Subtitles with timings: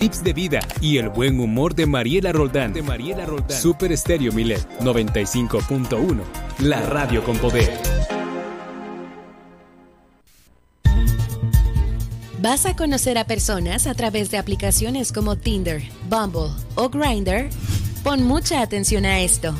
[0.00, 2.72] tips de vida y el buen humor de Mariela Roldán.
[2.72, 3.60] De Mariela Roldán.
[3.60, 6.22] Super Estéreo Milet 95.1.
[6.60, 7.70] La radio con poder.
[12.40, 17.50] ¿Vas a conocer a personas a través de aplicaciones como Tinder, Bumble o Grindr?
[18.02, 19.54] Pon mucha atención a esto.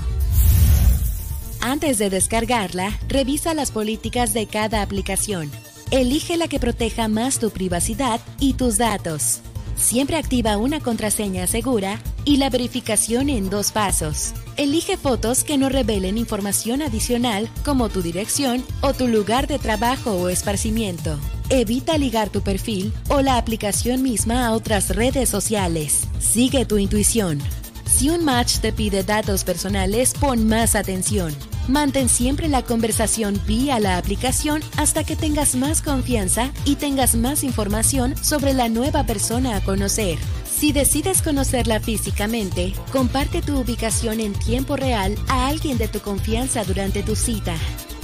[1.60, 5.50] Antes de descargarla, revisa las políticas de cada aplicación.
[5.90, 9.42] Elige la que proteja más tu privacidad y tus datos.
[9.80, 14.34] Siempre activa una contraseña segura y la verificación en dos pasos.
[14.58, 20.12] Elige fotos que no revelen información adicional como tu dirección o tu lugar de trabajo
[20.12, 21.18] o esparcimiento.
[21.48, 26.02] Evita ligar tu perfil o la aplicación misma a otras redes sociales.
[26.20, 27.40] Sigue tu intuición.
[27.86, 31.34] Si un match te pide datos personales, pon más atención.
[31.70, 37.44] Mantén siempre la conversación vía la aplicación hasta que tengas más confianza y tengas más
[37.44, 40.18] información sobre la nueva persona a conocer.
[40.44, 46.64] Si decides conocerla físicamente, comparte tu ubicación en tiempo real a alguien de tu confianza
[46.64, 47.54] durante tu cita.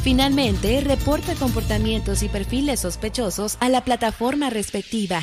[0.01, 5.21] Finalmente, reporta comportamientos y perfiles sospechosos a la plataforma respectiva.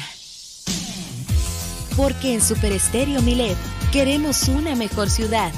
[1.96, 3.56] Porque en Super Estéreo Milet
[3.94, 5.54] queremos una mejor ciudad.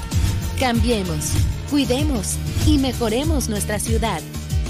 [0.60, 1.32] Cambiemos,
[1.70, 2.36] cuidemos
[2.66, 4.20] y mejoremos nuestra ciudad.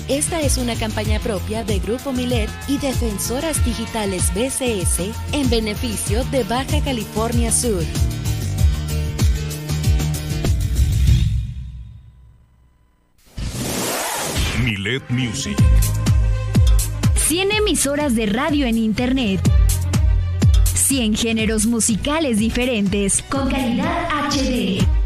[0.08, 6.44] Esta es una campaña propia de Grupo Milet y Defensoras Digitales BCS en beneficio de
[6.44, 7.83] Baja California Sur.
[14.62, 15.56] Milet Music.
[17.27, 19.41] 100 emisoras de radio en Internet.
[20.72, 25.06] 100 géneros musicales diferentes con calidad HD.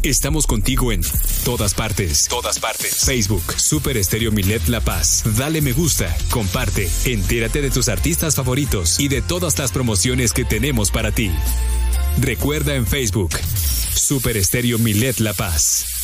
[0.01, 1.03] Estamos contigo en
[1.45, 2.27] todas partes.
[2.27, 3.05] Todas partes.
[3.05, 5.21] Facebook, Super Estéreo Milet La Paz.
[5.37, 10.43] Dale me gusta, comparte, entérate de tus artistas favoritos y de todas las promociones que
[10.43, 11.29] tenemos para ti.
[12.19, 13.37] Recuerda en Facebook,
[13.93, 15.96] Super Estéreo Milet La Paz.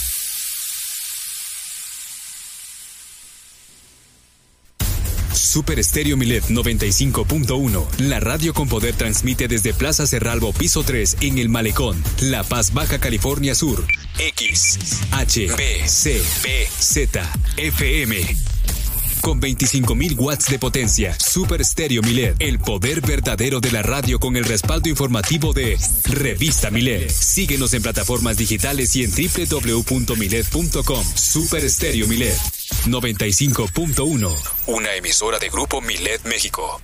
[5.54, 7.86] Super Estéreo Milet 95.1.
[8.00, 12.74] La radio con poder transmite desde Plaza Cerralbo, piso 3, en el Malecón, La Paz,
[12.74, 13.86] Baja California Sur.
[14.18, 14.80] X,
[15.12, 18.36] H, B, C, P, Z, FM.
[19.22, 24.36] Con 25.000 watts de potencia, Super Stereo Milet, el poder verdadero de la radio con
[24.36, 27.12] el respaldo informativo de Revista Milet.
[27.12, 31.06] Síguenos en plataformas digitales y en www.milet.com.
[31.16, 34.36] Super Stereo Milet 95.1,
[34.68, 36.82] una emisora de Grupo Milet México.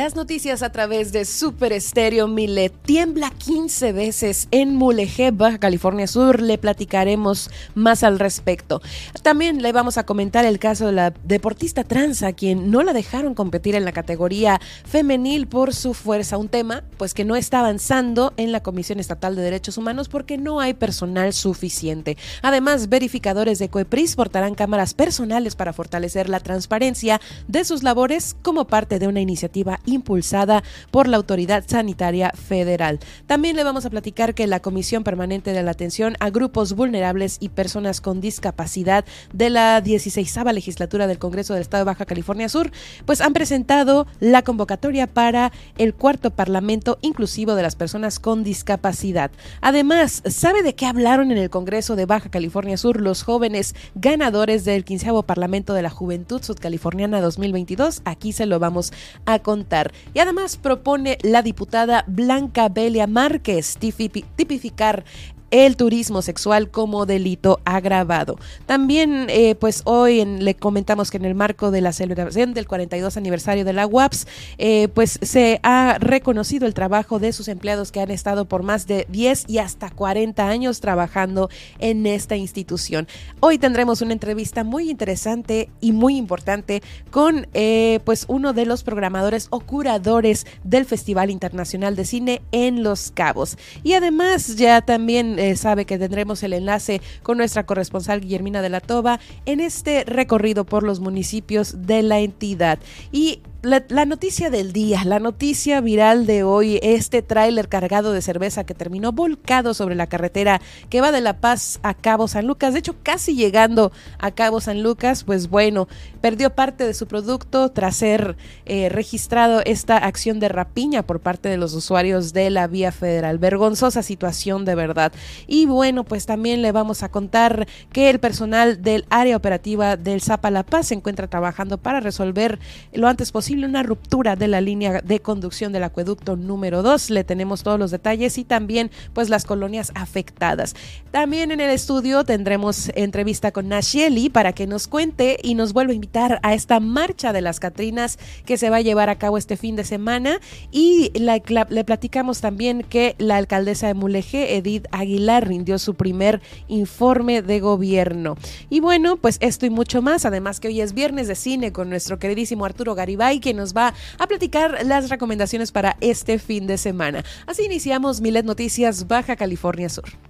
[0.00, 2.72] Las noticias a través de Super Estéreo Milet.
[2.86, 6.40] Tiembla 15 veces en Mulegé, Baja California Sur.
[6.40, 8.80] Le platicaremos más al respecto.
[9.22, 12.94] También le vamos a comentar el caso de la deportista trans a quien no la
[12.94, 16.38] dejaron competir en la categoría femenil por su fuerza.
[16.38, 20.38] Un tema pues que no está avanzando en la Comisión Estatal de Derechos Humanos porque
[20.38, 22.16] no hay personal suficiente.
[22.40, 28.66] Además, verificadores de COEPRIS portarán cámaras personales para fortalecer la transparencia de sus labores como
[28.66, 32.98] parte de una iniciativa impulsada por la Autoridad Sanitaria Federal.
[33.26, 37.36] También le vamos a platicar que la Comisión Permanente de la Atención a Grupos Vulnerables
[37.40, 42.48] y Personas con Discapacidad de la 16 legislatura del Congreso del Estado de Baja California
[42.48, 42.70] Sur,
[43.06, 49.30] pues han presentado la convocatoria para el cuarto Parlamento inclusivo de las personas con discapacidad.
[49.60, 54.64] Además, ¿sabe de qué hablaron en el Congreso de Baja California Sur los jóvenes ganadores
[54.64, 58.02] del 15 Parlamento de la Juventud Sudcaliforniana 2022?
[58.04, 58.92] Aquí se lo vamos
[59.26, 59.79] a contar.
[60.14, 65.04] Y además propone la diputada Blanca Belia Márquez tipificar
[65.50, 68.38] el turismo sexual como delito agravado.
[68.66, 73.16] También, eh, pues hoy le comentamos que en el marco de la celebración del 42
[73.16, 74.26] aniversario de la UAPS,
[74.58, 78.86] eh, pues se ha reconocido el trabajo de sus empleados que han estado por más
[78.86, 83.08] de 10 y hasta 40 años trabajando en esta institución.
[83.40, 88.82] Hoy tendremos una entrevista muy interesante y muy importante con eh, pues uno de los
[88.82, 93.56] programadores o curadores del Festival Internacional de Cine en Los Cabos.
[93.82, 98.68] Y además ya también eh, sabe que tendremos el enlace con nuestra corresponsal Guillermina de
[98.68, 102.78] la Toba en este recorrido por los municipios de la entidad.
[103.10, 108.64] Y la, noticia del día, la noticia viral de hoy, este tráiler cargado de cerveza
[108.64, 112.72] que terminó volcado sobre la carretera que va de La Paz a Cabo San Lucas,
[112.72, 115.88] de hecho casi llegando a Cabo San Lucas, pues bueno,
[116.22, 121.50] perdió parte de su producto tras ser eh, registrado esta acción de rapiña por parte
[121.50, 123.38] de los usuarios de la vía federal.
[123.38, 125.12] Vergonzosa situación de verdad.
[125.46, 130.22] Y bueno, pues también le vamos a contar que el personal del área operativa del
[130.22, 132.58] Zapa La Paz se encuentra trabajando para resolver
[132.92, 137.10] lo antes posible una ruptura de la línea de conducción del acueducto número 2.
[137.10, 140.74] Le tenemos todos los detalles y también pues las colonias afectadas.
[141.10, 145.92] También en el estudio tendremos entrevista con Nashieli para que nos cuente y nos vuelva
[145.92, 149.38] a invitar a esta marcha de las Catrinas que se va a llevar a cabo
[149.38, 155.48] este fin de semana y le platicamos también que la alcaldesa de Mulegé, Edith Aguilar,
[155.48, 158.36] rindió su primer informe de gobierno.
[158.68, 161.88] Y bueno, pues esto y mucho más, además que hoy es viernes de cine con
[161.90, 166.78] nuestro queridísimo Arturo Garibay, que nos va a platicar las recomendaciones para este fin de
[166.78, 167.24] semana.
[167.46, 170.29] Así iniciamos Milet Noticias Baja California Sur.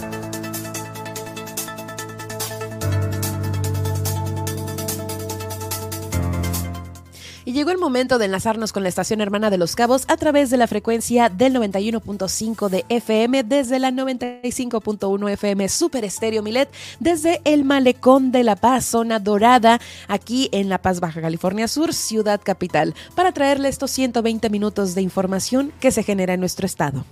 [7.51, 10.55] Llegó el momento de enlazarnos con la estación hermana de Los Cabos a través de
[10.55, 16.69] la frecuencia del 91.5 de FM desde la 95.1 FM Super Estéreo Milet
[17.01, 21.93] desde el Malecón de La Paz, zona dorada, aquí en La Paz, Baja California Sur,
[21.93, 27.03] ciudad capital, para traerle estos 120 minutos de información que se genera en nuestro estado.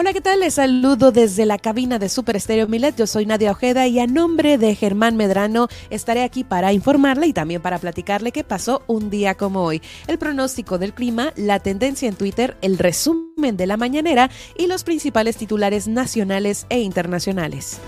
[0.00, 0.38] Hola, ¿qué tal?
[0.38, 2.94] Les saludo desde la cabina de Super Estéreo Milet.
[2.96, 7.32] Yo soy Nadia Ojeda y a nombre de Germán Medrano estaré aquí para informarle y
[7.32, 9.82] también para platicarle qué pasó un día como hoy.
[10.06, 14.84] El pronóstico del clima, la tendencia en Twitter, el resumen de la mañanera y los
[14.84, 17.80] principales titulares nacionales e internacionales.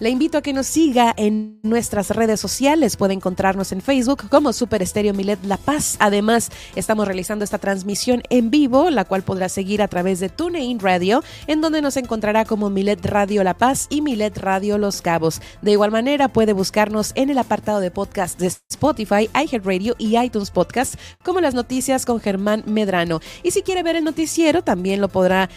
[0.00, 2.96] Le invito a que nos siga en nuestras redes sociales.
[2.96, 5.96] Puede encontrarnos en Facebook como Super Estéreo Milet La Paz.
[6.00, 10.80] Además, estamos realizando esta transmisión en vivo, la cual podrá seguir a través de TuneIn
[10.80, 15.40] Radio, en donde nos encontrará como Milet Radio La Paz y Milet Radio Los Cabos.
[15.62, 20.50] De igual manera, puede buscarnos en el apartado de podcast de Spotify, iHeartRadio y iTunes
[20.50, 23.20] Podcast, como las noticias con Germán Medrano.
[23.44, 25.48] Y si quiere ver el noticiero, también lo podrá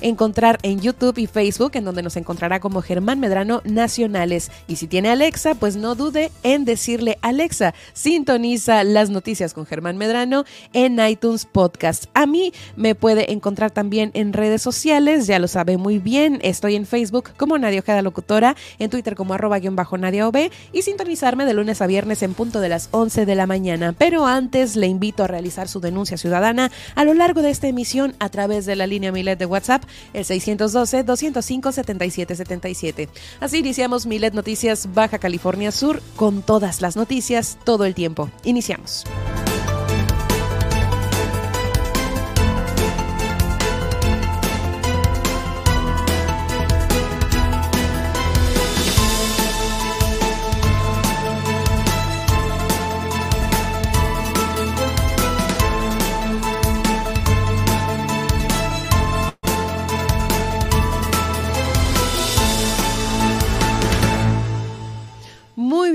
[0.00, 4.50] encontrar en YouTube y Facebook, en donde nos encontrará como Germán Medrano Nacionales.
[4.66, 9.96] Y si tiene Alexa, pues no dude en decirle Alexa, sintoniza las noticias con Germán
[9.96, 12.06] Medrano en iTunes Podcast.
[12.14, 16.76] A mí me puede encontrar también en redes sociales, ya lo sabe muy bien, estoy
[16.76, 20.82] en Facebook como Nadia Ojeda Locutora, en Twitter como arroba guion bajo Nadia OB y
[20.82, 23.94] sintonizarme de lunes a viernes en punto de las 11 de la mañana.
[23.96, 28.14] Pero antes le invito a realizar su denuncia ciudadana a lo largo de esta emisión
[28.18, 29.73] a través de la línea Milet de WhatsApp
[30.12, 33.08] el 612-205-7777.
[33.40, 38.30] Así iniciamos Milet Noticias Baja California Sur con todas las noticias todo el tiempo.
[38.44, 39.04] Iniciamos.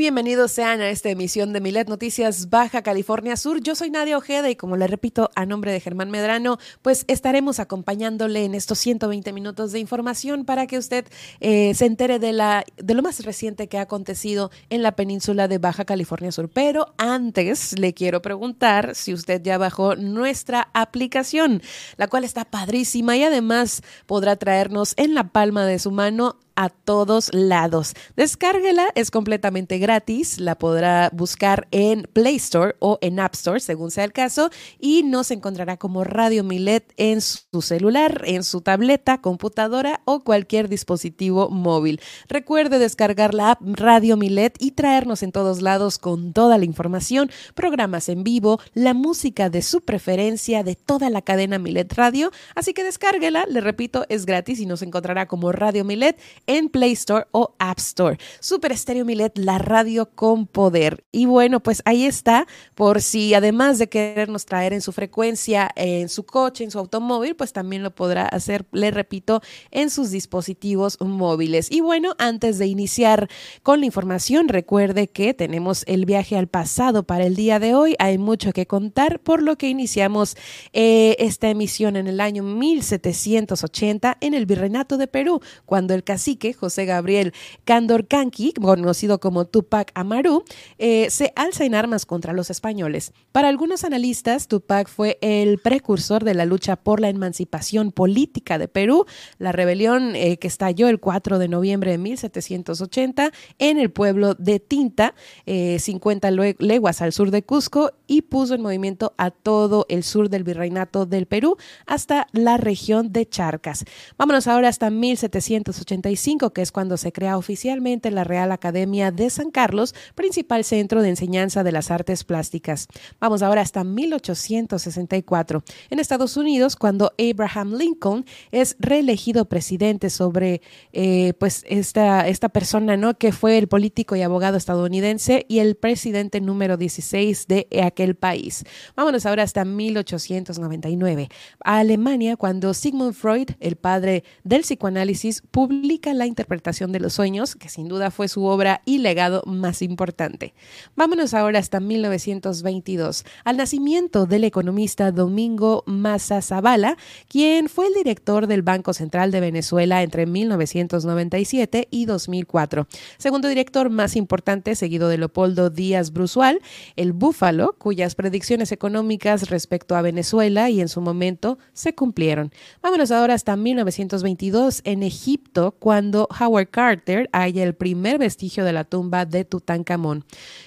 [0.09, 3.61] Bienvenidos sean a esta emisión de Milet Noticias Baja California Sur.
[3.61, 7.59] Yo soy Nadia Ojeda y como le repito a nombre de Germán Medrano, pues estaremos
[7.59, 11.05] acompañándole en estos 120 minutos de información para que usted
[11.41, 15.47] eh, se entere de, la, de lo más reciente que ha acontecido en la península
[15.47, 16.49] de Baja California Sur.
[16.49, 21.61] Pero antes le quiero preguntar si usted ya bajó nuestra aplicación,
[21.97, 26.67] la cual está padrísima y además podrá traernos en la palma de su mano a
[26.67, 27.93] todos lados.
[28.17, 33.91] Descárguela, es completamente gratis, la podrá buscar en Play Store o en App Store, según
[33.91, 39.21] sea el caso, y nos encontrará como Radio Milet en su celular, en su tableta,
[39.21, 42.01] computadora o cualquier dispositivo móvil.
[42.27, 47.31] Recuerde descargar la app Radio Milet y traernos en todos lados con toda la información,
[47.55, 52.31] programas en vivo, la música de su preferencia de toda la cadena Milet Radio.
[52.53, 56.19] Así que descárguela, le repito, es gratis y nos encontrará como Radio Milet
[56.49, 58.17] en Play Store o App Store.
[58.39, 61.05] Super Estéreo Milet, la radio con poder.
[61.11, 66.09] Y bueno, pues ahí está, por si además de querernos traer en su frecuencia, en
[66.09, 70.97] su coche, en su automóvil, pues también lo podrá hacer, le repito, en sus dispositivos
[70.99, 71.71] móviles.
[71.71, 73.29] Y bueno, antes de iniciar
[73.61, 77.95] con la información, recuerde que tenemos el viaje al pasado para el día de hoy.
[77.99, 80.35] Hay mucho que contar, por lo que iniciamos
[80.73, 86.38] eh, esta emisión en el año 1780 en el Virreinato de Perú, cuando el cacique
[86.57, 87.33] José Gabriel
[87.65, 90.43] Candorcanqui, conocido como Tupac Amaru,
[90.77, 93.13] eh, se alza en armas contra los españoles.
[93.31, 98.67] Para algunos analistas, Tupac fue el precursor de la lucha por la emancipación política de
[98.67, 99.05] Perú,
[99.37, 104.59] la rebelión eh, que estalló el 4 de noviembre de 1780 en el pueblo de
[104.59, 105.13] Tinta,
[105.45, 110.29] 50 eh, leguas al sur de Cusco, y puso en movimiento a todo el sur
[110.29, 113.85] del virreinato del Perú hasta la región de Charcas.
[114.17, 116.18] Vámonos ahora hasta 1785
[116.53, 121.09] que es cuando se crea oficialmente la Real Academia de San Carlos, principal centro de
[121.09, 122.87] enseñanza de las artes plásticas.
[123.19, 125.63] Vamos ahora hasta 1864.
[125.89, 130.61] En Estados Unidos, cuando Abraham Lincoln es reelegido presidente sobre
[130.91, 133.17] eh, pues esta, esta persona, ¿no?
[133.17, 138.65] Que fue el político y abogado estadounidense y el presidente número 16 de aquel país.
[138.95, 141.29] Vámonos ahora hasta 1899.
[141.63, 147.55] A Alemania, cuando Sigmund Freud, el padre del psicoanálisis, publica la interpretación de los sueños,
[147.55, 150.53] que sin duda fue su obra y legado más importante.
[150.95, 156.97] Vámonos ahora hasta 1922, al nacimiento del economista Domingo Maza Zavala,
[157.27, 162.87] quien fue el director del Banco Central de Venezuela entre 1997 y 2004.
[163.17, 166.61] Segundo director más importante, seguido de Leopoldo Díaz Brusual,
[166.95, 172.51] el Búfalo, cuyas predicciones económicas respecto a Venezuela y en su momento se cumplieron.
[172.81, 175.98] Vámonos ahora hasta 1922 en Egipto, cuando
[176.39, 180.25] Howard Carter haya el primer vestigio de la tumba de Tutankamón.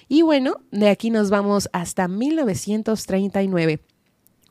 [0.08, 3.80] Y bueno, de aquí nos vamos hasta 1939.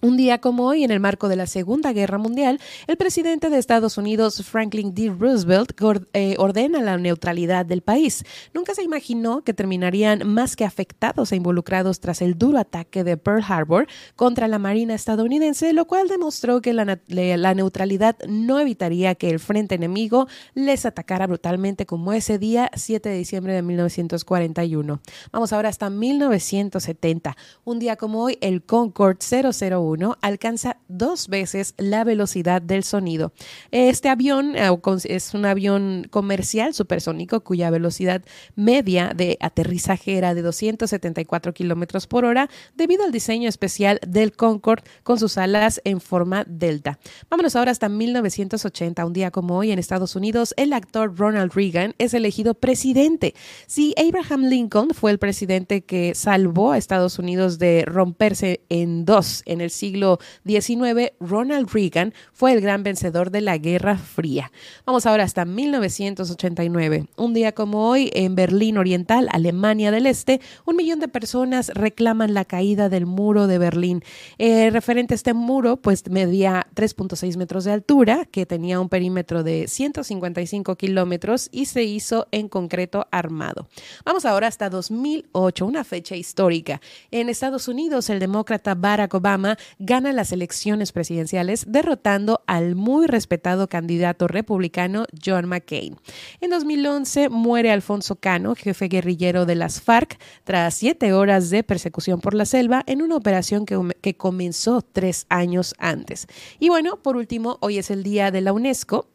[0.04, 3.60] Un día como hoy, en el marco de la Segunda Guerra Mundial, el presidente de
[3.60, 5.14] Estados Unidos, Franklin D.
[5.16, 5.80] Roosevelt,
[6.14, 8.24] eh, ordena la neutralidad del país.
[8.52, 13.16] Nunca se imaginó que terminarían más que afectados e involucrados tras el duro ataque de
[13.16, 19.30] Pearl Harbor contra la Marina estadounidense, lo cual demostró que la, neutralidad no evitaría que
[19.30, 25.00] el frente enemigo les atacara brutalmente como ese día 7 de diciembre de 1941.
[25.32, 27.38] Vamos ahora hasta 1970.
[27.66, 29.91] Un día como hoy, el Concorde 001
[30.22, 33.34] alcanza dos veces la velocidad del sonido.
[33.72, 34.70] Este avión eh,
[35.06, 38.24] es un avión comercial supersónico cuya velocidad
[38.56, 44.84] media de aterrizaje era de 274 kilómetros por hora debido al diseño especial del Concorde
[45.04, 47.00] con sus alas en forma delta.
[47.30, 51.96] Vámonos ahora hasta 1980, un día como hoy en Estados Unidos, el actor Ronald Reagan
[51.98, 53.34] es elegido presidente.
[53.68, 59.44] Si Abraham Lincoln fue el presidente que salvó a Estados Unidos de romperse en dos
[59.46, 64.52] en el siglo XIX, Ronald Reagan fue el gran vencedor de la Guerra Fría.
[64.86, 67.08] Vamos ahora hasta 1989.
[67.18, 72.36] Un día como hoy, en Berlín Oriental, Alemania del Este, un millón de personas reclaman
[72.36, 74.04] la caída del muro de Berlín.
[74.38, 79.44] Eh, referente a este muro, pues medía 3.6 metros de altura, que tenía un perímetro
[79.44, 83.68] de 155 kilómetros y se hizo en concreto armado.
[84.06, 86.82] Vamos ahora hasta 2008, una fecha histórica.
[87.10, 93.68] En Estados Unidos, el demócrata Barack Obama gana las elecciones presidenciales derrotando al muy respetado
[93.68, 95.98] candidato republicano John McCain.
[96.40, 102.22] En 2011 muere Alfonso Cano, jefe guerrillero de las FARC, tras siete horas de persecución
[102.22, 106.28] por la selva en una operación que, que comenzó tres años antes.
[106.60, 109.11] Y bueno, por último, hoy es el día de la UNESCO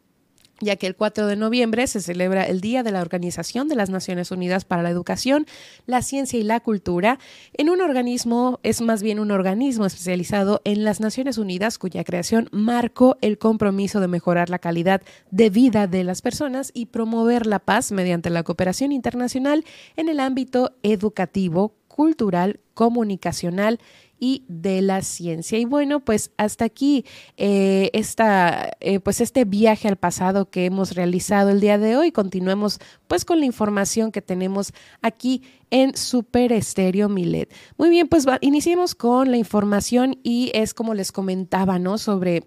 [0.59, 3.89] ya que el 4 de noviembre se celebra el Día de la Organización de las
[3.89, 5.45] Naciones Unidas para la Educación,
[5.85, 7.19] la Ciencia y la Cultura,
[7.53, 12.49] en un organismo, es más bien un organismo especializado en las Naciones Unidas, cuya creación
[12.51, 17.59] marcó el compromiso de mejorar la calidad de vida de las personas y promover la
[17.59, 23.79] paz mediante la cooperación internacional en el ámbito educativo, cultural, comunicacional
[24.19, 25.57] y de la ciencia.
[25.57, 27.05] Y bueno, pues hasta aquí
[27.37, 32.11] eh, eh, pues este viaje al pasado que hemos realizado el día de hoy.
[32.11, 32.77] Continuemos
[33.07, 37.51] pues con la información que tenemos aquí en Super Estéreo Milet.
[37.79, 41.97] Muy bien, pues iniciemos con la información y es como les comentaba, ¿no?
[41.97, 42.43] Sobre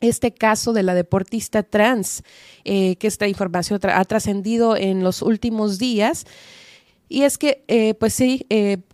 [0.00, 2.22] este caso de la deportista trans,
[2.64, 6.26] eh, que esta información ha trascendido en los últimos días.
[7.08, 8.46] Y es que, pues sí,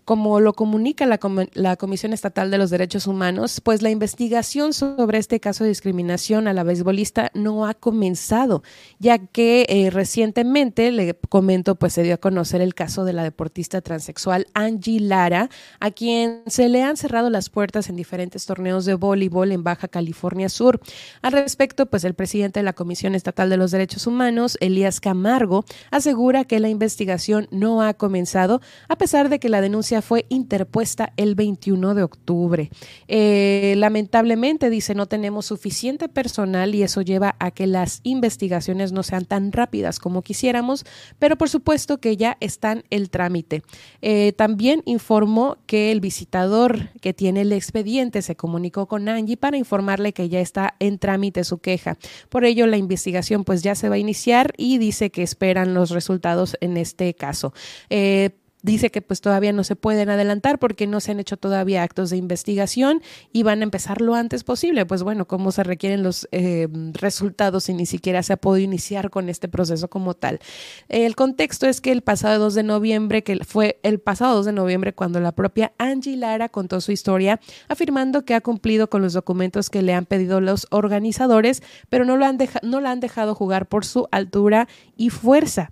[0.05, 1.19] como lo comunica la,
[1.55, 6.47] la, Comisión Estatal de los Derechos Humanos, pues la investigación sobre este caso de discriminación
[6.47, 8.63] a la beisbolista no ha comenzado,
[8.99, 13.23] ya que eh, recientemente, le comento, pues se dio a conocer el caso de la
[13.23, 15.49] deportista transexual Angie Lara,
[15.81, 19.89] a quien se le han cerrado las puertas en diferentes torneos de voleibol en Baja
[19.89, 20.81] California Sur.
[21.23, 25.65] Al respecto, pues el presidente de la Comisión Estatal de los Derechos Humanos, Elías Camargo,
[25.91, 31.13] asegura que la investigación no ha comenzado, a pesar de que la denuncia fue interpuesta
[31.17, 32.71] el 21 de octubre.
[33.09, 39.03] Eh, lamentablemente, dice, no tenemos suficiente personal y eso lleva a que las investigaciones no
[39.03, 40.85] sean tan rápidas como quisiéramos,
[41.19, 43.63] pero por supuesto que ya están el trámite.
[44.03, 49.57] Eh, también informó que el visitador que tiene el expediente se comunicó con Angie para
[49.57, 51.97] informarle que ya está en trámite su queja.
[52.29, 55.91] Por ello, la investigación pues ya se va a iniciar y dice que esperan los
[55.91, 57.53] resultados en este caso.
[57.91, 58.31] Eh,
[58.65, 62.09] dice que pues todavía no se pueden adelantar porque no se han hecho todavía actos
[62.09, 64.87] de investigación y van a empezar lo antes posible.
[64.87, 69.11] Pues bueno, cómo se requieren los eh, resultados y ni siquiera se ha podido iniciar
[69.11, 70.41] con este proceso como tal.
[70.89, 74.53] El contexto es que el pasado 2 de noviembre, que fue el pasado 2 de
[74.53, 79.13] noviembre cuando la propia Angie Lara contó su historia, afirmando que ha cumplido con los
[79.13, 83.35] documentos que le han pedido los organizadores, pero no, lo han no la han dejado
[83.35, 85.69] jugar por su altura y fuerza.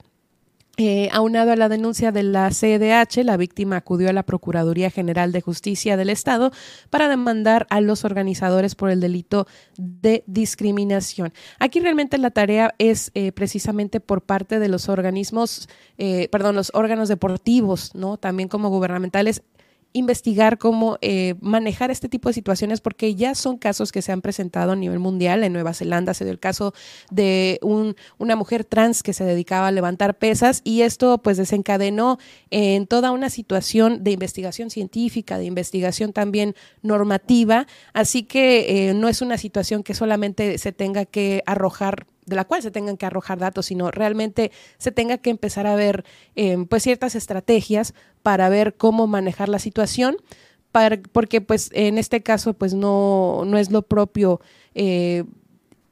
[0.79, 5.31] Eh, aunado a la denuncia de la CDH, la víctima acudió a la Procuraduría General
[5.31, 6.51] de Justicia del Estado
[6.89, 11.35] para demandar a los organizadores por el delito de discriminación.
[11.59, 16.71] Aquí realmente la tarea es eh, precisamente por parte de los organismos, eh, perdón, los
[16.73, 18.17] órganos deportivos, ¿no?
[18.17, 19.43] También como gubernamentales,
[19.93, 24.23] investigar cómo eh, manejar este tipo de situaciones porque ya son casos que se han
[24.23, 25.45] presentado a nivel mundial.
[25.45, 26.75] En Nueva Zelanda se dio el caso
[27.11, 32.19] de un, una mujer trans que se dedicaba a levantar pesas y esto pues desencadenó
[32.51, 37.67] en toda una situación de investigación científica, de investigación también normativa.
[37.93, 42.45] Así que eh, no es una situación que solamente se tenga que arrojar de la
[42.45, 46.05] cual se tengan que arrojar datos, sino realmente se tenga que empezar a ver
[46.35, 50.17] em, pues ciertas estrategias para ver cómo manejar la situación,
[50.71, 54.41] para, porque pues en este caso pues no, no es lo propio
[54.75, 55.25] eh,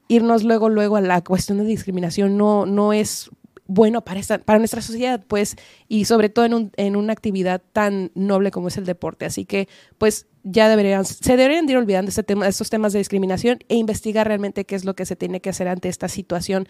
[0.08, 3.30] irnos luego luego a la cuestión de discriminación, no, no es
[3.70, 7.62] bueno para, esta, para nuestra sociedad, pues, y sobre todo en, un, en una actividad
[7.72, 9.26] tan noble como es el deporte.
[9.26, 13.58] Así que, pues, ya deberían, se deberían ir olvidando este tema, estos temas de discriminación
[13.68, 16.66] e investigar realmente qué es lo que se tiene que hacer ante esta situación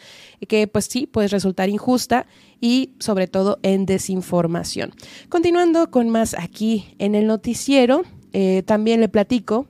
[0.49, 2.27] que pues sí puede resultar injusta
[2.61, 4.93] y sobre todo en desinformación.
[5.29, 8.03] Continuando con más aquí en el noticiero,
[8.33, 9.67] eh, también le platico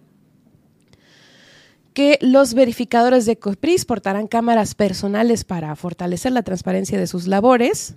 [1.92, 7.96] que los verificadores de COPRIS portarán cámaras personales para fortalecer la transparencia de sus labores.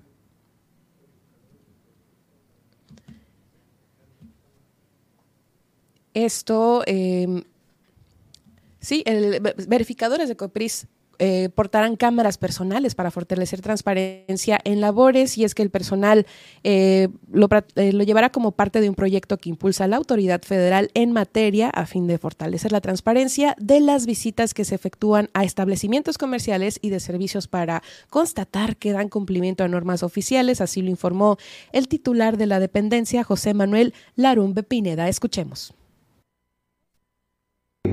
[6.14, 7.44] Esto, eh,
[8.80, 10.88] sí, el, verificadores de COPRIS
[11.20, 16.26] eh, portarán cámaras personales para fortalecer transparencia en labores y es que el personal
[16.64, 20.90] eh, lo, eh, lo, llevará como parte de un proyecto que impulsa la autoridad federal
[20.96, 25.44] en materia a fin de fortalecer la transparencia de las visitas que se efectúan a
[25.44, 30.90] establecimientos comerciales y de servicios para constatar que dan cumplimiento a normas oficiales, así lo
[30.90, 31.38] informó
[31.74, 35.08] el titular de la dependencia, José Manuel Larumbe Pineda.
[35.08, 35.76] Escuchemos.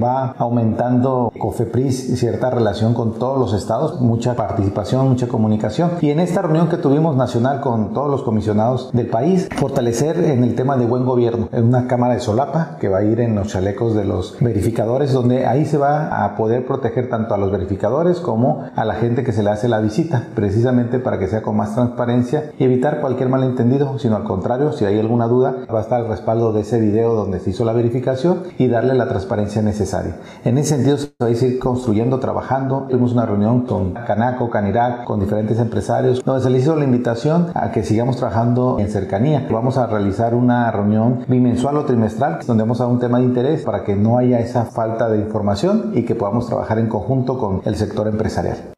[0.01, 5.91] Va aumentando COFEPRIS cierta relación con todos los estados, mucha participación, mucha comunicación.
[6.01, 10.45] Y en esta reunión que tuvimos nacional con todos los comisionados del país, fortalecer en
[10.45, 13.35] el tema de buen gobierno, en una cámara de solapa que va a ir en
[13.35, 17.51] los chalecos de los verificadores, donde ahí se va a poder proteger tanto a los
[17.51, 21.43] verificadores como a la gente que se le hace la visita, precisamente para que sea
[21.43, 25.81] con más transparencia y evitar cualquier malentendido, sino al contrario, si hay alguna duda, va
[25.81, 29.09] a estar el respaldo de ese video donde se hizo la verificación y darle la
[29.09, 30.17] transparencia necesaria necesaria.
[30.45, 32.87] En ese sentido se va a ir construyendo, trabajando.
[32.89, 37.49] Tuvimos una reunión con Canaco, Canirac, con diferentes empresarios, donde se les hizo la invitación
[37.55, 39.47] a que sigamos trabajando en cercanía.
[39.51, 43.63] Vamos a realizar una reunión bimensual o trimestral donde vamos a un tema de interés
[43.63, 47.63] para que no haya esa falta de información y que podamos trabajar en conjunto con
[47.65, 48.75] el sector empresarial.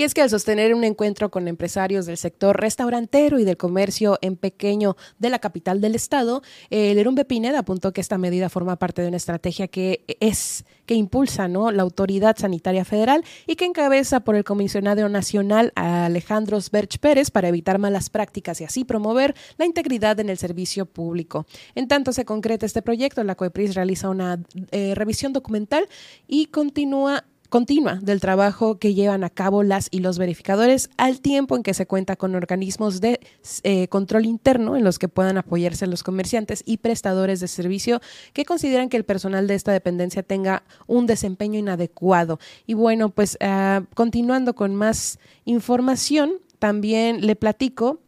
[0.00, 4.18] Y es que al sostener un encuentro con empresarios del sector restaurantero y del comercio
[4.22, 8.76] en pequeño de la capital del estado, el Lerumbe Pineda apuntó que esta medida forma
[8.76, 11.70] parte de una estrategia que es que impulsa ¿no?
[11.70, 17.48] la Autoridad Sanitaria Federal y que encabeza por el comisionado nacional Alejandro Berch Pérez para
[17.48, 21.44] evitar malas prácticas y así promover la integridad en el servicio público.
[21.74, 25.86] En tanto se concreta este proyecto, la COEPRIS realiza una eh, revisión documental
[26.26, 31.56] y continúa continua del trabajo que llevan a cabo las y los verificadores al tiempo
[31.56, 33.20] en que se cuenta con organismos de
[33.64, 38.00] eh, control interno en los que puedan apoyarse los comerciantes y prestadores de servicio
[38.32, 42.38] que consideran que el personal de esta dependencia tenga un desempeño inadecuado.
[42.66, 47.98] Y bueno, pues ah, continuando con más información, también le platico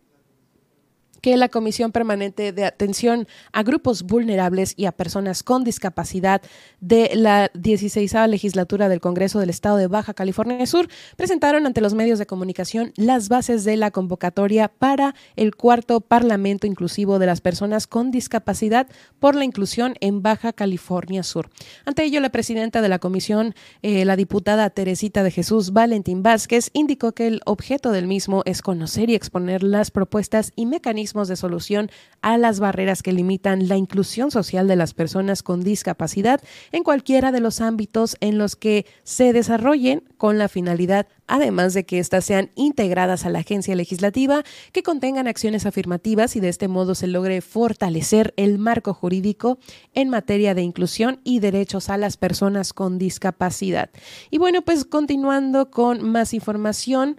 [1.22, 6.42] que la Comisión Permanente de Atención a Grupos Vulnerables y a Personas con Discapacidad
[6.80, 11.94] de la 16 legislatura del Congreso del Estado de Baja California Sur presentaron ante los
[11.94, 17.40] medios de comunicación las bases de la convocatoria para el cuarto Parlamento Inclusivo de las
[17.40, 18.88] Personas con Discapacidad
[19.20, 21.50] por la Inclusión en Baja California Sur.
[21.84, 26.70] Ante ello, la presidenta de la comisión, eh, la diputada Teresita de Jesús Valentín Vázquez,
[26.72, 31.36] indicó que el objeto del mismo es conocer y exponer las propuestas y mecanismos de
[31.36, 31.90] solución
[32.22, 36.40] a las barreras que limitan la inclusión social de las personas con discapacidad
[36.72, 41.84] en cualquiera de los ámbitos en los que se desarrollen con la finalidad, además de
[41.84, 46.68] que éstas sean integradas a la agencia legislativa, que contengan acciones afirmativas y de este
[46.68, 49.58] modo se logre fortalecer el marco jurídico
[49.94, 53.90] en materia de inclusión y derechos a las personas con discapacidad.
[54.30, 57.16] Y bueno, pues continuando con más información,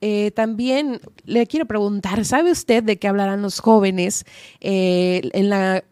[0.00, 4.24] eh, también le quiero preguntar, ¿sabe usted de qué hablarán los jóvenes
[4.60, 5.84] eh, en la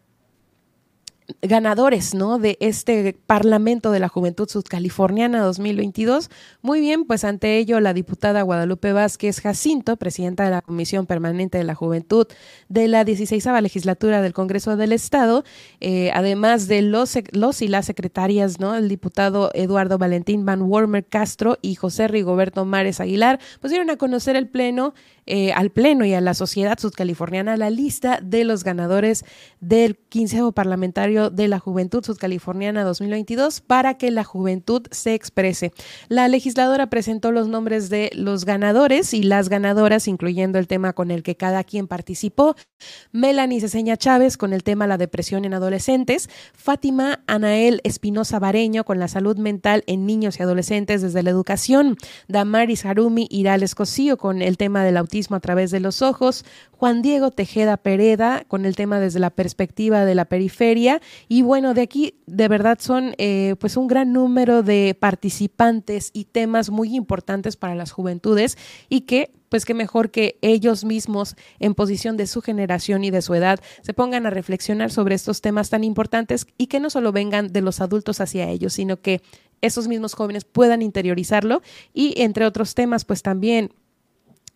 [1.41, 2.39] ganadores ¿no?
[2.39, 6.29] de este Parlamento de la Juventud Sudcaliforniana 2022.
[6.61, 11.57] Muy bien, pues ante ello la diputada Guadalupe Vázquez Jacinto, presidenta de la Comisión Permanente
[11.57, 12.27] de la Juventud
[12.69, 15.43] de la 16 legislatura del Congreso del Estado,
[15.81, 18.75] eh, además de los, los y las secretarias, ¿no?
[18.75, 23.39] el diputado Eduardo Valentín Van Wormer Castro y José Rigoberto Mares Aguilar,
[23.75, 24.93] dieron a conocer el Pleno
[25.27, 29.25] eh, al Pleno y a la sociedad sudcaliforniana la lista de los ganadores
[29.59, 35.71] del 15 parlamentario de la Juventud Sudcaliforniana 2022 para que la juventud se exprese.
[36.09, 41.09] La legisladora presentó los nombres de los ganadores y las ganadoras, incluyendo el tema con
[41.09, 42.55] el que cada quien participó.
[43.11, 48.99] Melanie Ceseña Chávez con el tema la depresión en adolescentes, Fátima Anael Espinosa Bareño con
[48.99, 54.43] la salud mental en niños y adolescentes desde la educación, Damaris Harumi Irales Cosío con
[54.43, 58.75] el tema del autismo a través de los ojos, Juan Diego Tejeda Pereda con el
[58.75, 61.01] tema desde la perspectiva de la periferia.
[61.29, 66.25] Y bueno, de aquí de verdad son eh, pues un gran número de participantes y
[66.25, 68.57] temas muy importantes para las juventudes
[68.89, 73.21] y que pues que mejor que ellos mismos en posición de su generación y de
[73.21, 77.13] su edad se pongan a reflexionar sobre estos temas tan importantes y que no solo
[77.13, 79.21] vengan de los adultos hacia ellos, sino que
[79.61, 81.61] esos mismos jóvenes puedan interiorizarlo
[81.93, 83.71] y entre otros temas pues también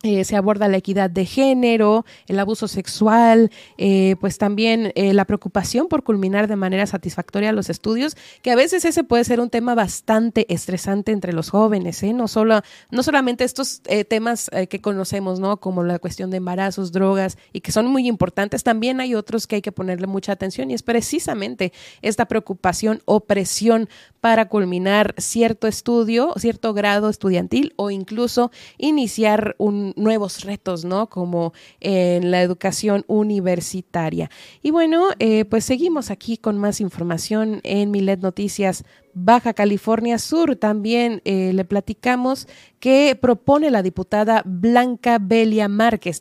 [0.02, 5.26] eh, se aborda la equidad de género, el abuso sexual, eh, pues también eh, la
[5.26, 9.50] preocupación por culminar de manera satisfactoria los estudios, que a veces ese puede ser un
[9.50, 15.58] tema bastante estresante entre los jóvenes, no, solo, no solamente estos temas que conocemos, ¿no?
[15.58, 19.56] como la cuestión de embarazos, drogas, y que son muy importantes, también hay otros que
[19.56, 23.88] hay que ponerle mucha atención y es precisamente esta preocupación o presión
[24.20, 31.08] para culminar cierto estudio, cierto grado estudiantil o incluso iniciar un, nuevos retos, ¿no?
[31.08, 34.30] Como en la educación universitaria.
[34.62, 40.56] Y bueno, eh, pues seguimos aquí con más información en Milet Noticias Baja California Sur.
[40.56, 42.48] También eh, le platicamos
[42.80, 46.20] que propone la diputada Blanca Belia Márquez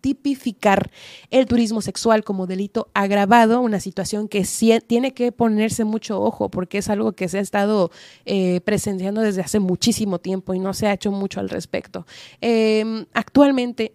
[0.00, 0.90] tipificar
[1.30, 4.44] el turismo sexual como delito agravado, una situación que
[4.86, 7.90] tiene que ponerse mucho ojo porque es algo que se ha estado
[8.24, 12.06] eh, presenciando desde hace muchísimo tiempo y no se ha hecho mucho al respecto.
[12.40, 13.90] Em, actualmente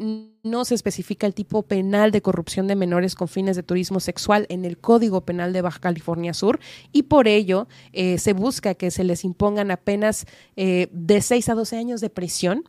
[0.45, 4.45] no se especifica el tipo penal de corrupción de menores con fines de turismo sexual
[4.49, 6.59] en el Código Penal de Baja California Sur
[6.91, 11.55] y por ello eh, se busca que se les impongan apenas eh, de 6 a
[11.55, 12.63] 12 años de prisión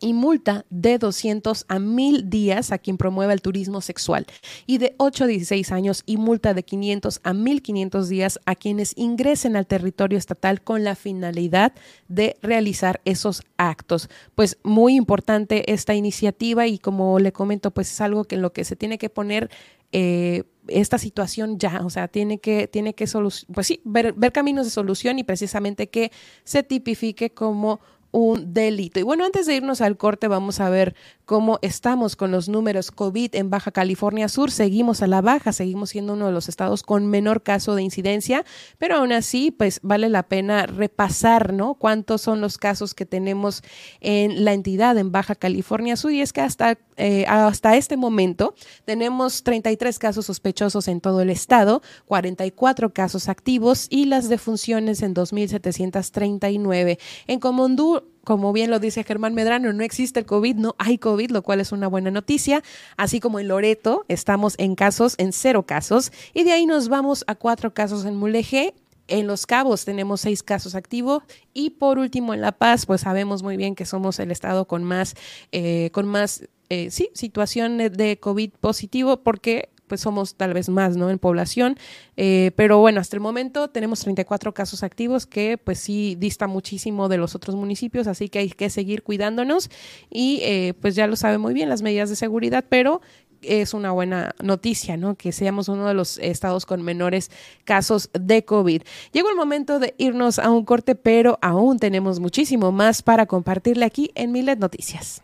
[0.00, 4.26] y multa de 200 a 1000 días a quien promueva el turismo sexual
[4.66, 8.94] y de 8 a 16 años y multa de 500 a 1500 días a quienes
[8.96, 11.72] ingresen al territorio estatal con la finalidad
[12.08, 14.08] de realizar esos actos.
[14.34, 18.52] Pues muy importante esta iniciativa y como le comento, pues es algo que en lo
[18.52, 19.50] que se tiene que poner
[19.92, 23.06] eh, esta situación ya, o sea, tiene que, tiene que
[23.52, 26.12] pues sí, ver, ver caminos de solución y precisamente que
[26.44, 27.80] se tipifique como
[28.12, 28.98] un delito.
[29.00, 30.94] Y bueno, antes de irnos al corte, vamos a ver
[31.30, 34.50] cómo estamos con los números COVID en Baja California Sur.
[34.50, 38.44] Seguimos a la baja, seguimos siendo uno de los estados con menor caso de incidencia,
[38.78, 41.74] pero aún así, pues vale la pena repasar, ¿no?
[41.74, 43.62] Cuántos son los casos que tenemos
[44.00, 46.10] en la entidad en Baja California Sur.
[46.10, 51.30] Y es que hasta, eh, hasta este momento tenemos 33 casos sospechosos en todo el
[51.30, 56.98] estado, 44 casos activos y las defunciones en 2.739.
[57.28, 61.32] En Comondú, como bien lo dice Germán Medrano, no existe el COVID, no hay COVID,
[61.32, 62.62] lo cual es una buena noticia.
[62.96, 67.24] Así como en Loreto, estamos en casos, en cero casos, y de ahí nos vamos
[67.26, 68.72] a cuatro casos en Mulegé.
[69.08, 73.42] En Los Cabos tenemos seis casos activos y por último en La Paz, pues sabemos
[73.42, 75.16] muy bien que somos el estado con más,
[75.50, 80.96] eh, con más, eh, sí, situación de COVID positivo porque pues somos tal vez más,
[80.96, 81.10] ¿no?
[81.10, 81.76] En población.
[82.16, 87.08] Eh, pero bueno, hasta el momento tenemos 34 casos activos que pues sí dista muchísimo
[87.08, 89.68] de los otros municipios, así que hay que seguir cuidándonos
[90.08, 93.00] y eh, pues ya lo sabe muy bien las medidas de seguridad, pero
[93.42, 95.16] es una buena noticia, ¿no?
[95.16, 97.32] Que seamos uno de los estados con menores
[97.64, 98.82] casos de COVID.
[99.12, 103.86] Llegó el momento de irnos a un corte, pero aún tenemos muchísimo más para compartirle
[103.86, 105.22] aquí en Milet Noticias.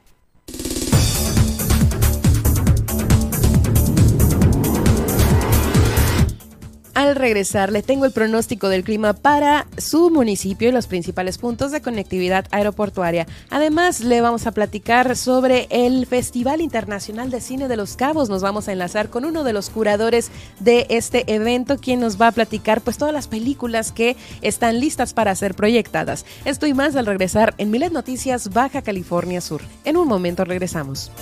[7.07, 11.71] Al regresar, le tengo el pronóstico del clima para su municipio y los principales puntos
[11.71, 13.29] de conectividad aeroportuaria.
[13.49, 18.29] Además, le vamos a platicar sobre el Festival Internacional de Cine de los Cabos.
[18.29, 22.27] Nos vamos a enlazar con uno de los curadores de este evento, quien nos va
[22.27, 26.27] a platicar pues todas las películas que están listas para ser proyectadas.
[26.45, 29.63] Esto y más al regresar en Milet Noticias Baja California Sur.
[29.85, 31.13] En un momento regresamos.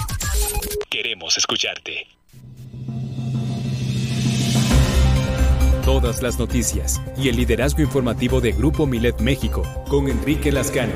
[0.90, 2.06] Queremos escucharte.
[5.86, 10.92] Todas las noticias y el liderazgo informativo de Grupo Milet México con Enrique Lascano.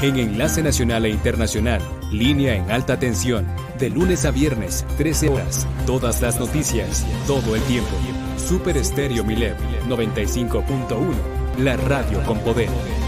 [0.00, 3.48] En Enlace Nacional e Internacional, línea en alta tensión,
[3.80, 5.66] de lunes a viernes, 13 horas.
[5.86, 7.90] Todas las noticias, todo el tiempo.
[8.36, 13.07] Super Estéreo Milet 95.1 la radio con poder.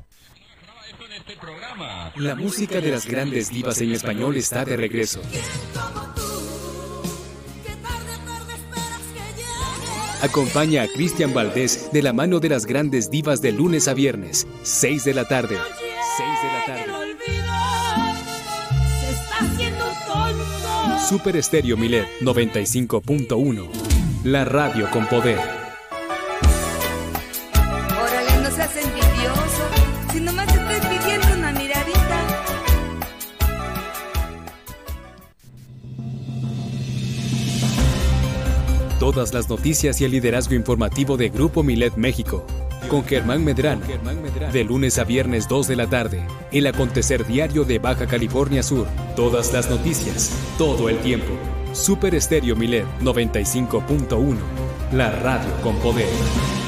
[2.15, 5.21] La música de las grandes divas en español está de regreso.
[10.21, 14.45] Acompaña a Cristian Valdés de la mano de las grandes divas de lunes a viernes,
[14.61, 15.57] 6 de la tarde.
[16.17, 16.91] 6 de la tarde.
[21.07, 23.67] Super Estéreo Milet 95.1.
[24.23, 25.60] La radio con poder.
[39.01, 42.45] Todas las noticias y el liderazgo informativo de Grupo Milet México.
[42.87, 43.81] Con Germán Medrano.
[44.53, 46.21] De lunes a viernes 2 de la tarde.
[46.51, 48.85] El acontecer diario de Baja California Sur.
[49.15, 50.31] Todas las noticias.
[50.55, 51.33] Todo el tiempo.
[51.73, 54.37] Super Estéreo Milet 95.1.
[54.91, 56.60] La radio con poder.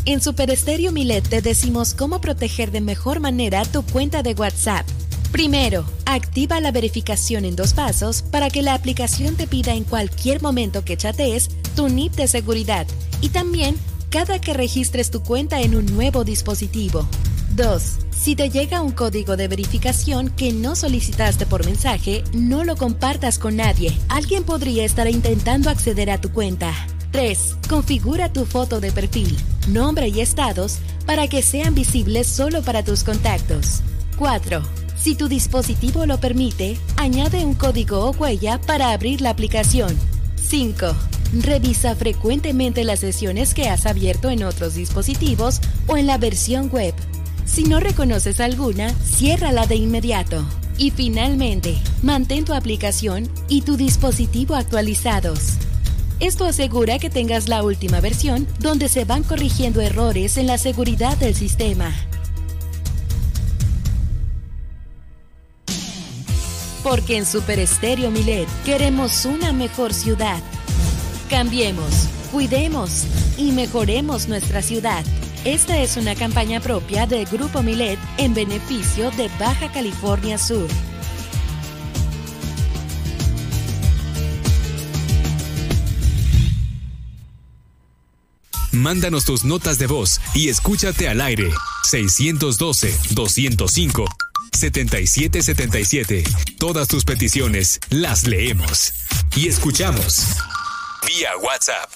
[0.06, 4.86] En Super Estéreo Milet te decimos cómo proteger de mejor manera tu cuenta de WhatsApp.
[5.34, 10.44] Primero, activa la verificación en dos pasos para que la aplicación te pida en cualquier
[10.44, 12.86] momento que chatees tu NIP de seguridad
[13.20, 13.76] y también
[14.12, 17.08] cada que registres tu cuenta en un nuevo dispositivo.
[17.56, 17.84] 2.
[18.12, 23.40] Si te llega un código de verificación que no solicitaste por mensaje, no lo compartas
[23.40, 23.92] con nadie.
[24.10, 26.72] Alguien podría estar intentando acceder a tu cuenta.
[27.10, 27.58] 3.
[27.68, 29.36] Configura tu foto de perfil,
[29.68, 33.82] nombre y estados para que sean visibles solo para tus contactos.
[34.20, 34.62] 4.
[35.04, 39.94] Si tu dispositivo lo permite, añade un código o huella para abrir la aplicación.
[40.38, 40.96] 5.
[41.42, 46.94] Revisa frecuentemente las sesiones que has abierto en otros dispositivos o en la versión web.
[47.44, 50.46] Si no reconoces alguna, ciérrala de inmediato.
[50.78, 55.56] Y finalmente, mantén tu aplicación y tu dispositivo actualizados.
[56.22, 61.18] Esto asegura que tengas la última versión donde se van corrigiendo errores en la seguridad
[61.18, 61.94] del sistema.
[66.84, 70.42] Porque en Super Estéreo Milet queremos una mejor ciudad.
[71.30, 73.06] Cambiemos, cuidemos
[73.38, 75.06] y mejoremos nuestra ciudad.
[75.46, 80.68] Esta es una campaña propia del Grupo Milet en beneficio de Baja California Sur.
[88.74, 91.52] Mándanos tus notas de voz y escúchate al aire.
[91.92, 94.23] 612-205.
[94.54, 96.24] 7777.
[96.58, 98.94] Todas tus peticiones las leemos
[99.36, 100.28] y escuchamos
[101.08, 101.90] vía WhatsApp.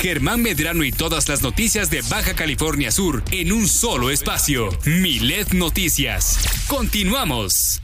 [0.00, 4.68] Germán Medrano y todas las noticias de Baja California Sur en un solo espacio.
[4.84, 6.38] Milet Noticias.
[6.68, 7.80] Continuamos.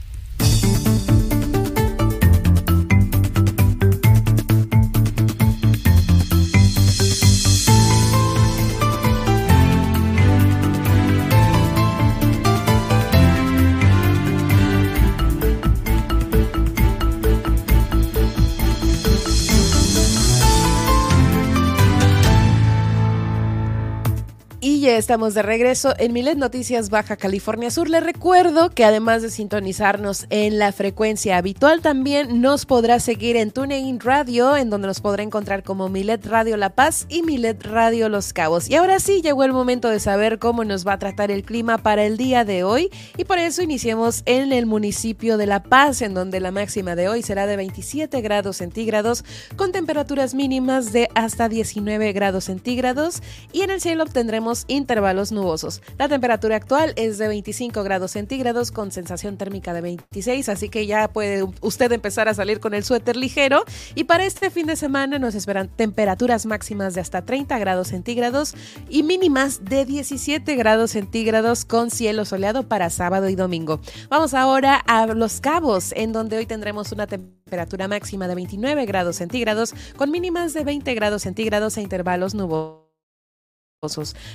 [24.83, 27.89] Ya estamos de regreso en Milet Noticias Baja California Sur.
[27.89, 33.51] Les recuerdo que además de sintonizarnos en la frecuencia habitual, también nos podrá seguir en
[33.51, 38.09] TuneIn Radio, en donde nos podrá encontrar como Milet Radio La Paz y Milet Radio
[38.09, 38.69] Los Cabos.
[38.69, 41.77] Y ahora sí, llegó el momento de saber cómo nos va a tratar el clima
[41.77, 42.89] para el día de hoy.
[43.17, 47.07] Y por eso iniciemos en el municipio de La Paz, en donde la máxima de
[47.07, 49.23] hoy será de 27 grados centígrados,
[49.55, 53.21] con temperaturas mínimas de hasta 19 grados centígrados.
[53.53, 55.81] Y en el cielo obtendremos intervalos nubosos.
[55.97, 60.85] La temperatura actual es de 25 grados centígrados con sensación térmica de 26, así que
[60.85, 63.63] ya puede usted empezar a salir con el suéter ligero.
[63.95, 68.53] Y para este fin de semana nos esperan temperaturas máximas de hasta 30 grados centígrados
[68.89, 73.79] y mínimas de 17 grados centígrados con cielo soleado para sábado y domingo.
[74.09, 79.17] Vamos ahora a Los Cabos, en donde hoy tendremos una temperatura máxima de 29 grados
[79.17, 82.82] centígrados con mínimas de 20 grados centígrados e intervalos nubosos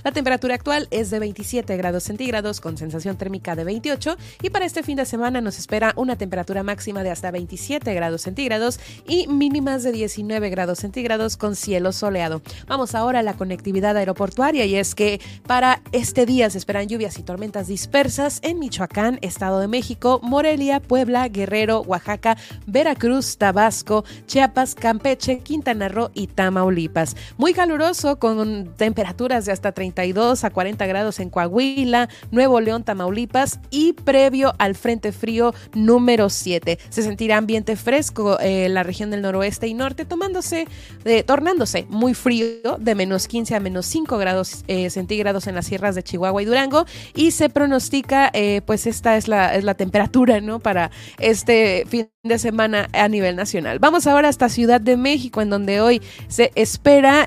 [0.05, 4.67] La temperatura actual es de 27 grados centígrados con sensación térmica de 28 y para
[4.67, 9.27] este fin de semana nos espera una temperatura máxima de hasta 27 grados centígrados y
[9.27, 12.43] mínimas de 19 grados centígrados con cielo soleado.
[12.67, 17.19] Vamos ahora a la conectividad aeroportuaria y es que para este día se esperan lluvias
[17.19, 22.37] y tormentas dispersas en Michoacán, Estado de México, Morelia, Puebla, Guerrero, Oaxaca,
[22.67, 27.17] Veracruz, Tabasco, Chiapas, Campeche, Quintana Roo y Tamaulipas.
[27.39, 33.61] Muy caluroso con temperaturas de hasta 32 a 40 grados en Coahuila, Nuevo León, Tamaulipas
[33.71, 36.79] y previo al Frente Frío número 7.
[36.89, 40.67] Se sentirá ambiente fresco en la región del noroeste y norte, tomándose,
[41.05, 45.67] eh, tornándose muy frío de menos 15 a menos 5 grados eh, centígrados en las
[45.67, 46.85] sierras de Chihuahua y Durango
[47.15, 50.61] y se pronostica, eh, pues esta es la, es la temperatura, ¿no?
[50.61, 53.79] Para este fin de semana a nivel nacional.
[53.79, 57.27] Vamos ahora hasta Ciudad de México, en donde hoy se espera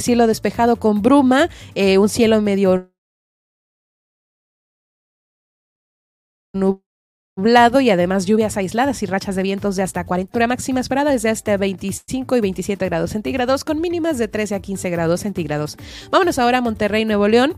[0.00, 2.90] cielo despejado con bruma eh, un cielo medio
[6.52, 11.30] nublado y además lluvias aisladas y rachas de vientos de hasta 40 máxima esperada desde
[11.30, 15.76] hasta 25 y 27 grados centígrados con mínimas de 13 a 15 grados centígrados.
[16.10, 17.56] Vámonos ahora a Monterrey, Nuevo León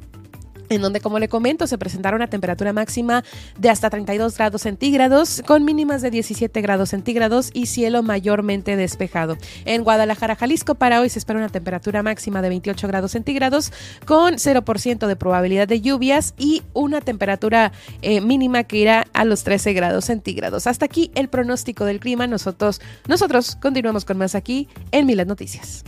[0.74, 3.24] en donde, como le comento, se presentará una temperatura máxima
[3.58, 9.36] de hasta 32 grados centígrados, con mínimas de 17 grados centígrados y cielo mayormente despejado.
[9.64, 13.72] En Guadalajara, Jalisco, para hoy se espera una temperatura máxima de 28 grados centígrados,
[14.06, 19.44] con 0% de probabilidad de lluvias y una temperatura eh, mínima que irá a los
[19.44, 20.66] 13 grados centígrados.
[20.66, 22.26] Hasta aquí el pronóstico del clima.
[22.26, 25.84] Nosotros, nosotros continuamos con más aquí en Miles Noticias.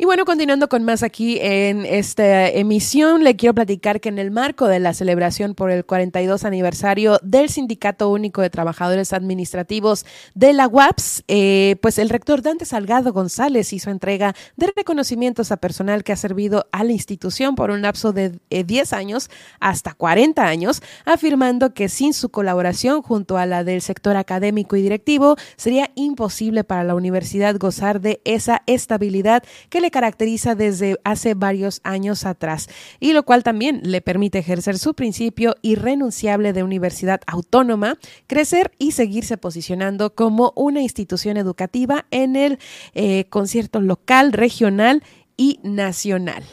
[0.00, 4.30] Y bueno, continuando con más aquí en esta emisión, le quiero platicar que en el
[4.30, 10.54] marco de la celebración por el 42 aniversario del Sindicato Único de Trabajadores Administrativos de
[10.54, 16.02] la UAPS, eh, pues el rector Dante Salgado González hizo entrega de reconocimientos a personal
[16.02, 19.28] que ha servido a la institución por un lapso de 10 eh, años
[19.60, 24.80] hasta 40 años, afirmando que sin su colaboración junto a la del sector académico y
[24.80, 31.34] directivo sería imposible para la universidad gozar de esa estabilidad que le caracteriza desde hace
[31.34, 32.68] varios años atrás
[32.98, 38.92] y lo cual también le permite ejercer su principio irrenunciable de universidad autónoma, crecer y
[38.92, 42.58] seguirse posicionando como una institución educativa en el
[42.94, 45.02] eh, concierto local, regional
[45.36, 46.44] y nacional.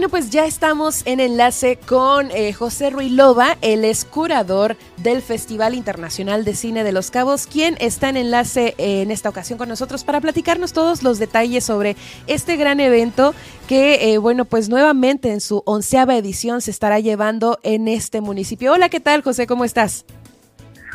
[0.00, 6.42] Bueno, pues ya estamos en enlace con eh, José Ruilova, el escurador del Festival Internacional
[6.42, 10.02] de Cine de Los Cabos, quien está en enlace eh, en esta ocasión con nosotros
[10.04, 11.96] para platicarnos todos los detalles sobre
[12.26, 13.34] este gran evento
[13.68, 18.72] que, eh, bueno, pues nuevamente en su onceava edición se estará llevando en este municipio.
[18.72, 19.46] Hola, ¿qué tal, José?
[19.46, 20.06] ¿Cómo estás?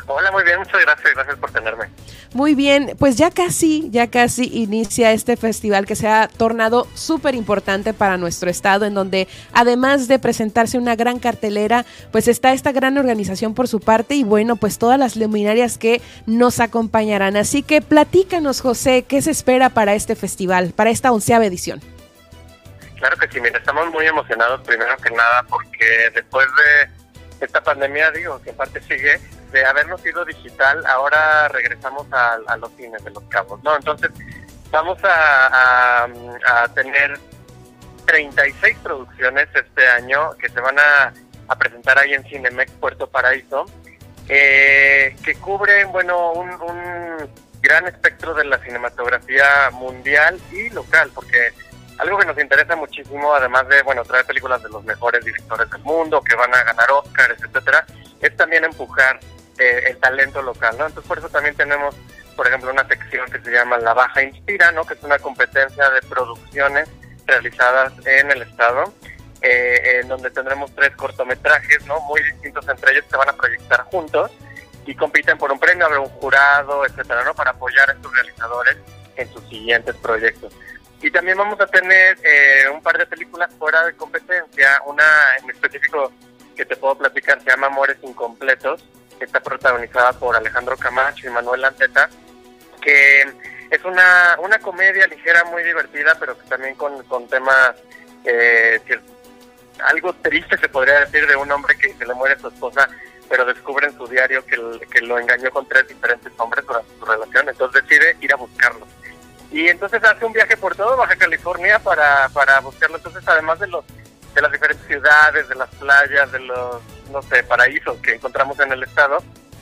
[0.08, 1.86] Hola, muy bien, muchas gracias, gracias por tenerme.
[2.32, 7.34] Muy bien, pues ya casi, ya casi inicia este festival que se ha tornado súper
[7.34, 12.70] importante para nuestro estado, en donde además de presentarse una gran cartelera, pues está esta
[12.70, 17.36] gran organización por su parte y bueno, pues todas las luminarias que nos acompañarán.
[17.36, 21.80] Así que platícanos, José, ¿qué se espera para este festival, para esta onceava edición?
[22.96, 28.10] Claro que sí, mira, estamos muy emocionados primero que nada porque después de esta pandemia,
[28.12, 29.20] digo, que en parte sigue,
[29.56, 33.74] de habernos ido digital, ahora regresamos a, los cines de los cabos, ¿no?
[33.74, 34.10] Entonces,
[34.70, 36.06] vamos a,
[36.74, 37.18] tener
[38.04, 41.12] 36 producciones este año que se van a,
[41.58, 43.64] presentar ahí en Cinemex Puerto Paraíso,
[44.28, 47.30] eh, que cubren, bueno, un, un
[47.62, 51.54] gran espectro de la cinematografía mundial y local, porque
[51.96, 55.82] algo que nos interesa muchísimo, además de, bueno, traer películas de los mejores directores del
[55.82, 57.86] mundo, que van a ganar Oscars, etcétera,
[58.20, 59.18] es también empujar
[59.58, 60.86] eh, el talento local, ¿no?
[60.86, 61.94] Entonces por eso también tenemos,
[62.36, 64.84] por ejemplo, una sección que se llama La Baja Inspira, ¿no?
[64.84, 66.88] Que es una competencia de producciones
[67.26, 68.92] realizadas en el estado,
[69.42, 72.00] eh, en donde tendremos tres cortometrajes, ¿no?
[72.00, 74.30] Muy distintos entre ellos que van a proyectar juntos
[74.86, 77.34] y compiten por un premio, habrá un jurado, etcétera, ¿no?
[77.34, 78.76] Para apoyar a estos realizadores
[79.16, 80.54] en sus siguientes proyectos.
[81.02, 85.04] Y también vamos a tener eh, un par de películas fuera de competencia, una
[85.42, 86.12] en específico
[86.56, 88.84] que te puedo platicar se llama Amores Incompletos,
[89.24, 92.08] está protagonizada por Alejandro Camacho y Manuel Anteta,
[92.80, 93.22] que
[93.70, 97.74] es una, una comedia ligera, muy divertida, pero que también con, con temas,
[98.24, 98.80] eh,
[99.84, 102.88] algo triste se podría decir de un hombre que se le muere su esposa,
[103.28, 104.56] pero descubre en su diario que,
[104.88, 108.86] que lo engañó con tres diferentes hombres durante su relación, entonces decide ir a buscarlo.
[109.50, 112.96] Y entonces hace un viaje por todo Baja California para, para buscarlo.
[112.96, 113.84] Entonces, además de los
[114.34, 118.72] de las diferentes ciudades, de las playas, de los no sé, paraísos que encontramos en
[118.72, 119.18] el estado,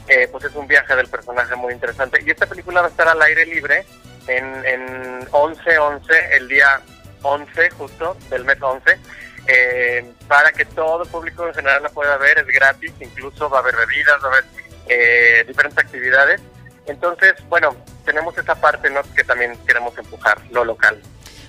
[0.08, 2.20] eh, pues es un viaje del personaje muy interesante.
[2.24, 3.84] Y esta película va a estar al aire libre
[4.26, 6.80] en, en 11-11, el día
[7.22, 8.98] 11 justo del mes 11,
[9.46, 13.58] eh, para que todo el público en general la pueda ver, es gratis, incluso va
[13.58, 14.44] a haber bebidas, va a haber
[14.88, 16.40] eh, diferentes actividades.
[16.86, 17.74] Entonces, bueno,
[18.04, 19.00] tenemos esa parte ¿no?
[19.14, 21.00] que también queremos empujar, lo local.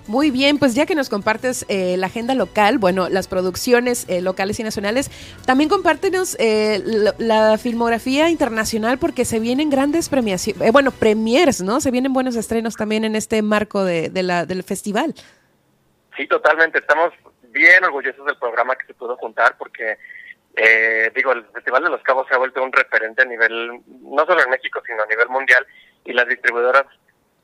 [0.08, 4.22] Muy bien, pues ya que nos compartes eh, la agenda local, bueno, las producciones eh,
[4.22, 5.10] locales y nacionales,
[5.48, 6.80] también compártenos eh,
[7.18, 11.82] la, filmografía internacional porque se vienen grandes premiaciones, bueno, premiers, ¿no?
[11.82, 15.16] Se vienen buenos estrenos también en este marco de, la, del festival.
[16.16, 16.80] Sí, totalmente.
[16.80, 17.12] Estamos
[17.50, 19.98] bien orgullosos del programa que se pudo juntar porque,
[21.16, 24.44] digo, el Festival de los Cabos se ha vuelto un referente a nivel, no solo
[24.44, 25.66] en México, sino a nivel mundial
[26.04, 26.86] y las distribuidoras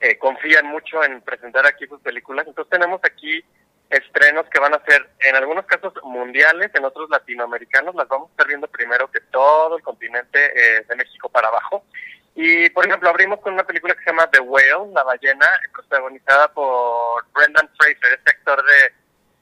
[0.01, 2.47] eh, confían mucho en presentar aquí sus películas.
[2.47, 3.43] Entonces tenemos aquí
[3.89, 7.93] estrenos que van a ser en algunos casos mundiales, en otros latinoamericanos.
[7.93, 11.85] Las vamos a estar viendo primero que todo el continente eh, de México para abajo.
[12.33, 16.47] Y, por ejemplo, abrimos con una película que se llama The Whale, La Ballena, protagonizada
[16.53, 18.93] por Brendan Fraser, este actor de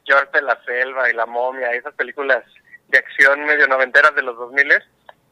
[0.06, 2.44] George de la Selva y La Momia, y esas películas
[2.88, 4.74] de acción medio noventeras de los 2000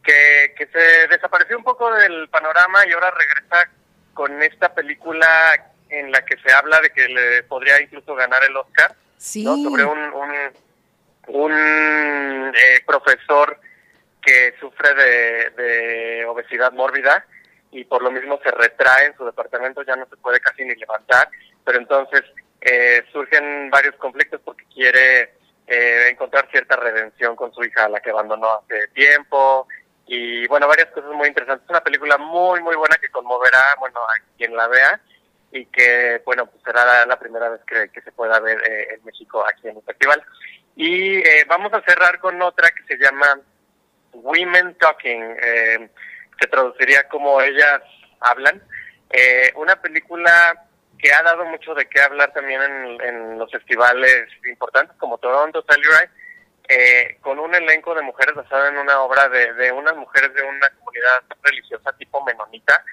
[0.03, 3.69] que, que se desapareció un poco del panorama y ahora regresa
[4.17, 5.27] con esta película
[5.89, 9.99] en la que se habla de que le podría incluso ganar el Oscar, sobre un,
[11.27, 13.59] un, eh, profesor
[14.19, 17.27] que sufre de, obesidad mórbida
[17.71, 20.73] y por lo mismo se retrae en su departamento, ya no se puede casi ni
[20.73, 21.29] levantar,
[21.63, 22.23] pero entonces
[22.61, 25.35] eh, surgen varios conflictos porque quiere
[25.67, 29.67] eh, encontrar cierta redención con su hija, a la que abandonó hace tiempo,
[30.07, 31.65] y bueno, varias cosas muy interesantes.
[31.65, 34.99] Es una película muy, muy buena que conmoverá, bueno, a quien la vea
[35.51, 39.45] y que, bueno, pues será la, primera vez que, se pueda ver eh, en México
[39.45, 40.23] aquí en el festival.
[40.75, 43.39] Y eh, vamos a cerrar con otra que se llama
[44.13, 45.89] Women Talking, eh,
[46.39, 47.81] se traduciría como ellas
[48.19, 48.61] hablan.
[49.09, 50.63] Eh, una película
[50.97, 55.63] que ha dado mucho de qué hablar también en, en los festivales importantes como Toronto,
[55.63, 56.09] Telluride,
[56.67, 60.41] eh, con un elenco de mujeres basada en una obra de, de unas mujeres de
[60.43, 62.83] una comunidad religiosa tipo menonita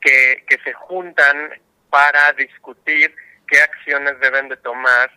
[0.00, 1.60] que, que se juntan
[1.90, 3.14] para discutir
[3.46, 5.10] qué acciones deben de tomar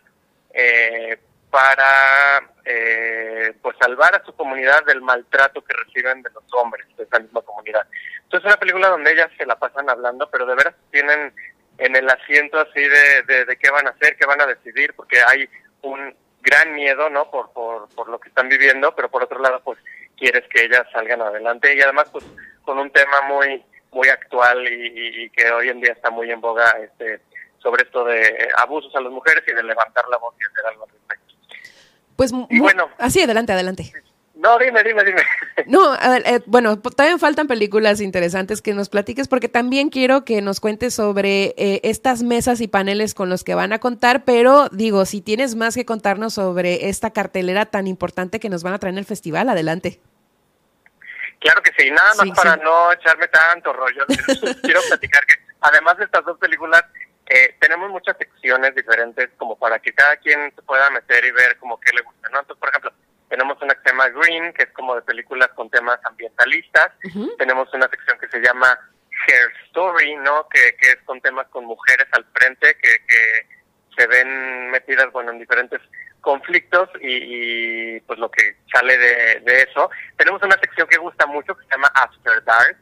[0.52, 1.18] eh,
[1.50, 7.04] para eh, pues salvar a su comunidad del maltrato que reciben de los hombres de
[7.04, 7.86] esa misma comunidad.
[8.22, 11.32] Entonces es una película donde ellas se la pasan hablando, pero de veras tienen
[11.78, 14.94] en el asiento así de, de, de qué van a hacer, qué van a decidir,
[14.94, 15.48] porque hay
[15.82, 17.30] un gran miedo, ¿no?
[17.30, 19.78] Por, por, por lo que están viviendo, pero por otro lado, pues
[20.16, 22.24] quieres que ellas salgan adelante y además, pues
[22.64, 26.64] con un tema muy muy actual y, que hoy en día está muy en boga
[26.82, 27.20] este
[27.58, 30.84] sobre esto de abusos a las mujeres y de levantar la voz y hacer algo
[30.84, 31.34] al respecto.
[32.16, 33.92] Pues bueno, así adelante, adelante.
[34.42, 35.22] No, dime, dime, dime.
[35.66, 40.24] No, a ver, eh, bueno, también faltan películas interesantes que nos platiques porque también quiero
[40.24, 44.24] que nos cuentes sobre eh, estas mesas y paneles con los que van a contar,
[44.24, 48.74] pero digo, si tienes más que contarnos sobre esta cartelera tan importante que nos van
[48.74, 50.00] a traer en el festival, adelante.
[51.38, 54.04] Claro que sí, nada más para no echarme tanto rollo.
[54.62, 56.82] Quiero platicar que además de estas dos películas,
[57.26, 61.56] eh, tenemos muchas secciones diferentes como para que cada quien se pueda meter y ver
[61.58, 62.40] como que le gusta, ¿no?
[62.40, 62.92] Entonces, por ejemplo,
[63.32, 66.92] tenemos una que se llama Green, que es como de películas con temas ambientalistas.
[67.38, 68.78] Tenemos una sección que se llama
[69.26, 70.46] Hair Story, ¿no?
[70.50, 73.46] Que, que es con temas con mujeres al frente que, que
[73.96, 75.80] se ven metidas, bueno, en diferentes
[76.20, 79.90] conflictos y, pues lo que sale de, eso.
[80.18, 82.76] Tenemos una sección que gusta mucho que se llama After Dark,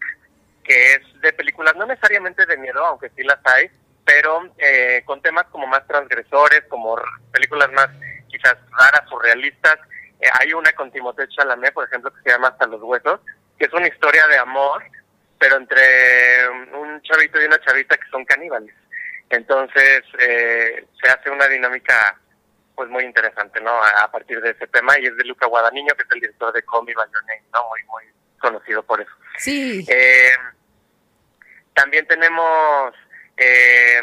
[0.64, 3.70] que es de películas no necesariamente de miedo, aunque sí las hay,
[4.04, 7.88] pero eh, con temas como más transgresores, como películas más
[8.26, 9.78] quizás raras, surrealistas.
[10.20, 13.20] Eh, hay una con Timothée Chalamet, por ejemplo, que se llama Hasta los Huesos,
[13.58, 14.82] que es una historia de amor,
[15.38, 18.74] pero entre un chavito y una chavita que son caníbales.
[19.30, 22.18] Entonces eh, se hace una dinámica
[22.74, 23.70] pues muy interesante, ¿no?
[23.70, 26.62] A, partir de ese tema y es de Luca Guadagnino, que es el director de
[26.62, 27.68] Call Me By Your Name, ¿no?
[27.68, 28.04] Muy, muy
[28.38, 29.10] conocido por eso.
[29.36, 29.84] Sí.
[29.88, 30.32] Eh,
[31.74, 32.94] también tenemos
[33.36, 34.00] eh,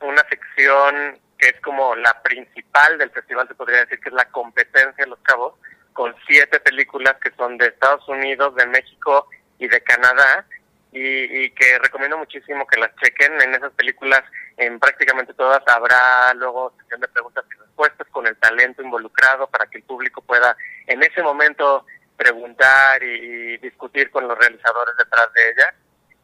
[0.00, 4.26] una sección que es como la principal del festival, se podría decir que es la
[4.26, 5.54] competencia de Los Cabos,
[5.94, 9.26] con siete películas que son de Estados Unidos, de México
[9.58, 10.44] y de Canadá,
[10.92, 13.40] y, que recomiendo muchísimo que las chequen.
[13.40, 14.22] En esas películas,
[14.56, 19.66] en prácticamente todas, habrá luego sesión de preguntas y respuestas con el talento involucrado para
[19.66, 21.86] que el público pueda en ese momento
[22.16, 25.74] preguntar y, discutir con los realizadores detrás de ella.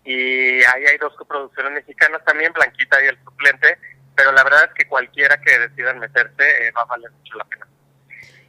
[0.05, 3.79] Y ahí hay dos coproducciones mexicanas también, Blanquita y El Suplente,
[4.17, 7.45] pero la verdad es que cualquiera que decidan meterse eh, va a valer mucho la
[7.45, 7.67] pena.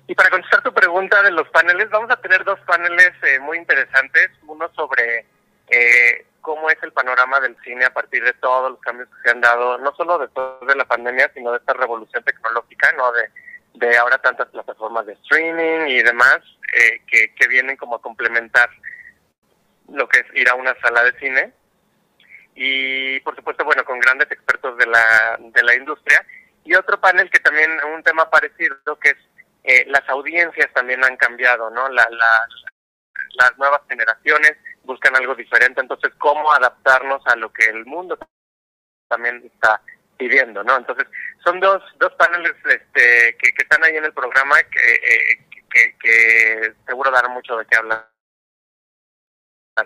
[0.08, 3.58] Y para contestar tu pregunta de los paneles, vamos a tener dos paneles eh, muy
[3.58, 5.26] interesantes, uno sobre
[5.68, 9.32] eh, cómo es el panorama del cine a partir de todos los cambios que se
[9.32, 13.12] han dado, no solo después de la pandemia, sino de esta revolución tecnológica, ¿no?
[13.12, 13.30] De,
[13.74, 16.40] de ahora tantas plataformas de streaming y demás
[16.74, 18.70] eh, que, que vienen como a complementar
[19.90, 21.54] lo que es ir a una sala de cine.
[22.60, 26.26] Y por supuesto, bueno, con grandes expertos de la, de la industria.
[26.64, 29.18] Y otro panel que también, un tema parecido, que es
[29.64, 31.88] eh, las audiencias también han cambiado, ¿no?
[31.90, 32.48] La, la,
[33.36, 34.54] las nuevas generaciones
[34.84, 38.18] buscan algo diferente, entonces cómo adaptarnos a lo que el mundo
[39.08, 39.80] también está
[40.18, 40.78] pidiendo, ¿no?
[40.78, 41.06] Entonces
[41.44, 45.96] son dos, dos paneles este, que, que están ahí en el programa que, eh, que,
[46.00, 48.10] que seguro darán mucho de qué hablar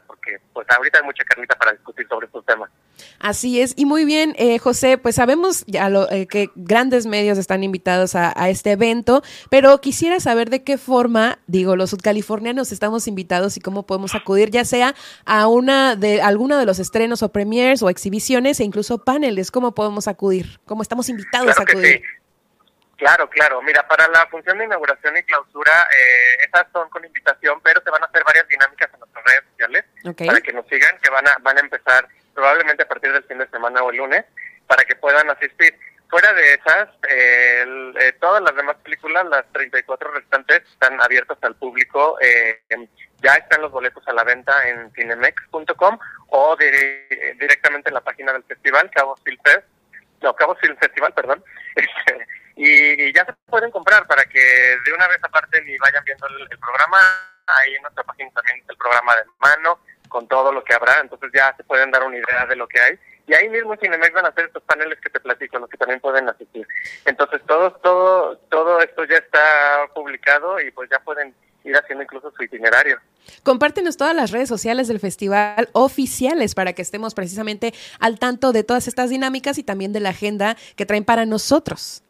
[0.08, 2.70] porque pues ahorita hay mucha carnita para discutir sobre estos temas.
[3.20, 7.38] Así es, y muy bien, eh, José, pues sabemos ya lo, eh, que grandes medios
[7.38, 13.08] están invitados a, este evento, pero quisiera saber de qué forma, digo, los sudcalifornianos estamos
[13.08, 17.32] invitados y cómo podemos acudir, ya sea a una de alguno de los estrenos o
[17.32, 22.02] premiers o exhibiciones e incluso paneles, cómo podemos acudir, cómo estamos invitados a acudir.
[23.02, 23.64] Claro, claro.
[23.64, 27.90] Mira, para la función de inauguración y clausura, eh, esas son con invitación, pero se
[27.90, 29.11] van a hacer varias dinámicas en nuestras
[30.04, 33.38] para que nos sigan, que van a, van a empezar probablemente a partir del fin
[33.38, 34.26] de semana o el lunes,
[34.68, 35.78] para que puedan asistir.
[36.10, 42.18] Fuera de esas, eh, todas las demás películas, las 34 restantes, están abiertas al público.
[42.22, 42.60] Eh,
[43.22, 45.98] ya están los boletos a la venta en cinemex.com
[46.28, 49.40] o directamente en la página del festival, Cabo Film.
[50.22, 51.44] No, Cabo Film Festival, perdón.
[52.56, 56.60] Y, ya se pueden comprar para que de una vez aparte y vayan viendo el,
[56.60, 56.98] programa.
[57.48, 61.00] Ahí en nuestra página también está el programa de mano con todo lo que habrá,
[61.02, 63.00] entonces ya se pueden dar una idea de lo que hay.
[63.28, 65.78] Y ahí mismo en Cinemex van a hacer estos paneles que te platico, los que
[65.78, 66.68] también pueden asistir.
[67.06, 71.34] Entonces todo, todo, todo esto ya está publicado y pues ya pueden
[71.64, 73.00] ir haciendo incluso su itinerario.
[73.44, 78.64] Compártenos todas las redes sociales del festival oficiales para que estemos precisamente al tanto de
[78.64, 82.04] todas estas dinámicas y también de la agenda que traen para nosotros.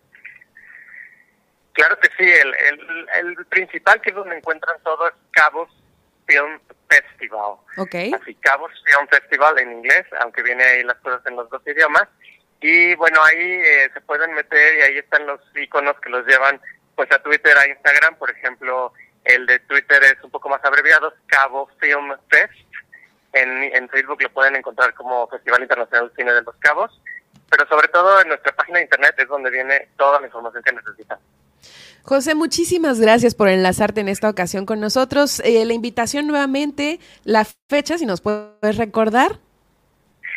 [1.74, 5.69] Claro que sí, el, el, principal que es donde encuentran todo es Cabos
[6.28, 6.59] Film
[6.89, 7.55] Festival.
[7.78, 8.11] Okay.
[8.13, 12.07] Así, Cabos Film Festival en inglés, aunque viene ahí las cosas en los dos idiomas.
[12.59, 16.59] Y bueno, ahí eh, se pueden meter y ahí están los iconos que los llevan
[16.95, 18.15] pues a Twitter, a Instagram.
[18.17, 18.93] Por ejemplo,
[19.24, 22.53] el de Twitter es un poco más abreviado, Cabo Film Fest.
[23.34, 27.01] En, en Facebook lo pueden encontrar como Festival Internacional de Cine de los Cabos.
[27.49, 30.74] Pero sobre todo en nuestra página de internet es donde viene toda la información que
[30.74, 31.19] necesitan.
[32.04, 35.39] José, muchísimas gracias por enlazarte en esta ocasión con nosotros.
[35.41, 39.39] Eh, la invitación nuevamente, la fecha, si nos puedes recordar.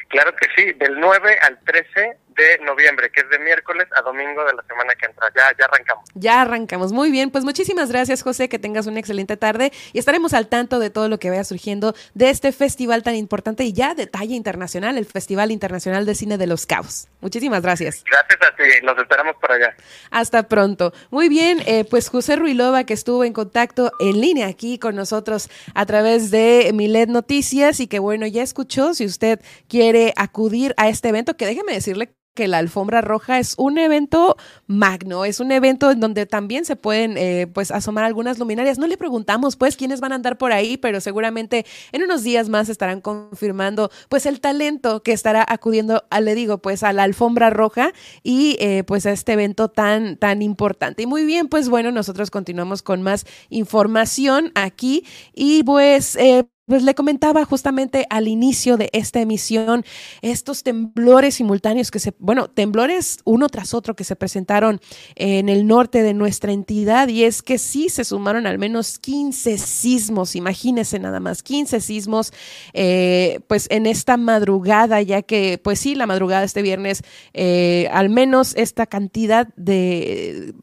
[0.08, 4.44] Claro que sí, del 9 al 13 de noviembre, que es de miércoles a domingo
[4.44, 5.28] de la semana que entra.
[5.34, 6.04] Ya, ya arrancamos.
[6.14, 6.92] Ya arrancamos.
[6.92, 10.78] Muy bien, pues muchísimas gracias, José, que tengas una excelente tarde y estaremos al tanto
[10.78, 14.34] de todo lo que vaya surgiendo de este festival tan importante y ya de talla
[14.34, 17.08] internacional, el Festival Internacional de Cine de los Cabos.
[17.20, 18.04] Muchísimas gracias.
[18.04, 19.74] Gracias a ti, los esperamos por allá.
[20.10, 20.92] Hasta pronto.
[21.10, 25.48] Muy bien, eh, pues José Ruilova, que estuvo en contacto en línea aquí con nosotros
[25.74, 30.88] a través de Milet Noticias y que bueno, ya escuchó, si usted quiere acudir a
[30.88, 35.52] este evento, que déjeme decirle que la alfombra roja es un evento magno, es un
[35.52, 38.78] evento en donde también se pueden eh, pues asomar algunas luminarias.
[38.78, 42.48] No le preguntamos pues quiénes van a andar por ahí, pero seguramente en unos días
[42.48, 47.04] más estarán confirmando pues el talento que estará acudiendo, a, le digo pues a la
[47.04, 51.02] alfombra roja y eh, pues a este evento tan tan importante.
[51.04, 56.82] Y muy bien, pues bueno, nosotros continuamos con más información aquí y pues eh, pues
[56.82, 59.84] le comentaba justamente al inicio de esta emisión
[60.22, 64.80] estos temblores simultáneos que se, bueno, temblores uno tras otro que se presentaron
[65.14, 69.58] en el norte de nuestra entidad y es que sí se sumaron al menos 15
[69.58, 72.32] sismos, imagínense nada más, 15 sismos,
[72.72, 77.02] eh, pues en esta madrugada, ya que pues sí, la madrugada este viernes,
[77.34, 80.54] eh, al menos esta cantidad de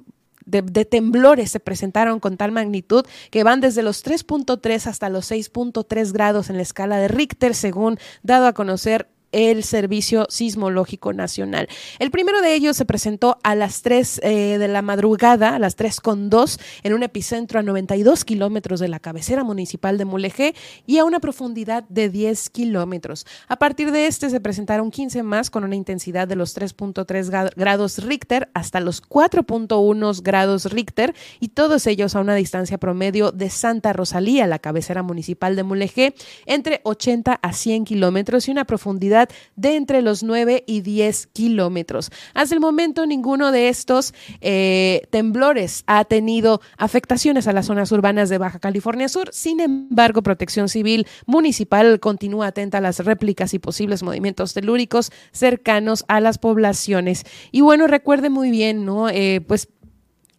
[0.51, 6.11] de, temblores se presentaron con tal magnitud que van desde los 3.3 hasta los 6.3
[6.11, 11.67] grados en la escala de Richter, según dado a conocer el Servicio Sismológico Nacional.
[11.99, 15.75] El primero de ellos se presentó a las 3 eh, de la madrugada, a las
[15.75, 20.55] 3 con 2, en un epicentro a 92 kilómetros de la cabecera municipal de Mulegé
[20.85, 23.25] y a una profundidad de 10 kilómetros.
[23.47, 28.03] A partir de este se presentaron 15 más con una intensidad de los 3.3 grados
[28.03, 33.93] Richter hasta los 4.1 grados Richter y todos ellos a una distancia promedio de Santa
[33.93, 36.15] Rosalía, la cabecera municipal de Mulegé,
[36.45, 39.20] entre 80 a 100 kilómetros y una profundidad
[39.55, 42.11] de entre los 9 y 10 kilómetros.
[42.33, 48.29] Hasta el momento, ninguno de estos eh, temblores ha tenido afectaciones a las zonas urbanas
[48.29, 49.29] de Baja California Sur.
[49.33, 56.05] Sin embargo, Protección Civil Municipal continúa atenta a las réplicas y posibles movimientos telúricos cercanos
[56.07, 57.25] a las poblaciones.
[57.51, 59.09] Y bueno, recuerde muy bien, ¿no?
[59.09, 59.69] Eh, pues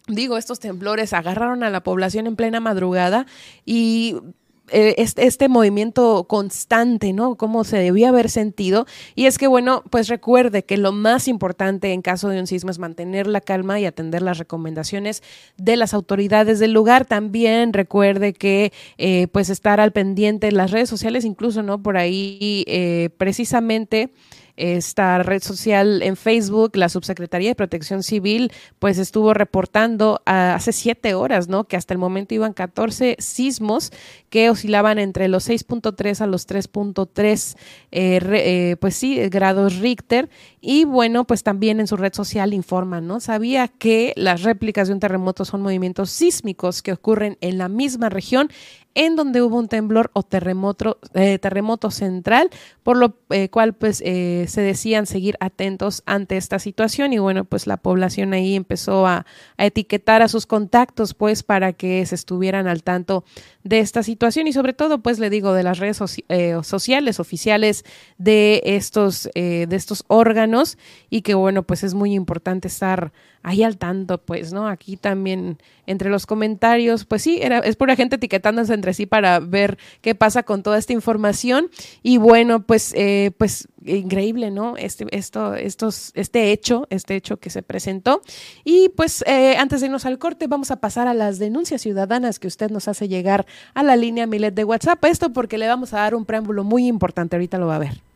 [0.08, 3.26] digo, estos temblores agarraron a la población en plena madrugada
[3.64, 4.16] y
[4.72, 7.36] eh, este, movimiento constante, ¿no?
[7.36, 8.86] Cómo se debía haber sentido.
[9.14, 12.70] Y es que, bueno, pues recuerde que lo más importante en caso de un sismo
[12.70, 15.22] es mantener la calma y atender las recomendaciones
[15.56, 17.04] de las autoridades del lugar.
[17.04, 21.82] También recuerde que, eh, pues, estar al pendiente en las redes sociales, incluso, ¿no?
[21.82, 24.10] Por ahí, eh, precisamente
[24.62, 31.14] esta red social en Facebook, la Subsecretaría de Protección Civil, pues estuvo reportando hace siete
[31.14, 31.64] horas, ¿no?
[31.64, 33.90] Que hasta el momento iban 14 sismos
[34.30, 37.56] que oscilaban entre los 6.3 a los 3.3,
[37.90, 40.30] eh, eh, pues sí, grados Richter.
[40.60, 43.18] Y bueno, pues también en su red social informan, ¿no?
[43.18, 48.10] Sabía que las réplicas de un terremoto son movimientos sísmicos que ocurren en la misma
[48.10, 48.48] región
[48.94, 52.50] en donde hubo un temblor o terremoto, eh, terremoto central,
[52.82, 57.12] por lo eh, cual pues eh, se decían seguir atentos ante esta situación.
[57.12, 59.26] Y bueno, pues la población ahí empezó a,
[59.58, 63.24] etiquetar a sus contactos pues para que se estuvieran al tanto
[63.62, 64.46] de esta situación.
[64.46, 67.84] Y sobre todo pues le digo de las redes sociales oficiales
[68.18, 70.78] de estos, de estos órganos.
[71.10, 73.12] Y que bueno pues es muy importante estar
[73.42, 74.68] ahí al tanto, pues, ¿no?
[74.68, 79.40] Aquí también entre los comentarios, pues sí, era, es pura gente etiquetándose entre sí para
[79.40, 81.70] ver qué pasa con toda esta información.
[82.02, 84.76] Y bueno, pues, eh, pues increíble, ¿no?
[84.76, 88.22] Este, esto, estos, este hecho, este hecho que se presentó.
[88.64, 92.38] Y pues eh, antes de irnos al corte, vamos a pasar a las denuncias ciudadanas
[92.38, 95.04] que usted nos hace llegar a la línea Milet de WhatsApp.
[95.04, 98.11] Esto porque le vamos a dar un preámbulo muy importante, ahorita lo va a ver.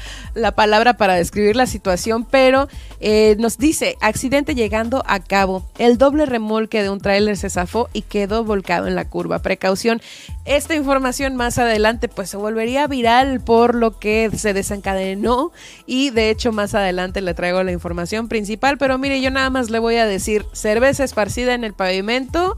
[0.54, 2.68] palabra para describir la situación, pero
[3.00, 7.89] eh, nos dice, accidente llegando a cabo, el doble remolque de un tráiler se zafó
[7.93, 9.39] y quedó volcado en la curva.
[9.39, 10.02] Precaución,
[10.43, 15.54] esta información más adelante pues se volvería viral por lo que se desencadenó
[15.86, 19.70] y de hecho más adelante le traigo la información principal, pero mire, yo nada más
[19.70, 22.58] le voy a decir, cerveza esparcida en el pavimento,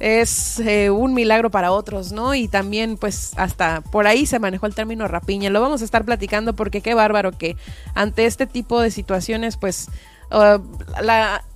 [0.00, 2.34] es eh, un milagro para otros, ¿no?
[2.34, 5.50] Y también pues hasta por ahí se manejó el término rapiña.
[5.50, 7.56] Lo vamos a estar platicando porque qué bárbaro que
[7.94, 9.88] ante este tipo de situaciones pues
[10.32, 10.60] uh,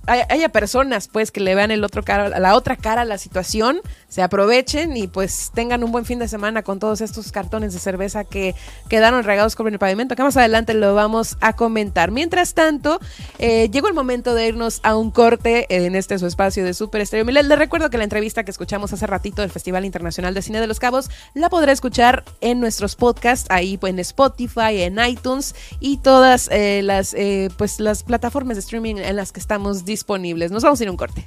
[0.07, 3.81] haya personas pues que le vean el otro cara, la otra cara a la situación,
[4.07, 7.79] se aprovechen y pues tengan un buen fin de semana con todos estos cartones de
[7.79, 8.55] cerveza que
[8.89, 12.11] quedaron regados con el pavimento, que más adelante lo vamos a comentar.
[12.11, 12.99] Mientras tanto,
[13.37, 17.01] eh, llegó el momento de irnos a un corte en este su espacio de Super
[17.01, 17.45] Estéreo Milet.
[17.45, 20.67] Les recuerdo que la entrevista que escuchamos hace ratito del Festival Internacional de Cine de
[20.67, 26.49] los Cabos la podrá escuchar en nuestros podcasts, ahí en Spotify, en iTunes y todas
[26.51, 30.51] eh, las, eh, pues, las plataformas de streaming en las que estamos disponibles.
[30.51, 31.25] Nos vamos a ir un corte.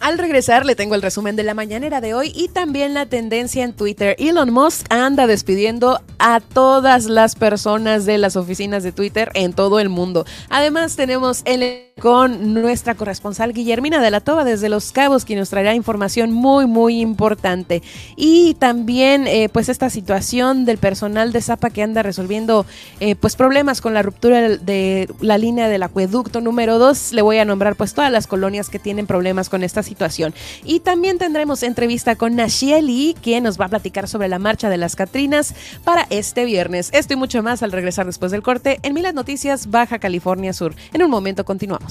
[0.00, 3.62] Al regresar le tengo el resumen de la mañanera de hoy y también la tendencia
[3.62, 4.16] en Twitter.
[4.18, 9.78] Elon Musk anda despidiendo a todas las personas de las oficinas de Twitter en todo
[9.80, 10.24] el mundo.
[10.48, 15.50] Además tenemos el con nuestra corresponsal Guillermina de la Toba desde Los Cabos, quien nos
[15.50, 17.82] traerá información muy, muy importante.
[18.16, 22.66] Y también, eh, pues, esta situación del personal de Zapa que anda resolviendo,
[23.00, 27.12] eh, pues, problemas con la ruptura de la línea del acueducto número 2.
[27.12, 30.34] Le voy a nombrar, pues, todas las colonias que tienen problemas con esta situación.
[30.64, 34.76] Y también tendremos entrevista con Nashieli, quien nos va a platicar sobre la marcha de
[34.76, 36.90] las Catrinas para este viernes.
[36.92, 40.74] Esto y mucho más al regresar después del corte en Milas Noticias, Baja California Sur.
[40.92, 41.87] En un momento continuamos.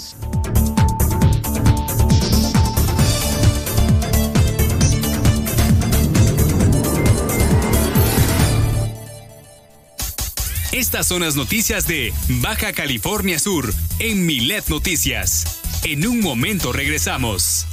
[10.71, 15.59] Estas son las noticias de Baja California Sur en Milet Noticias.
[15.83, 17.65] En un momento regresamos.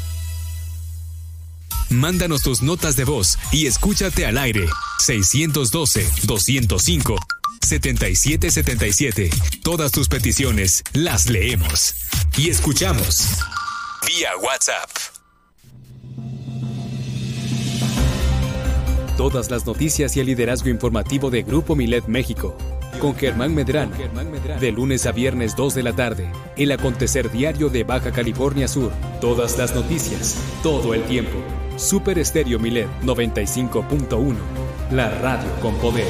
[1.90, 4.66] Mándanos tus notas de voz y escúchate al aire.
[5.00, 7.16] 612 205
[7.64, 9.30] 7777.
[9.62, 11.94] Todas tus peticiones las leemos
[12.36, 13.28] y escuchamos
[14.06, 14.90] vía WhatsApp.
[19.16, 22.56] Todas las noticias y el liderazgo informativo de Grupo Milet México.
[23.00, 23.92] Con Germán Medrano.
[24.60, 26.30] De lunes a viernes 2 de la tarde.
[26.56, 28.92] El acontecer diario de Baja California Sur.
[29.20, 30.36] Todas las noticias.
[30.62, 31.38] Todo el tiempo.
[31.76, 34.34] Super Estéreo Milet 95.1.
[34.90, 36.08] La radio con poder.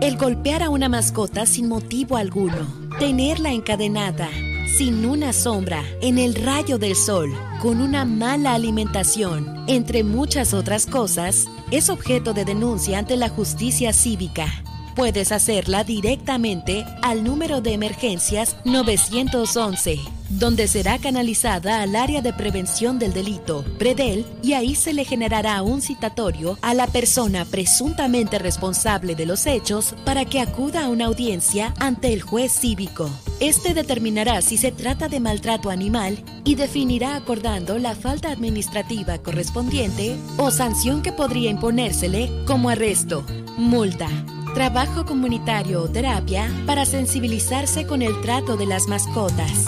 [0.00, 2.66] El golpear a una mascota sin motivo alguno,
[2.98, 4.30] tenerla encadenada,
[4.78, 10.86] sin una sombra, en el rayo del sol, con una mala alimentación, entre muchas otras
[10.86, 14.46] cosas, es objeto de denuncia ante la justicia cívica.
[14.94, 19.98] Puedes hacerla directamente al número de emergencias 911,
[20.38, 25.62] donde será canalizada al área de prevención del delito, PREDEL, y ahí se le generará
[25.62, 31.06] un citatorio a la persona presuntamente responsable de los hechos para que acuda a una
[31.06, 33.08] audiencia ante el juez cívico.
[33.38, 40.16] Este determinará si se trata de maltrato animal y definirá acordando la falta administrativa correspondiente
[40.36, 43.24] o sanción que podría imponérsele como arresto,
[43.56, 44.08] multa,
[44.54, 49.66] trabajo comunitario o terapia para sensibilizarse con el trato de las mascotas.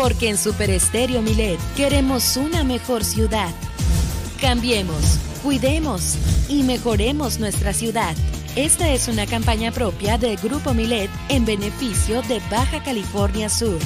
[0.00, 3.50] Porque en Super Estéreo Milet queremos una mejor ciudad.
[4.40, 6.16] Cambiemos, cuidemos
[6.48, 8.16] y mejoremos nuestra ciudad.
[8.56, 13.78] Esta es una campaña propia del Grupo Milet en beneficio de Baja California Sur.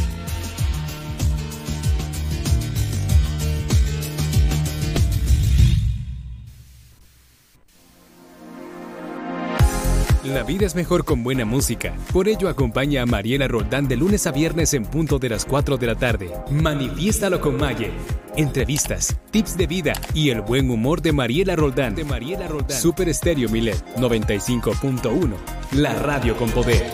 [10.35, 11.95] La vida es mejor con buena música.
[12.13, 15.77] Por ello acompaña a Mariela Roldán de lunes a viernes en punto de las 4
[15.77, 16.29] de la tarde.
[16.51, 17.93] Manifiéstalo con Maye.
[18.37, 21.95] Entrevistas, tips de vida y el buen humor de Mariela Roldán.
[21.95, 22.77] De Mariela Roldán.
[22.77, 25.37] Super Estéreo Milet 95.1.
[25.75, 26.85] La radio con poder.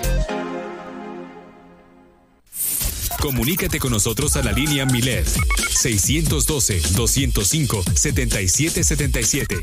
[3.23, 9.57] Comunícate con nosotros a la línea Milet 612 205 7777.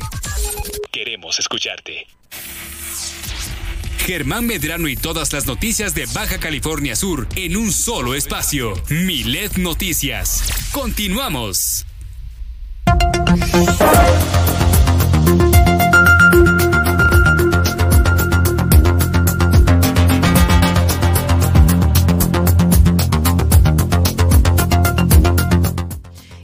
[0.90, 2.08] Queremos escucharte.
[3.98, 8.74] Germán Medrano y todas las noticias de Baja California Sur en un solo espacio.
[8.88, 10.42] Milet Noticias.
[10.72, 11.86] Continuamos.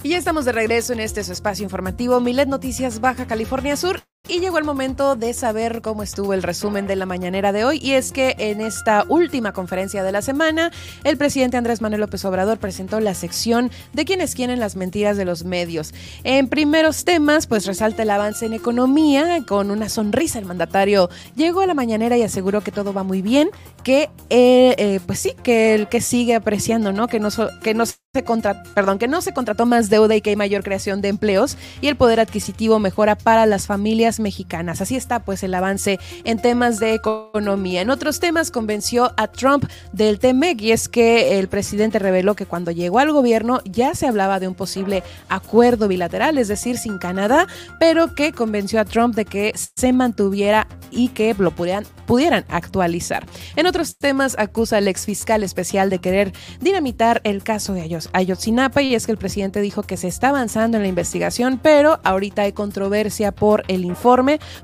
[0.02, 4.02] Y ya estamos de regreso en este su espacio informativo Milet Noticias Baja California Sur.
[4.26, 7.78] Y llegó el momento de saber cómo estuvo el resumen de la mañanera de hoy.
[7.82, 10.70] Y es que en esta última conferencia de la semana,
[11.04, 15.26] el presidente Andrés Manuel López Obrador presentó la sección de quienes quieren las mentiras de
[15.26, 15.92] los medios.
[16.24, 19.44] En primeros temas, pues resalta el avance en economía.
[19.46, 23.20] Con una sonrisa, el mandatario llegó a la mañanera y aseguró que todo va muy
[23.20, 23.50] bien,
[23.82, 27.08] que, eh, eh, pues sí, que el que sigue apreciando, ¿no?
[27.08, 30.22] Que no, so- que no se contra- perdón, que no se contrató más deuda y
[30.22, 34.80] que hay mayor creación de empleos y el poder adquisitivo mejora para las familias mexicanas.
[34.80, 37.80] Así está pues el avance en temas de economía.
[37.80, 42.46] En otros temas convenció a Trump del TEMEC y es que el presidente reveló que
[42.46, 46.98] cuando llegó al gobierno ya se hablaba de un posible acuerdo bilateral, es decir, sin
[46.98, 47.46] Canadá,
[47.78, 53.26] pero que convenció a Trump de que se mantuviera y que lo pudieran, pudieran actualizar.
[53.56, 58.82] En otros temas acusa al ex fiscal especial de querer dinamitar el caso de Ayotzinapa
[58.82, 62.42] y es que el presidente dijo que se está avanzando en la investigación, pero ahorita
[62.42, 64.03] hay controversia por el informe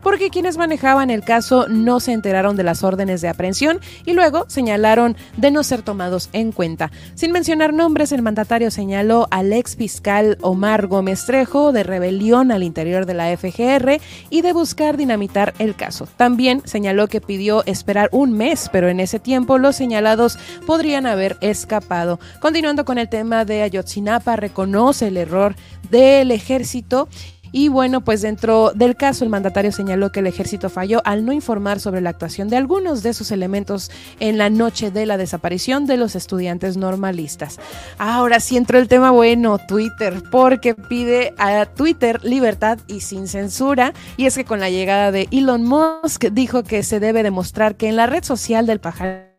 [0.03, 4.45] porque quienes manejaban el caso no se enteraron de las órdenes de aprehensión y luego
[4.49, 6.91] señalaron de no ser tomados en cuenta.
[7.14, 12.62] Sin mencionar nombres, el mandatario señaló al ex fiscal Omar Gómez Trejo de rebelión al
[12.62, 16.07] interior de la FGR y de buscar dinamitar el caso.
[16.18, 21.38] También señaló que pidió esperar un mes, pero en ese tiempo los señalados podrían haber
[21.41, 22.20] escapado.
[22.41, 25.55] Continuando con el tema de Ayotzinapa, reconoce el error
[25.91, 27.09] del ejército.
[27.53, 31.32] Y bueno, pues dentro del caso el mandatario señaló que el ejército falló al no
[31.32, 33.90] informar sobre la actuación de algunos de sus elementos
[34.20, 37.59] en la noche de la desaparición de los estudiantes normalistas.
[37.98, 43.92] Ahora sí entró el tema bueno, Twitter, porque pide a Twitter libertad y sin censura.
[44.16, 47.88] Y es que con la llegada de Elon Musk dijo que se debe demostrar que
[47.88, 49.30] en la red social del pajarito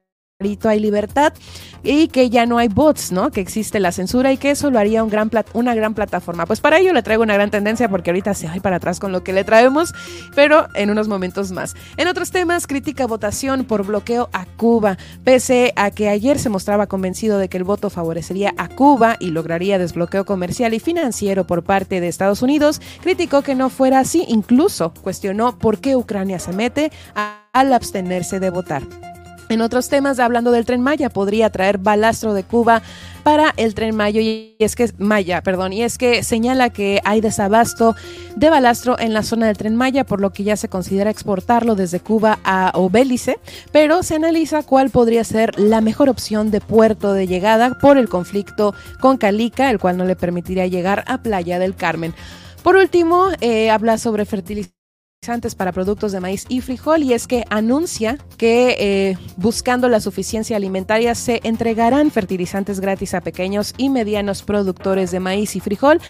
[0.63, 1.33] hay libertad
[1.83, 3.31] y que ya no hay bots, ¿no?
[3.31, 6.45] Que existe la censura y que eso lo haría una gran plataforma.
[6.45, 9.11] Pues para ello le traigo una gran tendencia porque ahorita se va para atrás con
[9.11, 9.93] lo que le traemos,
[10.35, 11.75] pero en unos momentos más.
[11.97, 14.97] En otros temas, crítica votación por bloqueo a Cuba.
[15.23, 19.31] Pese a que ayer se mostraba convencido de que el voto favorecería a Cuba y
[19.31, 24.25] lograría desbloqueo comercial y financiero por parte de Estados Unidos, criticó que no fuera así,
[24.27, 26.91] incluso cuestionó por qué Ucrania se mete
[27.53, 29.10] al abstenerse de votar.
[29.51, 32.81] En otros temas, hablando del tren Maya, podría traer balastro de Cuba
[33.23, 37.19] para el tren Maya y es que Maya, perdón, y es que señala que hay
[37.19, 37.93] desabasto
[38.37, 41.75] de balastro en la zona del tren Maya, por lo que ya se considera exportarlo
[41.75, 43.39] desde Cuba a Obélice,
[43.73, 48.07] pero se analiza cuál podría ser la mejor opción de puerto de llegada por el
[48.07, 52.13] conflicto con Calica, el cual no le permitiría llegar a Playa del Carmen.
[52.63, 54.80] Por último, eh, habla sobre fertilización
[55.55, 60.57] para productos de maíz y frijol y es que anuncia que eh, buscando la suficiencia
[60.57, 66.01] alimentaria se entregarán fertilizantes gratis a pequeños y medianos productores de maíz y frijol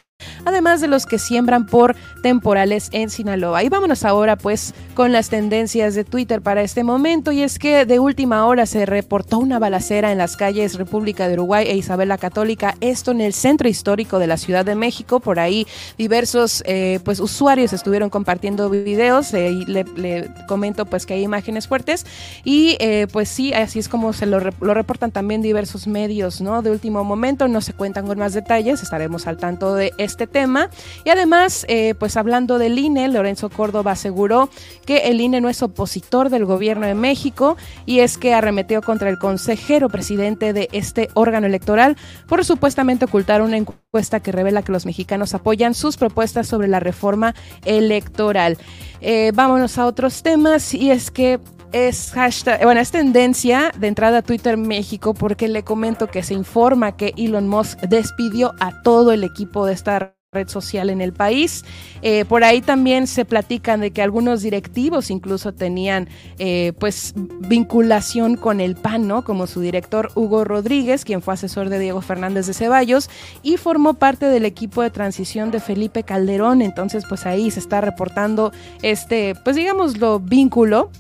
[0.46, 3.64] además de los que siembran por temporales en Sinaloa.
[3.64, 7.86] Y vámonos ahora pues con las tendencias de Twitter para este momento y es que
[7.86, 12.10] de última hora se reportó una balacera en las calles República de Uruguay e Isabel
[12.10, 15.68] la Católica, esto en el centro histórico de la Ciudad de México, por ahí
[15.98, 22.06] diversos eh, pues usuarios estuvieron compartiendo videos eh, le, comento pues que hay imágenes fuertes
[22.44, 26.62] y eh, pues sí, así es como se lo, reportan también diversos medios, ¿no?
[26.62, 30.70] De último momento, no se cuentan con más detalles, estaremos al tanto de este tema.
[31.04, 34.50] Y además, eh, pues hablando del INE, Lorenzo Córdoba aseguró
[34.86, 39.10] que el INE no es opositor del gobierno de México y es que arremetió contra
[39.10, 41.98] el consejero presidente de este órgano electoral
[42.28, 46.80] por supuestamente ocultar una encuesta que revela que los mexicanos apoyan sus propuestas sobre la
[46.80, 47.34] reforma
[47.66, 48.58] electoral.
[49.02, 51.40] Eh, vámonos a otros temas y es que
[51.72, 56.34] es hashtag, bueno, es tendencia de entrada a Twitter México porque le comento que se
[56.34, 61.12] informa que Elon Musk despidió a todo el equipo de esta red social en el
[61.12, 61.66] país.
[62.02, 66.08] Eh, por ahí también se platican de que algunos directivos incluso tenían
[66.40, 69.26] eh, pues vinculación con el PAN, ¿no?
[69.26, 73.10] Como su director Hugo Rodríguez, quien fue asesor de Diego Fernández de Ceballos
[73.44, 76.62] y formó parte del equipo de transición de Felipe Calderón.
[76.62, 78.54] Entonces, pues ahí se está reportando
[78.84, 80.92] este, pues digámoslo, vínculo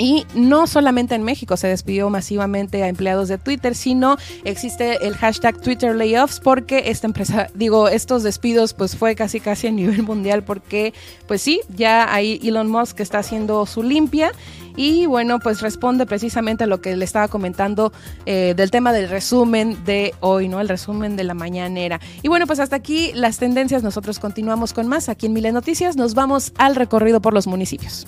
[0.00, 5.14] y no solamente en México se despidió masivamente a empleados de Twitter, sino existe el
[5.14, 10.02] hashtag Twitter Layoffs porque esta empresa, digo, estos despidos pues fue casi casi a nivel
[10.02, 10.94] mundial porque
[11.28, 14.32] pues sí, ya hay Elon Musk que está haciendo su limpia
[14.74, 17.92] y bueno, pues responde precisamente a lo que le estaba comentando
[18.24, 20.62] eh, del tema del resumen de hoy, ¿no?
[20.62, 22.00] El resumen de la mañanera.
[22.22, 25.96] Y bueno, pues hasta aquí las tendencias, nosotros continuamos con más aquí en Milen Noticias,
[25.96, 28.06] nos vamos al recorrido por los municipios.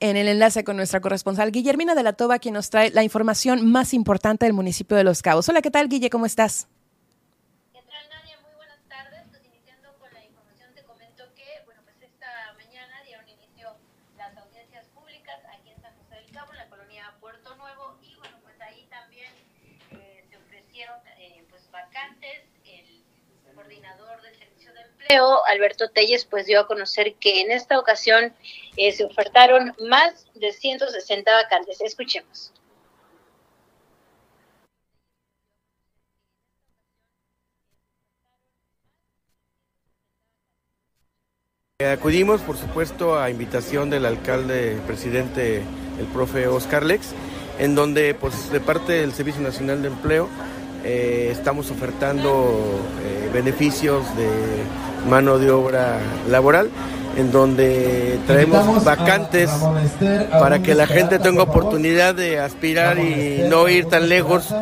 [0.00, 3.70] En el enlace con nuestra corresponsal Guillermina de la Toba, quien nos trae la información
[3.70, 5.46] más importante del municipio de Los Cabos.
[5.50, 6.08] Hola, ¿qué tal, Guille?
[6.08, 6.68] ¿Cómo estás?
[7.74, 9.28] Muy buenas tardes.
[9.28, 13.68] Pues iniciando con la información, te comento que, pues esta mañana dieron inicio
[14.16, 18.16] las audiencias públicas aquí en San José del Cabo, en la colonia Puerto Nuevo, y
[18.16, 19.28] bueno, pues ahí también
[19.92, 22.40] eh, se ofrecieron eh, pues vacantes.
[22.64, 23.04] El
[23.54, 28.32] coordinador del servicio de empleo, Alberto Telles, pues dio a conocer que en esta ocasión
[28.78, 31.80] eh, se ofertaron más de 160 vacantes.
[31.80, 32.52] Escuchemos.
[41.80, 45.62] Acudimos, por supuesto, a invitación del alcalde, presidente,
[45.98, 47.14] el profe Oscar Lex,
[47.58, 50.28] en donde, pues, de parte del Servicio Nacional de Empleo,
[50.84, 54.28] eh, estamos ofertando eh, beneficios de
[55.08, 56.70] mano de obra laboral
[57.18, 59.50] en donde traemos vacantes
[60.30, 64.54] para que la gente tenga oportunidad de aspirar y no ir tan lejos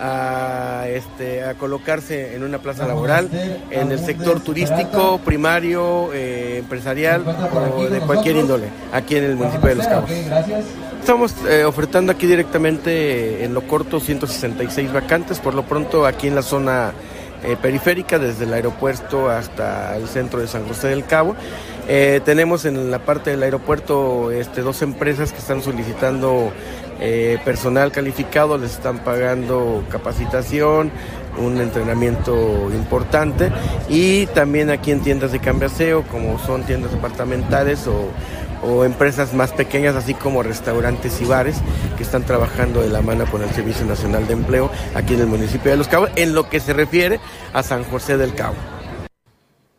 [0.00, 3.28] a, este, a colocarse en una plaza laboral,
[3.70, 9.68] en el sector turístico, primario, eh, empresarial o de cualquier índole, aquí en el municipio
[9.68, 10.10] de Los Cabos.
[10.10, 16.34] Estamos eh, ofertando aquí directamente en lo corto 166 vacantes, por lo pronto aquí en
[16.34, 16.92] la zona
[17.42, 21.36] eh, periférica, desde el aeropuerto hasta el centro de San José del Cabo.
[21.92, 26.52] Eh, tenemos en la parte del aeropuerto este, dos empresas que están solicitando
[27.00, 30.92] eh, personal calificado, les están pagando capacitación,
[31.36, 33.50] un entrenamiento importante
[33.88, 38.10] y también aquí en tiendas de cambiaseo como son tiendas departamentales o
[38.62, 41.56] o empresas más pequeñas, así como restaurantes y bares
[41.96, 45.26] que están trabajando de la mano con el Servicio Nacional de Empleo aquí en el
[45.26, 47.20] municipio de Los Cabos, en lo que se refiere
[47.52, 48.56] a San José del Cabo.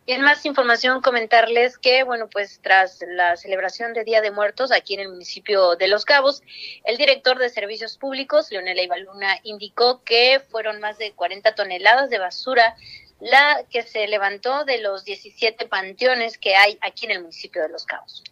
[0.04, 4.72] Y en más información comentarles que, bueno, pues tras la celebración de Día de Muertos
[4.72, 6.42] aquí en el municipio de Los Cabos,
[6.84, 12.18] el director de Servicios Públicos, Leonel Ibaluna, indicó que fueron más de 40 toneladas de
[12.18, 12.74] basura
[13.20, 17.68] la que se levantó de los 17 panteones que hay aquí en el municipio de
[17.68, 18.24] Los Cabos.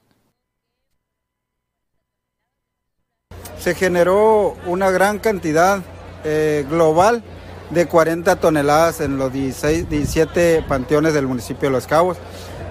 [3.61, 5.83] se generó una gran cantidad
[6.25, 7.23] eh, global
[7.71, 12.17] de 40 toneladas en los 16, 17 panteones del municipio de Los Cabos.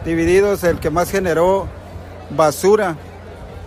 [0.06, 1.68] Divididos, el que más generó
[2.30, 2.96] basura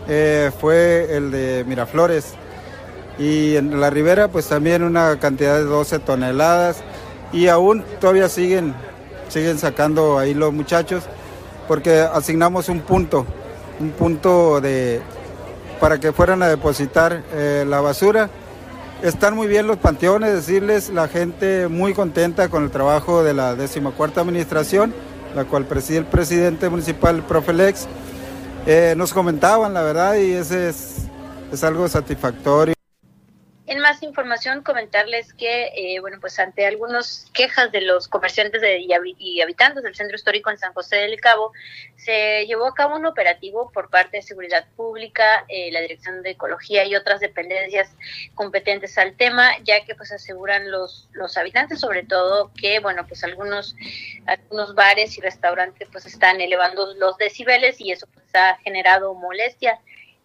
[0.08, 2.34] eh, fue el de Miraflores.
[3.18, 6.82] Y en la ribera, pues también una cantidad de 12 toneladas.
[7.32, 8.74] Y aún todavía siguen,
[9.28, 11.04] siguen sacando ahí los muchachos,
[11.66, 13.24] porque asignamos un punto,
[13.80, 15.00] un punto de,
[15.80, 18.28] para que fueran a depositar eh, la basura.
[19.02, 23.56] Están muy bien los panteones, decirles la gente muy contenta con el trabajo de la
[23.56, 24.94] decimacuarta administración,
[25.34, 27.88] la cual preside el presidente municipal, el profe Lex.
[28.64, 30.98] Eh, nos comentaban la verdad y ese es,
[31.50, 32.76] es algo satisfactorio.
[33.72, 38.84] En más información, comentarles que, eh, bueno, pues ante algunas quejas de los comerciantes de,
[39.18, 41.52] y, habitantes del centro histórico en San José del Cabo,
[41.96, 46.32] se llevó a cabo un operativo por parte de Seguridad Pública, eh, la Dirección de
[46.32, 47.96] Ecología y otras dependencias
[48.34, 53.24] competentes al tema, ya que pues aseguran los, los habitantes sobre todo que, bueno, pues
[53.24, 53.74] algunos,
[54.26, 59.80] algunos bares y restaurantes pues están elevando los decibeles y eso pues ha generado molestia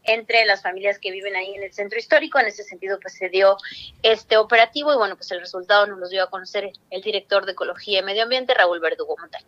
[0.08, 2.40] entre las familias que viven ahí en el centro histórico.
[2.40, 3.58] En ese sentido, pues se dio
[4.02, 7.52] este operativo y bueno, pues el resultado nos lo dio a conocer el director de
[7.52, 9.46] Ecología y Medio Ambiente, Raúl Verdugo Montaña.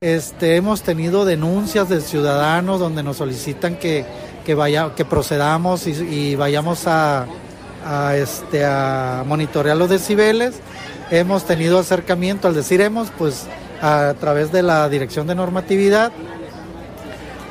[0.00, 4.04] Este, hemos tenido denuncias de ciudadanos donde nos solicitan que,
[4.44, 7.26] que, vaya, que procedamos y, vayamos a,
[7.84, 10.60] a, este, a monitorear los decibeles.
[11.10, 13.46] Hemos tenido acercamiento, al decir hemos, pues
[13.80, 16.12] a través de la Dirección de Normatividad,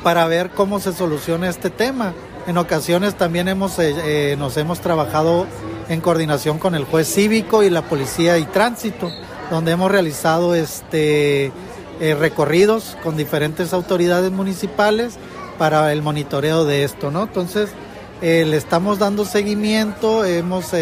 [0.02, 2.12] para ver cómo se soluciona este tema.
[2.46, 5.46] En ocasiones también hemos, eh, eh, nos hemos trabajado
[5.88, 9.10] en coordinación con el juez cívico y la policía y tránsito,
[9.50, 11.52] donde hemos realizado este,
[12.00, 15.14] eh, recorridos con diferentes autoridades municipales
[15.58, 17.24] para el monitoreo de esto, ¿no?
[17.24, 17.70] Entonces,
[18.20, 20.72] le estamos dando seguimiento, hemos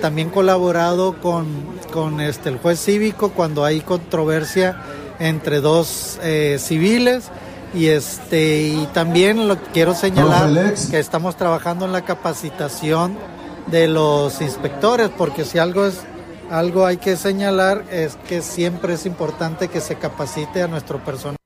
[0.00, 1.46] también colaborado con,
[1.92, 4.82] con este, el juez cívico cuando hay controversia
[5.18, 6.18] entre dos
[6.56, 7.30] civiles
[7.74, 13.16] y este y también lo quiero señalar que estamos trabajando en la capacitación
[13.66, 16.00] de los inspectores porque si algo es
[16.50, 21.36] algo hay que señalar es que siempre es importante que se capacite a nuestro personal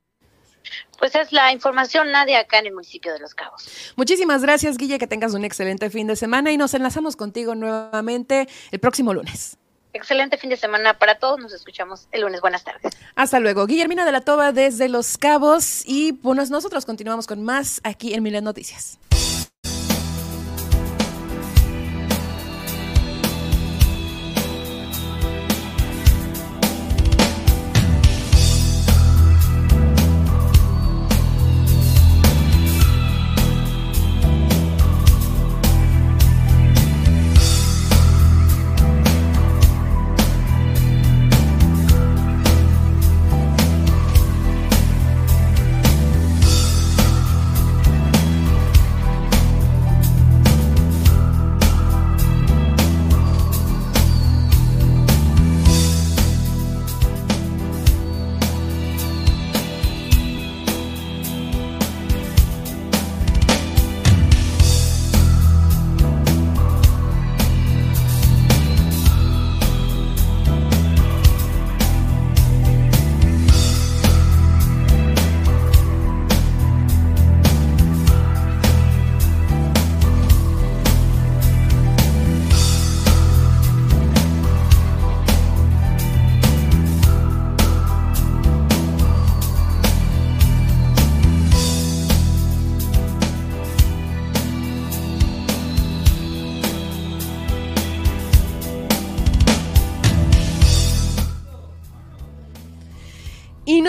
[0.98, 3.93] pues es la información nadie acá en el municipio de Los Cabos.
[3.97, 8.48] Muchísimas gracias, Guille, que tengas un excelente fin de semana y nos enlazamos contigo nuevamente
[8.70, 9.59] el próximo lunes.
[9.97, 11.40] Excelente fin de semana para todos.
[11.40, 12.43] Nos escuchamos el lunes.
[12.43, 12.93] Buenas tardes.
[13.14, 13.66] Hasta luego.
[13.66, 15.82] Guillermina de la Toba desde Los Cabos.
[15.86, 18.98] Y pues nosotros continuamos con más aquí en Milen Noticias.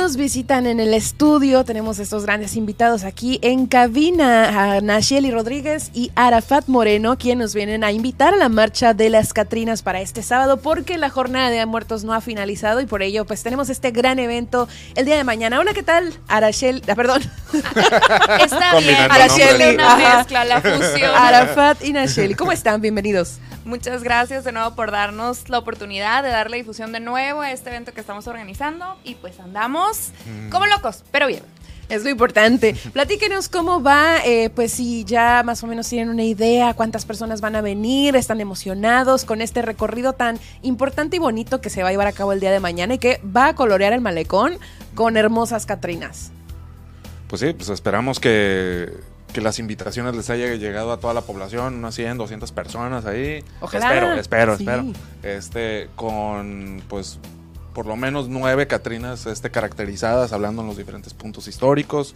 [0.07, 1.65] Nos visitan en el estudio.
[1.65, 4.75] Tenemos estos grandes invitados aquí en cabina.
[4.77, 9.09] A Nacheli Rodríguez y Arafat Moreno, quienes nos vienen a invitar a la marcha de
[9.09, 13.01] las Catrinas para este sábado, porque la jornada de muertos no ha finalizado y por
[13.01, 15.59] ello, pues tenemos este gran evento el día de mañana.
[15.59, 16.13] Hola, ¿qué tal?
[16.29, 17.21] Arachel, ah, perdón.
[18.39, 19.75] Está bien, Aracheli.
[19.75, 21.11] Una mezcla, la fusión.
[21.13, 22.79] Arafat y Nacheli, ¿cómo están?
[22.79, 23.39] Bienvenidos.
[23.67, 27.69] Muchas gracias de nuevo por darnos la oportunidad de darle difusión de nuevo a este
[27.69, 30.49] evento que estamos organizando y pues andamos Mm.
[30.49, 31.43] como locos, pero bien.
[31.89, 32.75] Es lo importante.
[32.93, 37.41] Platíquenos cómo va, eh, pues si ya más o menos tienen una idea, cuántas personas
[37.41, 41.89] van a venir, están emocionados con este recorrido tan importante y bonito que se va
[41.89, 44.57] a llevar a cabo el día de mañana y que va a colorear el malecón
[44.95, 46.31] con hermosas Catrinas.
[47.27, 48.93] Pues sí, pues esperamos que,
[49.33, 53.43] que las invitaciones les haya llegado a toda la población, unas 100, 200 personas ahí.
[53.61, 53.93] Ojalá.
[53.93, 54.63] Espero, espero, Sí.
[54.63, 54.85] espero.
[55.23, 57.19] Este, con pues
[57.73, 62.15] por lo menos nueve Catrinas este, caracterizadas, hablando en los diferentes puntos históricos.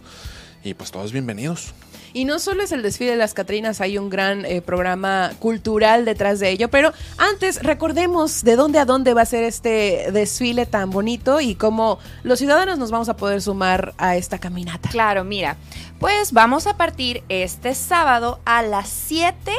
[0.64, 1.72] Y pues todos bienvenidos.
[2.12, 6.04] Y no solo es el desfile de las Catrinas, hay un gran eh, programa cultural
[6.04, 10.66] detrás de ello, pero antes recordemos de dónde a dónde va a ser este desfile
[10.66, 14.90] tan bonito y cómo los ciudadanos nos vamos a poder sumar a esta caminata.
[14.90, 15.56] Claro, mira,
[15.98, 19.52] pues vamos a partir este sábado a las 7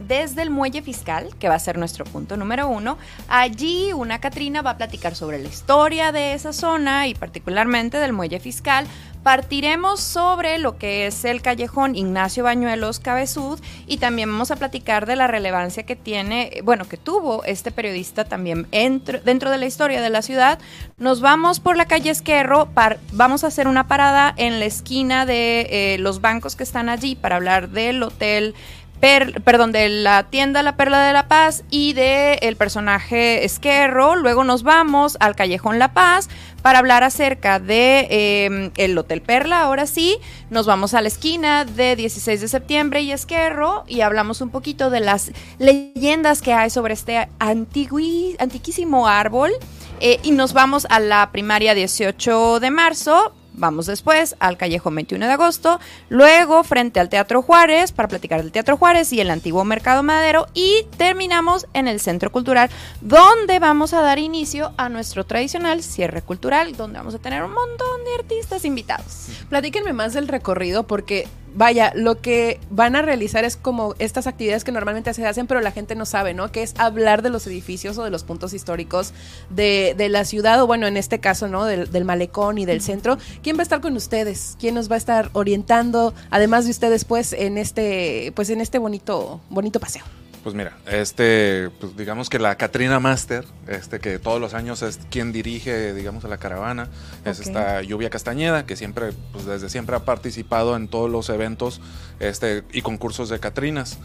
[0.00, 2.98] desde el muelle fiscal, que va a ser nuestro punto número uno.
[3.28, 8.12] Allí una Catrina va a platicar sobre la historia de esa zona y particularmente del
[8.12, 8.86] muelle fiscal.
[9.22, 13.58] Partiremos sobre lo que es el callejón Ignacio Bañuelos Cabezud
[13.88, 18.24] y también vamos a platicar de la relevancia que tiene, bueno, que tuvo este periodista
[18.24, 20.60] también entro- dentro de la historia de la ciudad.
[20.96, 25.26] Nos vamos por la calle Esquerro, par- vamos a hacer una parada en la esquina
[25.26, 28.54] de eh, los bancos que están allí para hablar del hotel
[29.00, 34.16] Per- perdón, de la tienda La Perla de la Paz y de el personaje Esquerro.
[34.16, 36.28] Luego nos vamos al Callejón La Paz
[36.62, 39.60] para hablar acerca de eh, el Hotel Perla.
[39.60, 40.16] Ahora sí,
[40.50, 44.88] nos vamos a la esquina de 16 de septiembre y Esquerro y hablamos un poquito
[44.88, 49.52] de las leyendas que hay sobre este antiquísimo árbol.
[50.00, 53.32] Eh, y nos vamos a la primaria 18 de marzo.
[53.56, 55.80] Vamos después al Callejón 21 de agosto,
[56.10, 60.46] luego frente al Teatro Juárez para platicar del Teatro Juárez y el antiguo Mercado Madero
[60.52, 62.68] y terminamos en el Centro Cultural
[63.00, 67.52] donde vamos a dar inicio a nuestro tradicional cierre cultural donde vamos a tener un
[67.52, 69.28] montón de artistas invitados.
[69.48, 71.26] Platíquenme más del recorrido porque,
[71.56, 75.60] vaya, lo que van a realizar es como estas actividades que normalmente se hacen, pero
[75.60, 76.52] la gente no sabe, ¿no?
[76.52, 79.12] Que es hablar de los edificios o de los puntos históricos
[79.50, 81.64] de, de la ciudad, o bueno, en este caso, ¿no?
[81.64, 83.18] Del, del malecón y del centro.
[83.42, 84.56] ¿Quién va a estar con ustedes?
[84.60, 88.78] ¿Quién nos va a estar orientando, además de ustedes, pues, en este, pues, en este
[88.78, 90.04] bonito, bonito paseo?
[90.46, 95.00] Pues mira, este, pues digamos que la Katrina Master, este que todos los años es
[95.10, 96.88] quien dirige, digamos, a la caravana,
[97.24, 101.80] es esta Lluvia Castañeda, que siempre, pues desde siempre ha participado en todos los eventos
[102.20, 103.98] este, y concursos de Catrinas.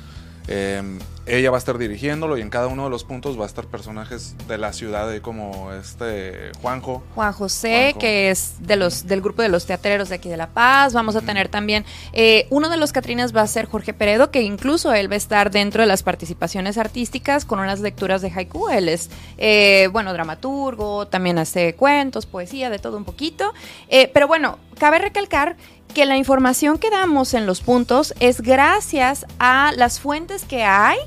[0.52, 3.48] Eh, ella va a estar dirigiéndolo y en cada uno de los puntos va a
[3.48, 7.04] estar personajes de la ciudad, como este Juanjo.
[7.14, 10.48] Juan José, que es de los del grupo de los teatreros de aquí de La
[10.48, 10.94] Paz.
[10.94, 14.42] Vamos a tener también eh, uno de los Catrinas va a ser Jorge Peredo, que
[14.42, 18.70] incluso él va a estar dentro de las participaciones artísticas con unas lecturas de haiku.
[18.70, 23.54] Él es, eh, bueno, dramaturgo, también hace cuentos, poesía, de todo un poquito.
[23.90, 25.56] Eh, pero bueno, cabe recalcar
[25.92, 30.98] que la información que damos en los puntos es gracias a las fuentes que hay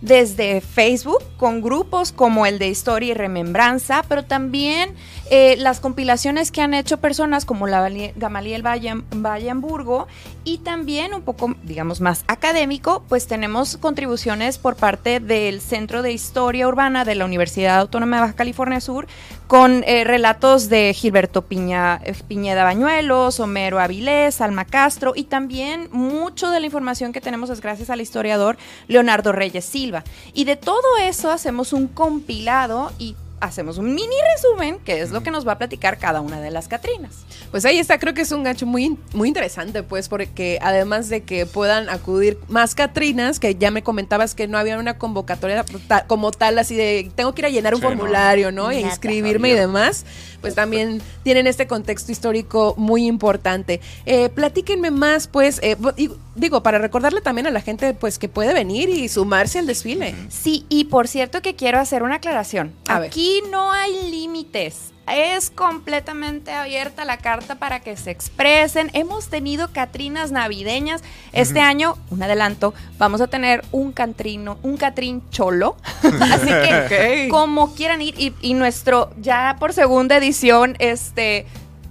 [0.00, 4.94] desde Facebook con grupos como el de Historia y Remembranza, pero también
[5.30, 10.06] eh, las compilaciones que han hecho personas como la Gamaliel Vallamburgo
[10.44, 16.12] y también un poco, digamos, más académico, pues tenemos contribuciones por parte del Centro de
[16.12, 19.06] Historia Urbana de la Universidad Autónoma de Baja California Sur
[19.46, 25.88] con eh, relatos de Gilberto Piña, eh, Piñeda Bañuelos, Homero Avilés, Alma Castro y también
[25.92, 28.56] mucho de la información que tenemos es gracias al historiador
[28.88, 30.04] Leonardo Reyes Silva.
[30.32, 35.22] Y de todo eso hacemos un compilado y hacemos un mini resumen que es lo
[35.22, 37.12] que nos va a platicar cada una de las Catrinas.
[37.50, 41.22] Pues ahí está, creo que es un gancho muy, muy interesante, pues, porque además de
[41.24, 45.64] que puedan acudir más Catrinas, que ya me comentabas que no había una convocatoria
[46.06, 47.90] como tal, así de tengo que ir a llenar un Sí, no.
[47.90, 48.72] formulario, ¿no?
[48.72, 50.06] Y inscribirme y demás,
[50.40, 53.80] pues también tienen este contexto histórico muy importante.
[54.06, 58.28] Eh, platíquenme más, pues, eh, y- digo, para recordarle también a la gente, pues, que
[58.28, 60.14] puede venir y sumarse al desfile.
[60.30, 62.72] Sí, y por cierto que quiero hacer una aclaración.
[62.88, 63.10] A ver.
[63.32, 64.92] Aquí no hay límites.
[65.10, 68.90] Es completamente abierta la carta para que se expresen.
[68.92, 71.02] Hemos tenido Catrinas navideñas.
[71.32, 75.76] Este año, un adelanto, vamos a tener un Catrino, un Catrín cholo.
[76.02, 81.46] Así que como quieran ir, y, y nuestro, ya por segunda edición, este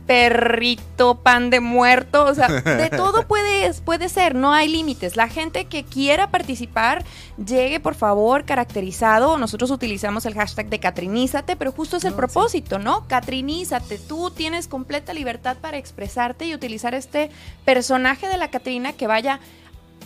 [0.05, 5.15] perrito, pan de muerto, o sea, de todo puede, puede ser, no hay límites.
[5.15, 7.03] La gente que quiera participar,
[7.43, 9.37] llegue por favor caracterizado.
[9.37, 13.07] Nosotros utilizamos el hashtag de Catrinízate, pero justo es el propósito, ¿no?
[13.07, 17.29] Catrinízate, tú tienes completa libertad para expresarte y utilizar este
[17.65, 19.39] personaje de la Catrina que vaya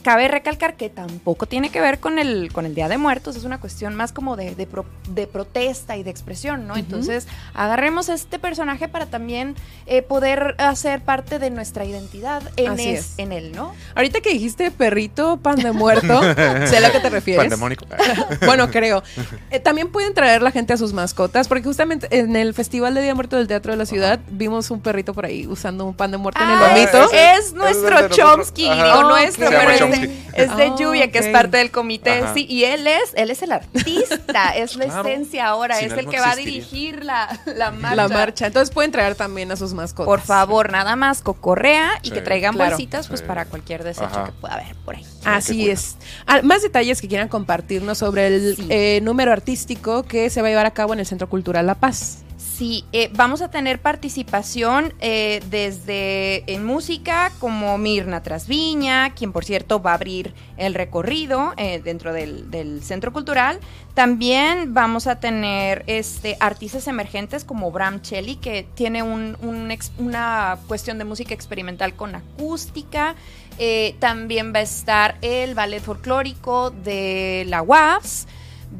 [0.05, 3.43] cabe recalcar que tampoco tiene que ver con el, con el Día de Muertos, es
[3.43, 6.77] una cuestión más como de, de, pro- de protesta y de expresión, ¿no?
[6.77, 9.55] Entonces, agarremos este personaje para también
[9.87, 13.13] eh, poder hacer parte de nuestra identidad en, es- es.
[13.17, 13.73] en él, ¿no?
[13.95, 16.21] Ahorita que dijiste perrito, pan de muerto,
[16.67, 17.41] sé a lo que te refieres.
[17.43, 17.87] Pandemónico.
[18.45, 19.01] bueno, creo.
[19.49, 23.01] Eh, también pueden traer la gente a sus mascotas, porque justamente en el Festival de
[23.01, 26.11] Día Muerto del Teatro de la Ciudad vimos un perrito por ahí usando un pan
[26.11, 27.11] de muerto en el Ah, vomito.
[27.11, 31.57] Es, es nuestro Chomsky, digo, nuestro, pero de, es de Ah, Lluvia, que es parte
[31.57, 32.33] del comité, Ajá.
[32.33, 35.07] sí, y él es, él es el artista, es la Claro.
[35.09, 37.95] esencia ahora, Sin es el que va a dirigir la, la marcha.
[37.95, 38.47] La marcha.
[38.47, 40.05] Entonces pueden traer también a sus mascotas.
[40.05, 42.71] Por favor, nada más cocorrea y Sí, que traigan claro.
[42.71, 43.25] bolsitas pues Sí.
[43.25, 44.25] para cualquier desecho Ajá.
[44.25, 45.05] que pueda haber por ahí.
[45.23, 45.95] Así es.
[46.27, 50.51] Ah, más detalles que quieran compartirnos sobre el eh, número artístico que se va a
[50.51, 52.19] llevar a cabo en el Centro Cultural La Paz.
[52.57, 59.43] Sí, eh, vamos a tener participación eh, desde en música como Mirna Trasviña, quien por
[59.43, 63.59] cierto va a abrir el recorrido eh, dentro del, centro cultural.
[63.93, 70.57] También vamos a tener este artistas emergentes como Bram Chelly, que tiene un- un una
[70.67, 73.15] cuestión de música experimental con acústica.
[73.57, 78.27] Eh, también va a estar el ballet folclórico de la UAFS.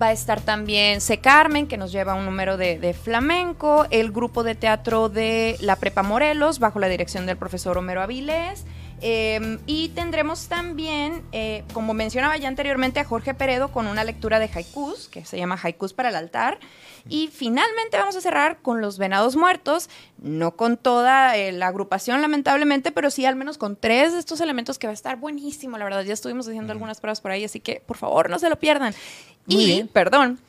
[0.01, 1.19] Va a estar también C.
[1.19, 5.77] Carmen, que nos lleva un número de, de flamenco, el grupo de teatro de la
[5.77, 8.65] Prepa Morelos, bajo la dirección del profesor Homero Avilés.
[9.01, 14.39] Eh, y tendremos también, eh, como mencionaba ya anteriormente, a Jorge Peredo con una lectura
[14.39, 16.59] de haikus, que se llama Haikus para el altar.
[17.07, 22.21] Y finalmente vamos a cerrar con los Venados Muertos, no con toda eh, la agrupación
[22.21, 25.77] lamentablemente, pero sí al menos con tres de estos elementos que va a estar buenísimo,
[25.77, 26.03] la verdad.
[26.03, 28.95] Ya estuvimos haciendo algunas pruebas por ahí, así que por favor no se lo pierdan.
[29.47, 29.87] Muy y, bien.
[29.87, 30.39] perdón,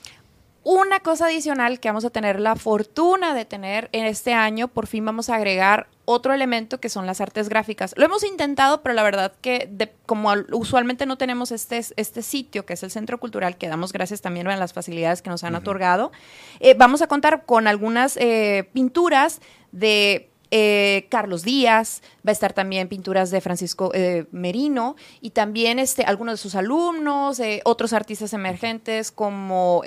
[0.62, 4.86] una cosa adicional que vamos a tener la fortuna de tener en este año, por
[4.88, 7.94] fin vamos a agregar otro elemento que son las artes gráficas.
[7.96, 12.22] Lo hemos intentado, pero la verdad que de- como al- usualmente no tenemos este, este
[12.22, 15.44] sitio, que es el Centro Cultural, que damos gracias también a las facilidades que nos
[15.44, 16.10] han otorgado,
[16.58, 19.40] eh, vamos a contar con algunas eh, pinturas
[19.72, 20.30] de...
[20.50, 26.04] eh, Carlos Díaz, va a estar también pinturas de Francisco eh, Merino y también este,
[26.04, 29.82] algunos de sus alumnos, eh, otros artistas emergentes como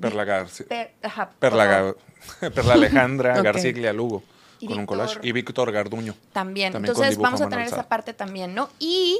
[0.00, 0.66] Perla García.
[0.68, 1.94] Per- ajá, Perla,
[2.54, 3.44] Perla Alejandra Ok.
[3.44, 4.22] Garciglia Lugo.
[4.62, 5.20] Y con un Víctor- collage.
[5.22, 6.14] Y Víctor Garduño.
[6.34, 6.72] También.
[6.72, 8.68] con Entonces vamos a tener esa parte también, ¿no?
[8.78, 9.18] Y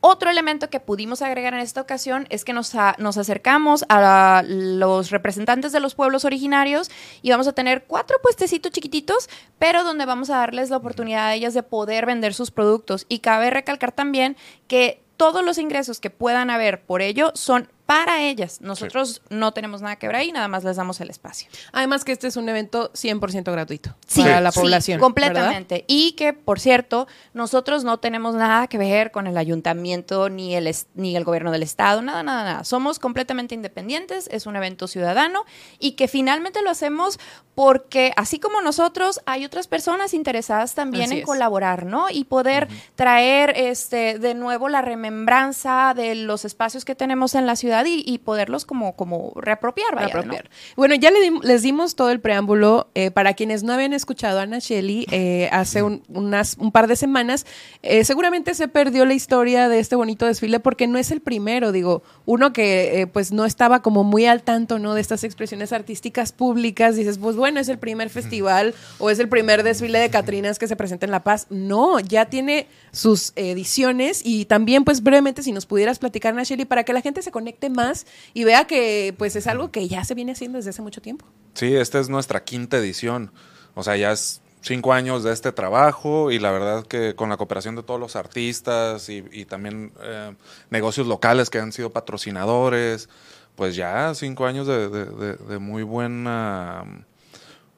[0.00, 5.10] otro elemento que pudimos agregar en esta ocasión es que nos, nos acercamos a los
[5.10, 6.90] representantes de los pueblos originarios
[7.22, 9.28] y vamos a tener cuatro puestecitos chiquititos,
[9.58, 13.06] pero donde vamos a darles la oportunidad a ellas de poder vender sus productos.
[13.08, 14.36] Y cabe recalcar también
[14.68, 18.60] que todos los ingresos que puedan haber por ello son para ellas.
[18.60, 21.50] Nosotros no tenemos nada que ver ahí, nada más les damos el espacio.
[21.72, 25.00] Además que este es un evento 100% gratuito Sí, para la sí, población.
[25.00, 25.84] completamente.
[25.88, 30.72] Y que, por cierto, nosotros no tenemos nada que ver con el ayuntamiento ni el,
[30.94, 32.62] ni el gobierno del estado, nada, nada, nada.
[32.62, 35.44] Somos completamente independientes, es un evento ciudadano
[35.80, 37.18] y que finalmente lo hacemos
[37.56, 41.26] porque, así como nosotros, hay otras personas interesadas también Así en es.
[41.26, 42.06] colaborar, ¿no?
[42.08, 47.56] Y poder traer este de nuevo la remembranza de los espacios que tenemos en la
[47.56, 50.12] ciudad y, y poderlos como, como reapropiar, vaya, ¿no?
[50.14, 50.50] Reapropiar.
[50.76, 52.88] Bueno, ya le dim- les dimos todo el preámbulo.
[52.94, 56.86] eh, para quienes no habían escuchado a Ana Shelley eh, hace un, unas, un par
[56.86, 57.46] de semanas,
[57.82, 61.72] eh, seguramente se perdió la historia de este bonito desfile porque no es el primero,
[61.72, 64.94] digo, uno que eh, pues no estaba como muy al tanto, ¿no?
[64.94, 69.28] De estas expresiones artísticas públicas, dices, pues bueno, es el primer festival o es el
[69.28, 71.46] primer desfile de Catrinas que se presenta en La Paz.
[71.50, 76.64] No, ya tiene sus ediciones y también pues brevemente si nos pudieras platicar, Ana Shelley,
[76.66, 80.04] para que la gente se conecte más y vea que pues es algo que ya
[80.04, 81.26] se viene haciendo desde hace mucho tiempo.
[81.54, 83.32] Sí, esta es nuestra quinta edición.
[83.74, 87.36] O sea, ya es cinco años de este trabajo y la verdad que con la
[87.36, 90.34] cooperación de todos los artistas y, también eh,
[90.70, 93.08] negocios locales que han sido patrocinadores,
[93.56, 97.06] pues ya cinco años de muy buena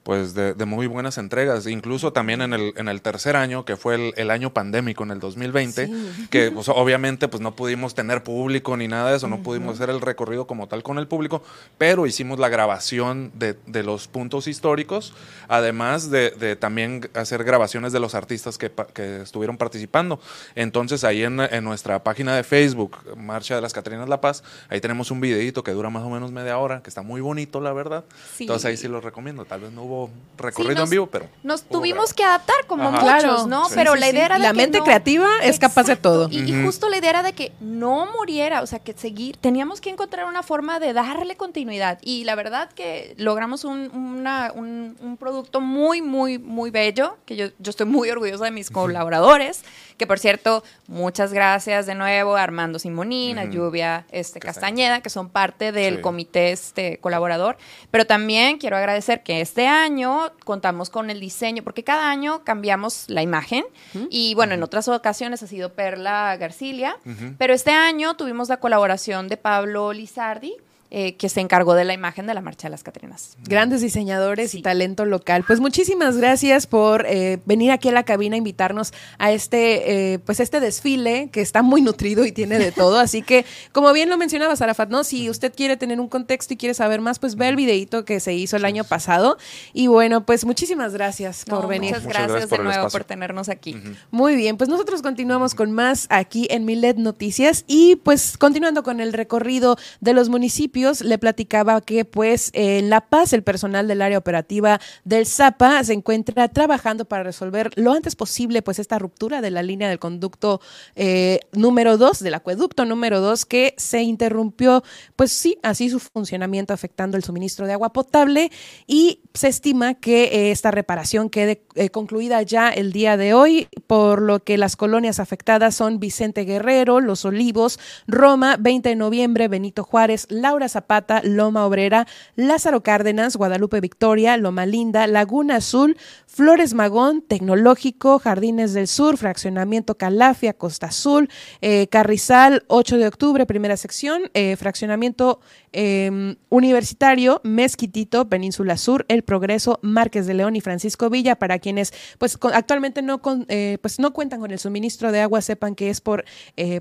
[0.02, 3.76] pues de, de muy buenas entregas, incluso también en el, en el tercer año, que
[3.76, 6.26] fue el, el año pandémico en el 2020, Sí.
[6.30, 9.90] que pues, obviamente pues no pudimos tener público ni nada de eso, no pudimos hacer
[9.90, 11.42] el recorrido como tal con el público,
[11.78, 15.14] pero hicimos la grabación de, de los puntos históricos,
[15.48, 20.20] además de, de también hacer grabaciones de los artistas que, que estuvieron participando.
[20.54, 24.80] Entonces ahí en, en nuestra página de Facebook, Marcha de las Catrinas La Paz, ahí
[24.80, 27.72] tenemos un videito que dura más o menos media hora, que está muy bonito, la
[27.72, 28.04] verdad.
[28.34, 28.44] Sí.
[28.44, 31.62] Entonces ahí sí lo recomiendo, tal vez no hubo hubo recorrido en vivo, pero nos
[31.62, 33.00] tuvimos que adaptar como Ajá.
[33.16, 33.46] muchos.
[33.46, 33.66] ¿no?
[33.66, 34.12] Sí, Pero sí, la sí.
[34.12, 36.28] idea era de La que mente no- creativa es capaz de todo.
[36.30, 39.90] Y, justo la idea era de que no muriera, o sea, que seguir, teníamos que
[39.90, 41.98] encontrar una forma de darle continuidad.
[42.02, 47.36] Y la verdad que logramos un, una- un, un producto muy, muy, muy bello, que
[47.36, 49.62] yo, yo estoy muy orgullosa de mis colaboradores,
[50.02, 53.52] que por cierto, muchas gracias de nuevo a Armando Simonín, a Ujú.
[53.52, 56.00] Lluvia este, Castañeda, que son parte del Sí.
[56.02, 57.56] comité este, colaborador.
[57.92, 63.04] Pero también quiero agradecer que este año contamos con el diseño, porque cada año cambiamos
[63.06, 63.64] la imagen.
[64.10, 66.96] Y bueno, en otras ocasiones ha sido Perla Garcilia.
[67.38, 70.56] Pero este año tuvimos la colaboración de Pablo Lizardi,
[70.94, 73.38] eh, que se encargó de la imagen de la Marcha de las Catrinas.
[73.44, 75.42] Grandes diseñadores y talento local.
[75.46, 80.18] Pues muchísimas gracias por eh, venir aquí a la cabina a invitarnos a este, eh,
[80.18, 82.98] pues este desfile que está muy nutrido y tiene de todo.
[82.98, 85.02] Así que, como bien lo mencionaba Sarafat, ¿no?
[85.02, 88.20] Si usted quiere tener un contexto y quiere saber más, pues ve el videito que
[88.20, 89.38] se hizo el año pasado.
[89.72, 91.94] Y bueno, pues muchísimas gracias por venir.
[91.94, 93.80] Muchas gracias, de nuevo por tenernos aquí.
[94.10, 99.00] Muy bien, pues nosotros continuamos con más aquí en Milet Noticias y pues continuando con
[99.00, 104.02] el recorrido de los municipios, le platicaba que pues en La Paz el personal del
[104.02, 109.40] área operativa del ZAPA se encuentra trabajando para resolver lo antes posible pues esta ruptura
[109.40, 110.60] de la línea del conducto
[110.96, 114.82] eh, número 2, del acueducto número 2 que se interrumpió
[115.16, 118.50] pues sí, así su funcionamiento afectando el suministro de agua potable.
[118.86, 123.68] Y se estima que eh, esta reparación quede eh, concluida ya el día de hoy,
[123.86, 129.48] por lo que las colonias afectadas son Vicente Guerrero, Los Olivos, Roma, 20 de noviembre,
[129.48, 135.96] Benito Juárez, Laura Zapata, Loma Obrera, Lázaro Cárdenas, Guadalupe Victoria, Loma Linda, Laguna Azul,
[136.26, 141.28] Flores Magón, Tecnológico, Jardines del Sur, Fraccionamiento Calafia, Costa Azul,
[141.60, 145.40] eh, Carrizal, 8 de octubre, primera sección, eh, Fraccionamiento
[145.72, 151.92] eh, Universitario, Mezquitito, Península Sur, El Progreso, Márquez de León y Francisco Villa, para quienes
[152.18, 155.90] pues actualmente no, con, eh, pues, no cuentan con el suministro de agua, sepan que
[155.90, 156.24] es por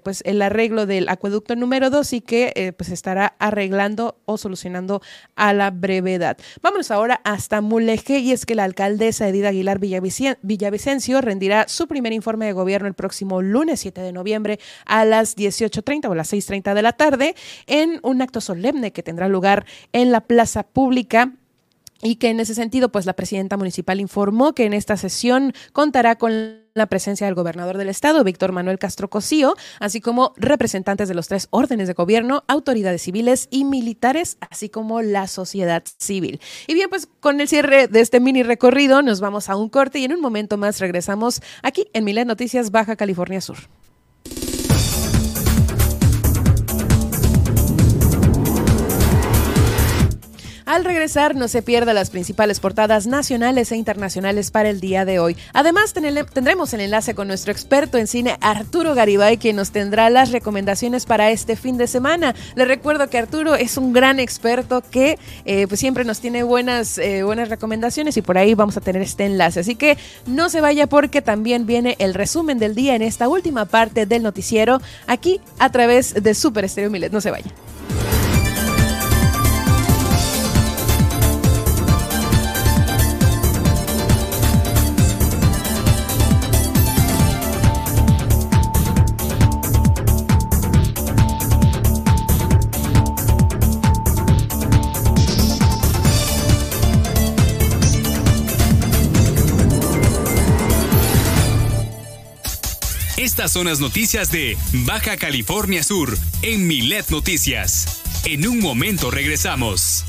[0.03, 3.35] pues el arreglo del acueducto número 2 y que pues estará
[4.25, 5.01] o solucionando
[5.35, 6.37] a la brevedad.
[6.61, 12.13] Vámonos ahora hasta Mulegé y es que la alcaldesa Edith Aguilar Villavicencio rendirá su primer
[12.13, 16.73] informe de gobierno el próximo lunes 7 de noviembre a las 18.30 o las 6.30
[16.73, 17.35] de la tarde
[17.65, 21.33] en un acto solemne que tendrá lugar en la plaza pública
[22.01, 26.15] y que en ese sentido, pues la presidenta municipal informó que en esta sesión contará
[26.17, 31.15] con la presencia del gobernador del estado, Víctor Manuel Castro Cosío, así como representantes de
[31.15, 36.39] los tres órdenes de gobierno, autoridades civiles y militares, así como la sociedad civil.
[36.67, 39.99] Y bien, pues con el cierre de este mini recorrido nos vamos a un corte
[39.99, 43.57] y en un momento más regresamos aquí en Milet Noticias Baja California Sur.
[50.71, 55.19] Al regresar, no se pierda las principales portadas nacionales e internacionales para el día de
[55.19, 55.35] hoy.
[55.51, 60.31] Además, tendremos el enlace con nuestro experto en cine, Arturo Garibay, quien nos tendrá las
[60.31, 62.35] recomendaciones para este fin de semana.
[62.55, 66.97] Le recuerdo que Arturo es un gran experto que eh, pues siempre nos tiene buenas,
[66.99, 69.59] eh, buenas recomendaciones y por ahí vamos a tener este enlace.
[69.59, 73.65] Así que no se vaya porque también viene el resumen del día en esta última
[73.65, 77.11] parte del noticiero aquí a través de Super Estéreo Milet.
[77.11, 77.51] No se vaya.
[103.31, 108.01] Estas son las noticias de Baja California Sur en Milet Noticias.
[108.25, 110.03] En un momento regresamos.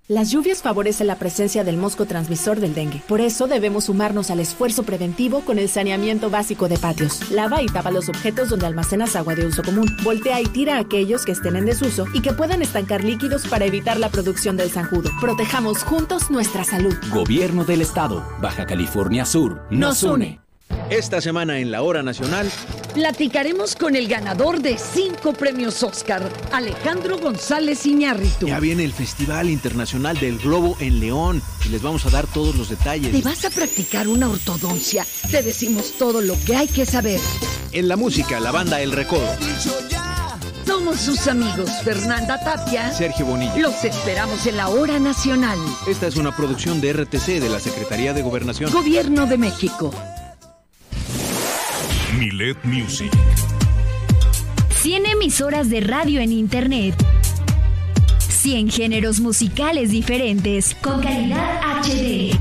[0.06, 3.00] Las lluvias favorecen la presencia del mosco transmisor del dengue.
[3.08, 7.30] Por eso debemos sumarnos al esfuerzo preventivo con el saneamiento básico de patios.
[7.30, 9.86] Lava y tapa los objetos donde almacenas agua de uso común.
[10.02, 13.98] Voltea y tira aquellos que estén en desuso y que puedan estancar líquidos para evitar
[13.98, 15.08] la producción del zanjudo.
[15.22, 16.94] Protejamos juntos nuestra salud.
[17.10, 20.43] Gobierno del Estado, Baja California Sur, nos une.
[20.90, 22.50] Esta semana en la Hora Nacional
[22.94, 28.46] platicaremos con el ganador de cinco premios Oscar, Alejandro González Iñárritu.
[28.46, 32.54] Ya viene el Festival Internacional del Globo en León y les vamos a dar todos
[32.54, 33.12] los detalles.
[33.12, 35.04] ¿Te vas a practicar una ortodoncia?
[35.30, 37.20] Te decimos todo lo que hay que saber.
[37.72, 39.26] En la música, la banda El Recodo.
[40.64, 43.56] Somos sus amigos Fernanda Tapia, Sergio Bonilla.
[43.56, 45.58] Los esperamos en la Hora Nacional.
[45.88, 48.72] Esta es una producción de RTC de la Secretaría de Gobernación.
[48.72, 49.92] Gobierno de México.
[52.24, 53.12] Milet Music.
[54.70, 56.94] 100 emisoras de radio en Internet.
[58.18, 62.34] 100 géneros musicales diferentes con calidad HD.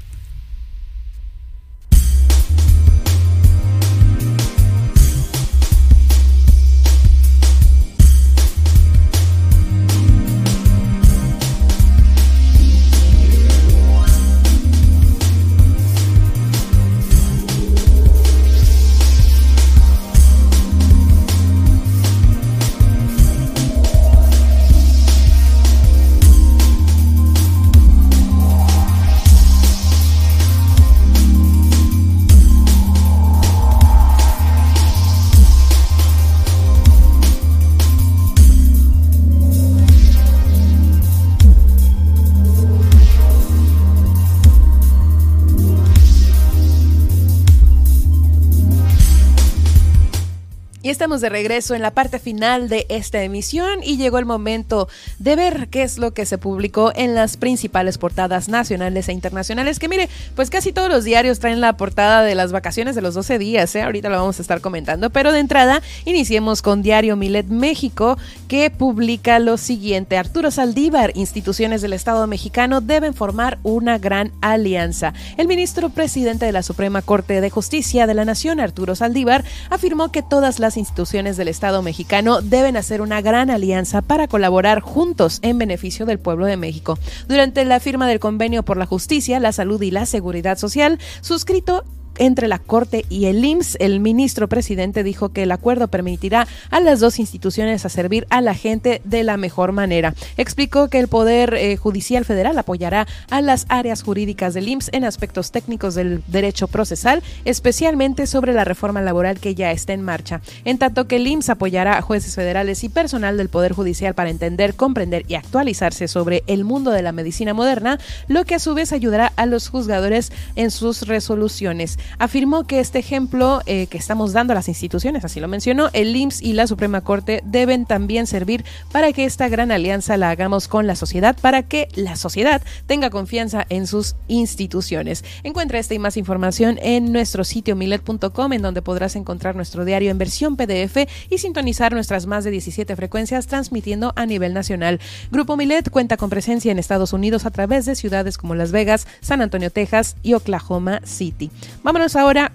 [51.08, 54.90] Estamos de regreso en la parte final de esta emisión y llegó el momento
[55.20, 59.80] de ver qué es lo que se publicó en las principales portadas nacionales e internacionales.
[59.80, 63.14] Que mire, pues casi todos los diarios traen la portada de las vacaciones de los
[63.14, 63.84] 12 días, ¿eh?
[63.84, 65.10] ahorita lo vamos a estar comentando.
[65.10, 68.18] Pero de entrada, iniciemos con Diario Milet México,
[68.50, 70.18] que publica lo siguiente.
[70.18, 75.14] Arturo Saldívar, instituciones del Estado mexicano deben formar una gran alianza.
[75.38, 80.12] El ministro presidente de la Suprema Corte de Justicia de la Nación, Arturo Saldívar, afirmó
[80.12, 85.38] que todas las instituciones del Estado mexicano deben hacer una gran alianza para colaborar juntos
[85.44, 86.98] en beneficio del pueblo de México.
[87.28, 91.84] Durante la firma del convenio por la justicia, la salud y la seguridad social, suscrito
[92.18, 93.78] entre la Corte y el IMSS.
[93.80, 98.42] El ministro presidente dijo que el acuerdo permitirá a las dos instituciones a servir a
[98.42, 100.14] la gente de la mejor manera.
[100.38, 105.04] Explicó que el Poder eh, Judicial Federal apoyará a las áreas jurídicas del IMSS en
[105.04, 110.42] aspectos técnicos del derecho procesal, especialmente sobre la reforma laboral que ya está en marcha.
[110.66, 114.30] En tanto que el IMSS apoyará a jueces federales y personal del Poder Judicial para
[114.30, 118.74] entender, comprender y actualizarse sobre el mundo de la medicina moderna, lo que a su
[118.74, 124.34] vez ayudará a los juzgadores en sus resoluciones afirmó que este ejemplo eh, que estamos
[124.34, 128.28] dando a las instituciones, así lo mencionó, el IMSS y la Suprema Corte deben también
[128.28, 132.62] servir para que esta gran alianza la hagamos con la sociedad, para que la sociedad
[132.86, 135.24] tenga confianza en sus instituciones.
[135.44, 140.12] Encuentra esta y más información en nuestro sitio milet.com, en donde podrás encontrar nuestro diario
[140.12, 145.00] en versión PDF y sintonizar nuestras más de 17 frecuencias transmitiendo a nivel nacional.
[145.32, 149.08] Grupo Milet cuenta con presencia en Estados Unidos a través de ciudades como Las Vegas,
[149.22, 151.52] San Antonio, Texas y Oklahoma City.
[151.98, 152.52] Vámonos ahora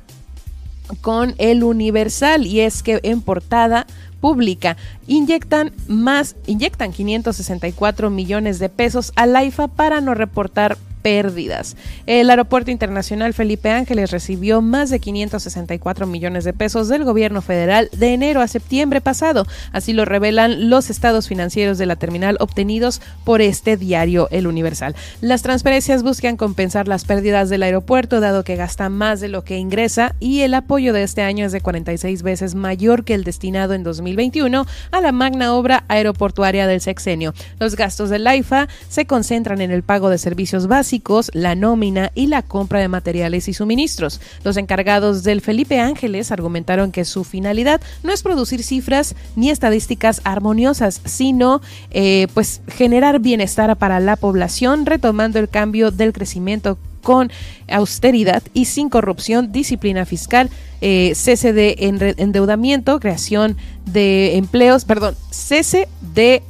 [1.00, 3.88] con el Universal y es que en portada
[4.20, 4.76] pública
[5.08, 11.76] inyectan más inyectan 564 millones de pesos al AIFA para no reportar pérdidas.
[12.06, 17.88] El Aeropuerto Internacional Felipe Ángeles recibió más de 564 millones de pesos del gobierno federal
[17.92, 19.46] de enero a septiembre pasado.
[19.72, 24.94] Así lo revelan los estados financieros de la terminal obtenidos por este diario El Universal.
[25.20, 29.58] Las transferencias buscan compensar las pérdidas del aeropuerto dado que gasta más de lo que
[29.58, 33.74] ingresa y el apoyo de este año es de 46 veces mayor que el destinado
[33.74, 37.34] en 2021 a la magna obra aeroportuaria del sexenio.
[37.58, 40.91] Los gastos del AIFA se concentran en el pago de servicios básicos,
[41.32, 44.20] la nómina y la compra de materiales y suministros.
[44.44, 50.20] Los encargados del Felipe Ángeles argumentaron que su finalidad no es producir cifras ni estadísticas
[50.24, 57.32] armoniosas, sino eh, pues generar bienestar para la población, retomando el cambio del crecimiento con
[57.68, 60.50] austeridad y sin corrupción, disciplina fiscal,
[60.80, 61.76] eh, cese de
[62.18, 63.56] endeudamiento, creación
[63.86, 66.42] de empleos, perdón, cese de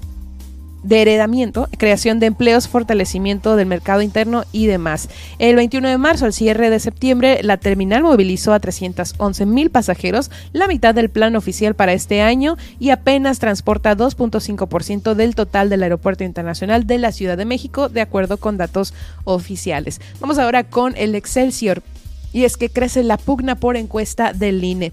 [0.83, 5.09] de heredamiento, creación de empleos, fortalecimiento del mercado interno y demás.
[5.39, 10.31] El 21 de marzo, al cierre de septiembre, la terminal movilizó a 311 mil pasajeros,
[10.53, 15.83] la mitad del plan oficial para este año y apenas transporta 2.5% del total del
[15.83, 18.95] Aeropuerto Internacional de la Ciudad de México, de acuerdo con datos
[19.25, 20.01] oficiales.
[20.21, 21.83] Vamos ahora con el Excelsior.
[22.35, 24.93] Y es que crece la pugna por encuesta del INE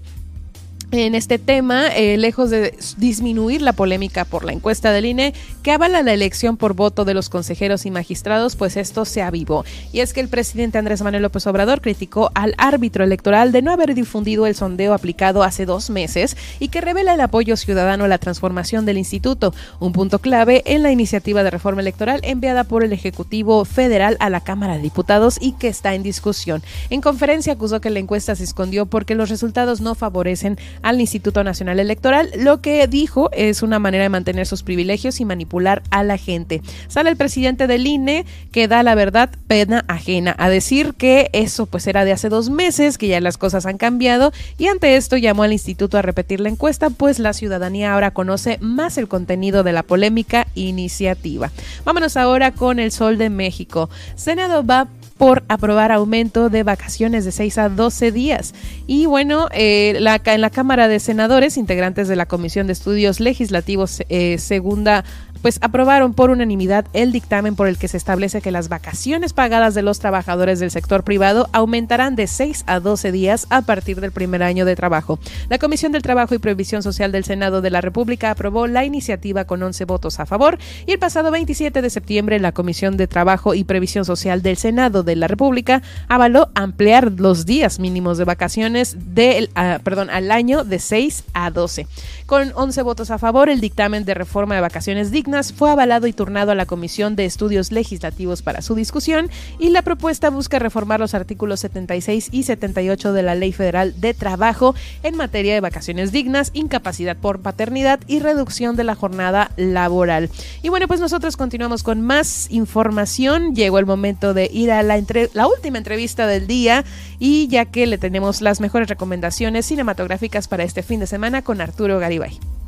[0.92, 5.70] en este tema, eh, lejos de disminuir la polémica por la encuesta del INE que
[5.70, 9.64] avala la elección por voto de los consejeros y magistrados, pues esto se avivó.
[9.92, 13.72] Y es que el presidente Andrés Manuel López Obrador criticó al árbitro electoral de no
[13.72, 18.08] haber difundido el sondeo aplicado hace dos meses y que revela el apoyo ciudadano a
[18.08, 22.82] la transformación del instituto, un punto clave en la iniciativa de reforma electoral enviada por
[22.82, 26.62] el Ejecutivo Federal a la Cámara de Diputados y que está en discusión.
[26.88, 31.44] En conferencia acusó que la encuesta se escondió porque los resultados no favorecen al Instituto
[31.44, 32.30] Nacional Electoral.
[32.36, 36.62] Lo que dijo es una manera de mantener sus privilegios y manipular a la gente.
[36.88, 41.66] Sale el presidente del INE que da la verdad pena ajena a decir que eso
[41.66, 45.16] pues era de hace dos meses, que ya las cosas han cambiado y ante esto
[45.16, 49.62] llamó al instituto a repetir la encuesta pues la ciudadanía ahora conoce más el contenido
[49.62, 51.50] de la polémica iniciativa.
[51.84, 53.90] Vámonos ahora con el Sol de México.
[54.14, 54.88] Senado va
[55.20, 58.54] por aprobar aumento de vacaciones de 6 a 12 días.
[58.86, 63.20] Y bueno, eh, la, en la Cámara de Senadores, integrantes de la Comisión de Estudios
[63.20, 65.04] Legislativos eh, Segunda
[65.42, 69.74] pues aprobaron por unanimidad el dictamen por el que se establece que las vacaciones pagadas
[69.74, 74.12] de los trabajadores del sector privado aumentarán de 6 a 12 días a partir del
[74.12, 75.18] primer año de trabajo.
[75.48, 79.44] La Comisión del Trabajo y Previsión Social del Senado de la República aprobó la iniciativa
[79.44, 83.54] con 11 votos a favor y el pasado 27 de septiembre la Comisión de Trabajo
[83.54, 88.96] y Previsión Social del Senado de la República avaló ampliar los días mínimos de vacaciones
[89.14, 91.86] del, ah, perdón, al año de 6 a 12.
[92.30, 96.12] Con 11 votos a favor, el dictamen de reforma de vacaciones dignas fue avalado y
[96.12, 99.28] turnado a la Comisión de Estudios Legislativos para su discusión
[99.58, 104.14] y la propuesta busca reformar los artículos 76 y 78 de la Ley Federal de
[104.14, 110.30] Trabajo en materia de vacaciones dignas, incapacidad por paternidad y reducción de la jornada laboral.
[110.62, 113.56] Y bueno, pues nosotros continuamos con más información.
[113.56, 115.02] Llegó el momento de ir a la,
[115.34, 116.84] la última entrevista del día
[117.18, 121.60] y ya que le tenemos las mejores recomendaciones cinematográficas para este fin de semana con
[121.60, 122.59] Arturo Garibay.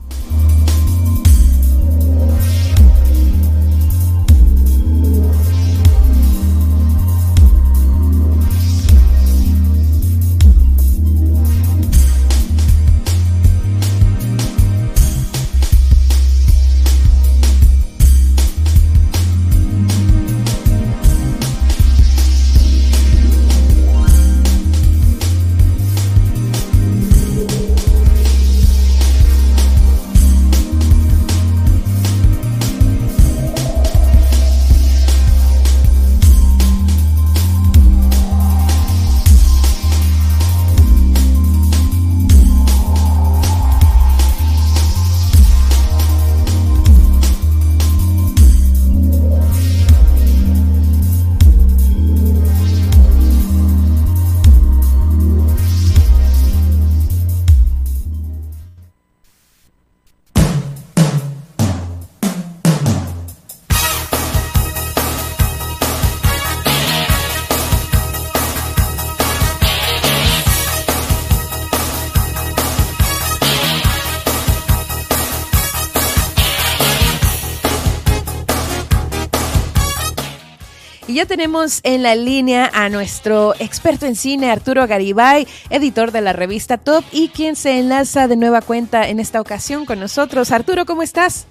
[81.83, 87.05] En la línea a nuestro experto en cine, Arturo Garibay, editor de la revista Top
[87.12, 90.51] y quien se enlaza de nueva cuenta en esta ocasión con nosotros.
[90.51, 91.47] Arturo, ¿cómo estás?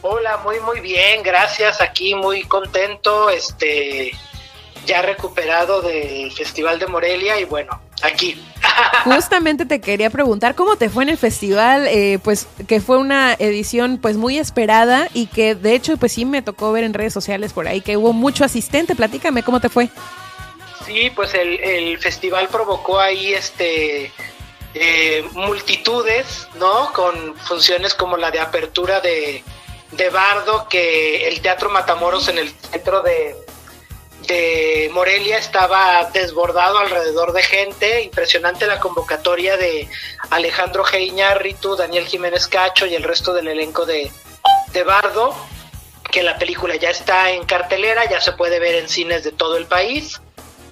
[0.00, 1.80] Hola, muy muy bien, gracias.
[1.80, 4.10] Aquí muy contento, este
[4.86, 8.42] ya recuperado del Festival de Morelia y bueno, aquí.
[9.04, 13.34] Justamente te quería preguntar cómo te fue en el festival, eh, pues que fue una
[13.34, 17.12] edición pues muy esperada y que de hecho pues sí me tocó ver en redes
[17.12, 18.94] sociales por ahí que hubo mucho asistente.
[18.94, 19.88] Platícame cómo te fue.
[20.86, 24.12] Sí, pues el, festival provocó ahí este
[24.74, 26.92] eh, multitudes, ¿no?
[26.92, 29.42] Con funciones como la de apertura de,
[29.92, 33.36] de Bardo, que el Teatro Matamoros en el centro de,
[34.26, 39.88] de Morelia estaba desbordado alrededor de gente, impresionante la convocatoria de
[40.30, 44.10] Alejandro Ritu, Daniel Jiménez Cacho y el resto del elenco de,
[44.72, 45.34] de Bardo,
[46.10, 49.56] que la película ya está en cartelera, ya se puede ver en cines de todo
[49.56, 50.20] el país,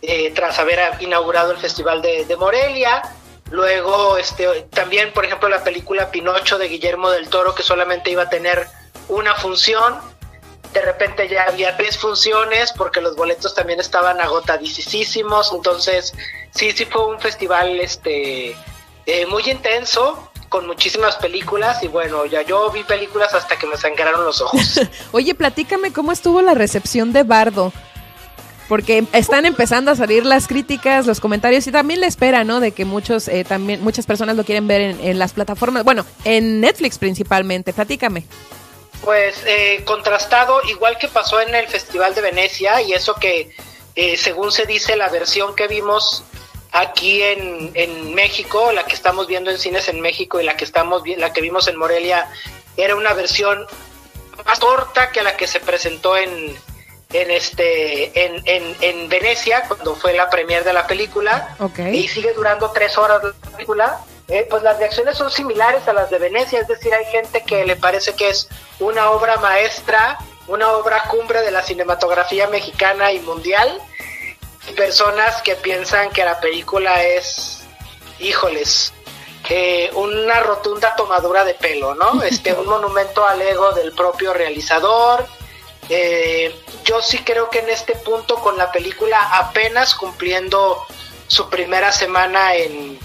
[0.02, 3.02] eh, tras haber inaugurado el Festival de, de Morelia.
[3.50, 8.22] Luego, este, también, por ejemplo, la película Pinocho de Guillermo del Toro, que solamente iba
[8.22, 8.66] a tener
[9.08, 9.98] una función,
[10.72, 16.14] de repente ya había tres funciones porque los boletos también estaban agotadísimos, entonces
[16.52, 18.56] sí, sí fue un festival este
[19.06, 23.76] eh, muy intenso, con muchísimas películas y bueno, ya yo vi películas hasta que me
[23.76, 24.80] sangraron los ojos.
[25.12, 27.72] Oye, platícame cómo estuvo la recepción de Bardo.
[28.68, 32.60] Porque están empezando a salir las críticas, los comentarios y también la espera, ¿no?
[32.60, 36.06] De que muchos, eh, también, muchas personas lo quieren ver en, en las plataformas, bueno,
[36.22, 37.72] en Netflix principalmente.
[37.72, 38.26] Platícame.
[39.02, 43.54] Pues eh, contrastado, igual que pasó en el Festival de Venecia, y eso que,
[43.94, 46.22] eh, según se dice, la versión que vimos
[46.72, 50.64] aquí en, en, México, la que estamos viendo en cines en México y la que
[50.64, 52.30] estamos la que vimos en Morelia,
[52.76, 53.66] era una versión
[54.44, 56.56] más corta que la que se presentó en,
[57.12, 61.56] en este en, en, en Venecia cuando fue la premier de la película.
[61.92, 66.08] Y sigue durando tres horas la película eh, pues las reacciones son similares a las
[66.08, 68.48] de Venecia, es decir, hay gente que le parece que es
[68.78, 73.80] una obra maestra, una obra cumbre de la cinematografía mexicana y mundial,
[74.68, 77.62] y personas que piensan que la película es,
[78.20, 78.92] híjoles,
[79.48, 82.22] eh, una rotunda tomadura de pelo, ¿no?
[82.22, 85.26] Este, un monumento al ego del propio realizador.
[85.88, 86.54] Eh,
[86.84, 90.86] yo sí creo que en este punto, con la película apenas cumpliendo
[91.26, 92.96] su primera semana en,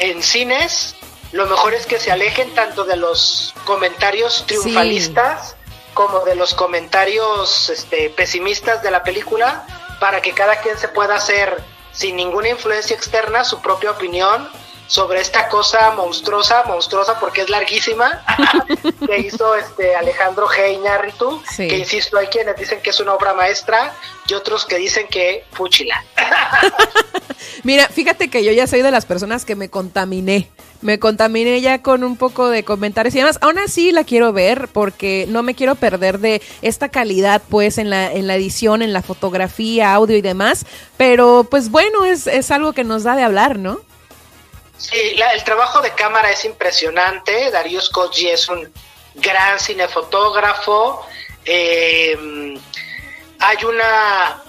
[0.00, 0.96] en cines,
[1.32, 5.56] lo mejor es que se alejen tanto de los comentarios triunfalistas
[5.94, 9.66] como de los comentarios este, pesimistas de la película
[10.00, 11.62] para que cada quien se pueda hacer
[11.92, 14.48] sin ninguna influencia externa su propia opinión
[14.90, 18.24] sobre esta cosa monstruosa, monstruosa porque es larguísima,
[19.06, 20.74] que hizo este Alejandro G.
[20.74, 23.94] Iñárritu, que insisto, hay quienes dicen que es una obra maestra
[24.26, 26.04] y otros que dicen que fuchila.
[27.62, 30.50] Mira, fíjate que yo ya soy de las personas que me contaminé.
[30.82, 33.38] Me contaminé ya con un poco de comentarios y demás.
[33.42, 37.90] Aún así la quiero ver porque no me quiero perder de esta calidad, pues, en
[37.90, 40.66] la, en la edición, en la fotografía, audio y demás.
[40.96, 43.82] Pero, pues bueno, es, es algo que nos da de hablar, ¿no?
[44.80, 47.50] Sí, el trabajo de cámara es impresionante.
[47.50, 48.72] Darío Scoggi es un
[49.14, 51.06] gran cinefotógrafo.
[51.44, 52.58] Eh,
[53.38, 54.42] hay una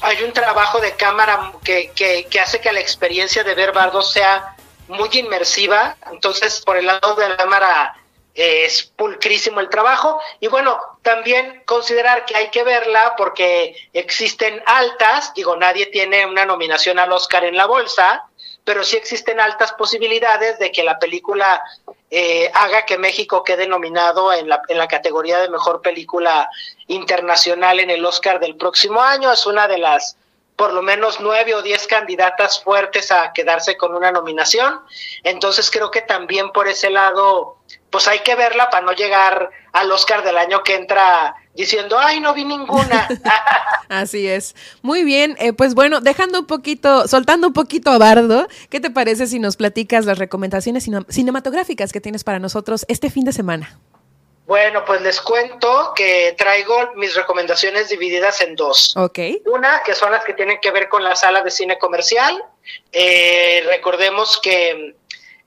[0.00, 4.56] hay un trabajo de cámara que, que, hace que la experiencia de ver Bardo sea
[4.88, 5.96] muy inmersiva.
[6.10, 7.94] Entonces, por el lado de la cámara
[8.34, 10.20] eh, es pulcrísimo el trabajo.
[10.40, 16.44] Y bueno, también considerar que hay que verla porque existen altas, digo, nadie tiene una
[16.44, 18.24] nominación al Oscar en la bolsa,
[18.64, 21.62] pero sí existen altas posibilidades de que la película
[22.10, 26.48] eh, haga que México quede nominado en la, en la categoría de mejor película
[26.86, 29.32] internacional en el Oscar del próximo año.
[29.32, 30.16] Es una de las
[30.54, 34.80] por lo menos nueve o diez candidatas fuertes a quedarse con una nominación.
[35.24, 37.56] Entonces creo que también por ese lado,
[37.90, 42.20] pues hay que verla para no llegar al Oscar del año que entra diciendo, ay,
[42.20, 43.08] no vi ninguna.
[43.88, 44.54] Así es.
[44.80, 48.90] Muy bien, eh, pues bueno, dejando un poquito, soltando un poquito a Bardo, ¿qué te
[48.90, 53.78] parece si nos platicas las recomendaciones cinematográficas que tienes para nosotros este fin de semana?
[54.46, 58.94] Bueno, pues les cuento que traigo mis recomendaciones divididas en dos.
[58.96, 59.18] Ok.
[59.46, 62.44] Una, que son las que tienen que ver con la sala de cine comercial.
[62.90, 64.96] Eh, recordemos que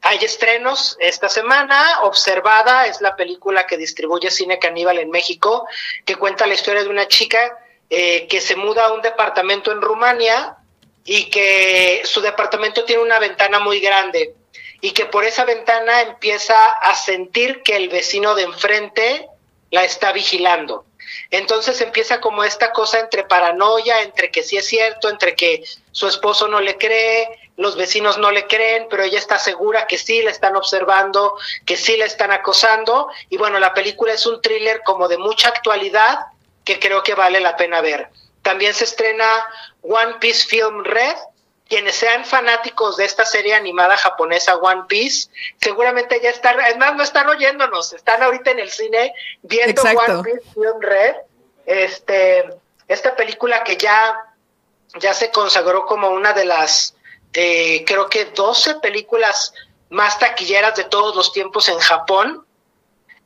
[0.06, 2.02] hay estrenos esta semana.
[2.04, 5.68] Observada es la película que distribuye Cine Caníbal en México,
[6.06, 7.58] que cuenta la historia de una chica
[7.90, 10.58] eh, que se muda a un departamento en Rumania
[11.04, 14.36] y que su departamento tiene una ventana muy grande
[14.80, 19.28] y que por esa ventana empieza a sentir que el vecino de enfrente
[19.72, 20.86] la está vigilando.
[21.32, 26.08] Entonces empieza como esta cosa entre paranoia, entre que sí es cierto, entre que su
[26.08, 27.28] esposo no le cree,
[27.58, 31.78] los vecinos no le creen, pero ella está segura que sí la están observando, que
[31.78, 33.10] sí la están acosando.
[33.30, 36.20] Y bueno, la película es un thriller como de mucha actualidad
[36.66, 38.10] que creo que vale la pena ver.
[38.42, 39.46] también se estrena
[39.82, 41.16] One Piece Film Red.
[41.68, 45.30] Quienes sean fanáticos de esta serie animada japonesa One Piece,
[45.60, 50.20] seguramente ya están, es más, no están oyéndonos, están ahorita en el cine viendo Exacto.
[50.20, 51.16] One Piece Film Red.
[51.66, 52.46] Este,
[52.88, 54.16] esta película que ya,
[55.00, 56.95] ya se consagró como una de las,
[57.36, 59.54] eh, creo que 12 películas
[59.90, 62.46] más taquilleras de todos los tiempos en Japón.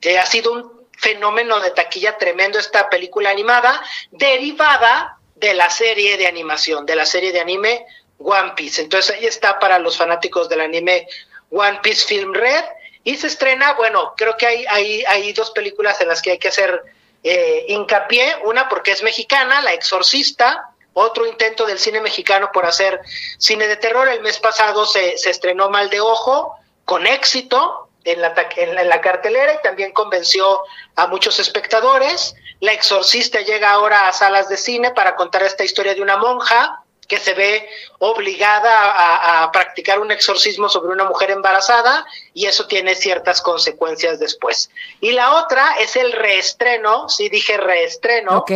[0.01, 3.81] Eh, ha sido un fenómeno de taquilla tremendo esta película animada,
[4.11, 7.85] derivada de la serie de animación, de la serie de anime
[8.17, 8.81] One Piece.
[8.81, 11.07] Entonces ahí está para los fanáticos del anime
[11.51, 12.65] One Piece Film Red.
[13.03, 16.37] Y se estrena, bueno, creo que hay, hay, hay dos películas en las que hay
[16.37, 16.83] que hacer
[17.23, 18.35] eh, hincapié.
[18.43, 20.71] Una porque es mexicana, La Exorcista.
[20.93, 22.99] Otro intento del cine mexicano por hacer
[23.37, 24.07] cine de terror.
[24.07, 26.55] El mes pasado se, se estrenó Mal de Ojo,
[26.85, 30.61] con éxito en la, en la, en la cartelera y también convenció
[30.95, 32.35] a muchos espectadores.
[32.59, 36.83] La Exorcista llega ahora a salas de cine para contar esta historia de una monja
[37.07, 37.67] que se ve
[37.97, 44.19] obligada a, a practicar un exorcismo sobre una mujer embarazada y eso tiene ciertas consecuencias
[44.19, 44.69] después.
[45.01, 48.51] Y la otra es el reestreno, sí dije reestreno, Ok.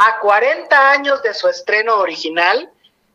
[0.00, 2.70] A 40 años de su estreno original,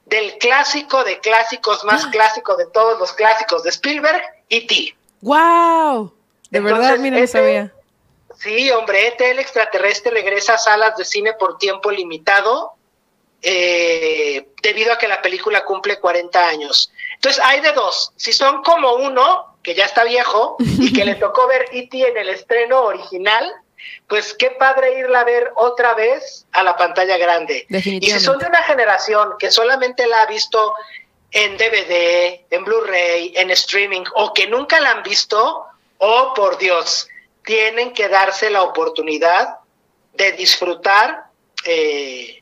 [0.06, 4.95] del clásico de clásicos más clásico de todos los clásicos de Spielberg, E.T.
[5.22, 6.14] ¡Wow!
[6.52, 7.72] De Entonces, verdad, mira, ese- sabía.
[8.38, 12.74] Sí, hombre, ET el extraterrestre regresa a salas de cine por tiempo limitado
[13.41, 16.91] eh, debido a que la película cumple 40 años.
[17.16, 18.12] Entonces, hay de dos.
[18.18, 22.07] Si son como uno, que ya está viejo, y que le tocó ver E.T.
[22.10, 23.52] en el estreno original,
[24.07, 27.66] pues qué padre irla a ver otra vez a la pantalla grande.
[27.70, 30.74] Y si son de una generación que solamente la ha visto
[31.32, 35.66] en DVD, en Blu-ray, en streaming, o que nunca la han visto,
[35.98, 37.07] oh por Dios,
[37.44, 39.57] tienen que darse la oportunidad
[40.14, 41.26] de disfrutar
[41.66, 42.41] eh,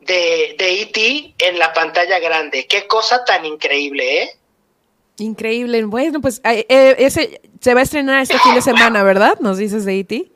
[0.00, 1.34] de, de E.T.
[1.38, 2.66] en la pantalla grande.
[2.66, 4.30] Qué cosa tan increíble, ¿eh?
[5.18, 5.84] Increíble.
[5.84, 9.38] Bueno, pues eh, eh, ese se va a estrenar este fin de semana, ¿verdad?
[9.40, 10.32] Nos dices de E.T.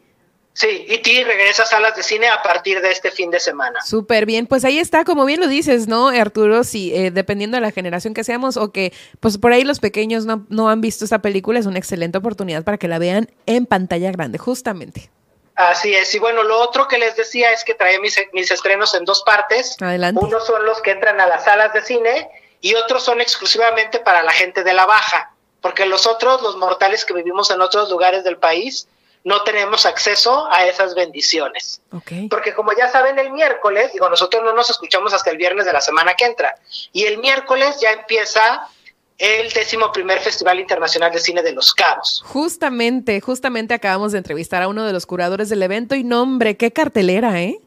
[0.55, 1.25] Sí, E.T.
[1.25, 3.83] regresa a salas de cine a partir de este fin de semana.
[3.83, 6.63] Súper bien, pues ahí está, como bien lo dices, ¿no, Arturo?
[6.63, 10.27] Si eh, dependiendo de la generación que seamos o que, pues por ahí los pequeños
[10.27, 13.67] no, no han visto esta película, es una excelente oportunidad para que la vean en
[13.67, 15.11] pantalla grande, justamente.
[15.57, 18.95] Así es, y bueno, lo otro que les decía es que traía mis, mis estrenos
[18.95, 19.77] en dos partes.
[19.81, 20.25] Adelante.
[20.25, 22.29] Unos son los que entran a las salas de cine
[22.61, 27.05] y otros son exclusivamente para la gente de la baja, porque los otros, los mortales
[27.05, 28.87] que vivimos en otros lugares del país,
[29.25, 31.81] no tenemos acceso a esas bendiciones.
[32.29, 35.73] Porque como ya saben, el miércoles, digo, nosotros no nos escuchamos hasta el viernes de
[35.73, 36.55] la semana que entra,
[36.93, 38.69] y el miércoles ya empieza
[39.17, 42.23] el décimo primer Festival Internacional de Cine de Los Cabos.
[42.27, 46.73] Justamente, justamente acabamos de entrevistar a uno de los curadores del evento y nombre, qué
[46.73, 47.59] cartelera, ¿eh?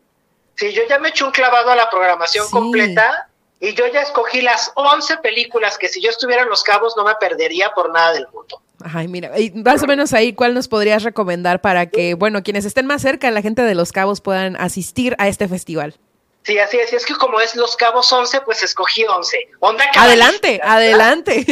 [0.56, 3.30] Sí, yo ya me eché un clavado a la programación completa
[3.60, 7.04] y yo ya escogí las 11 películas que si yo estuviera en Los Cabos no
[7.04, 8.62] me perdería por nada del mundo.
[8.84, 12.66] Ay, mira, y más o menos ahí, ¿cuál nos podrías recomendar para que, bueno, quienes
[12.66, 15.96] estén más cerca, la gente de Los Cabos puedan asistir a este festival?
[16.48, 16.94] Sí, así es.
[16.94, 19.50] Es que como es Los Cabos 11, pues escogí 11.
[19.60, 21.44] Onda Adelante, adelante.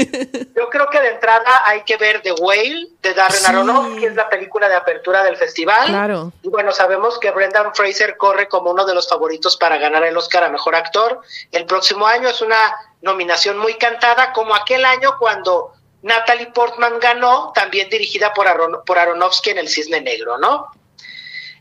[0.56, 3.46] Yo creo que de entrada hay que ver The Whale de Darren Sí.
[3.46, 5.88] Aronofsky, que es la película de apertura del festival.
[5.88, 6.32] Claro.
[6.44, 10.16] Y bueno, sabemos que Brendan Fraser corre como uno de los favoritos para ganar el
[10.16, 11.20] Oscar a Mejor Actor.
[11.52, 12.56] El próximo año es una
[13.02, 15.74] nominación muy cantada, como aquel año cuando
[16.06, 18.46] Natalie Portman ganó, también dirigida por,
[18.86, 20.68] por Aronofsky en El Cisne Negro, ¿no?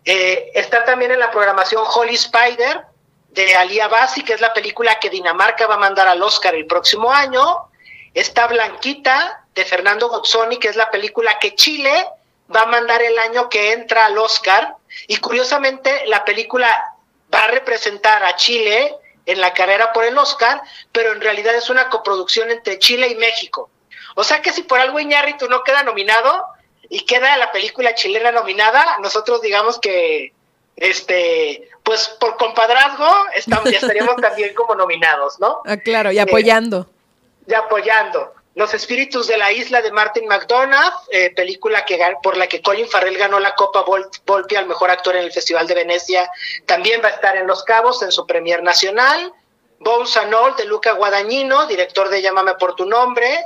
[0.05, 2.83] Eh, está también en la programación Holy Spider
[3.31, 6.66] de Ali Abasi, que es la película que Dinamarca va a mandar al Oscar el
[6.66, 7.71] próximo año.
[8.12, 12.07] Está Blanquita de Fernando Gozzoni, que es la película que Chile
[12.55, 14.77] va a mandar el año que entra al Oscar.
[15.09, 16.69] Y curiosamente, la película
[17.33, 18.95] va a representar a Chile
[19.25, 20.61] en la carrera por el Oscar,
[20.93, 23.71] pero en realidad es una coproducción entre Chile y México.
[24.15, 26.47] O sea que si por algo Iñárritu no queda nominado
[26.89, 30.32] y queda la película chilena nominada, nosotros digamos que,
[30.77, 35.62] este, pues por compadrazgo estamos, ya estaríamos también como nominados, ¿no?
[35.66, 36.86] Ah, claro, y Eh, apoyando.
[37.47, 38.32] y apoyando.
[38.57, 42.89] Los Espíritus de la Isla de Martin McDonagh, eh, película que por la que Colin
[42.89, 46.31] Farrell ganó la Copa Vol- Volpi al mejor actor en el Festival de Venecia,
[46.65, 49.32] también va a estar en Los Cabos en su premier nacional.
[49.81, 53.45] Bones and All de Luca Guadagnino, director de Llámame por tu nombre,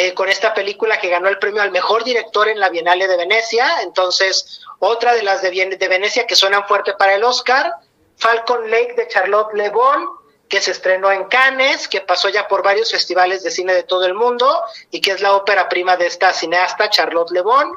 [0.00, 3.16] eh, con esta película que ganó el premio al mejor director en la Bienal de
[3.16, 3.82] Venecia.
[3.82, 7.74] Entonces, otra de las de, de Venecia que suenan fuerte para el Oscar.
[8.16, 10.08] Falcon Lake de Charlotte Le Bon,
[10.48, 14.06] que se estrenó en Cannes, que pasó ya por varios festivales de cine de todo
[14.06, 14.62] el mundo
[14.92, 17.68] y que es la ópera prima de esta cineasta Charlotte Le Bon.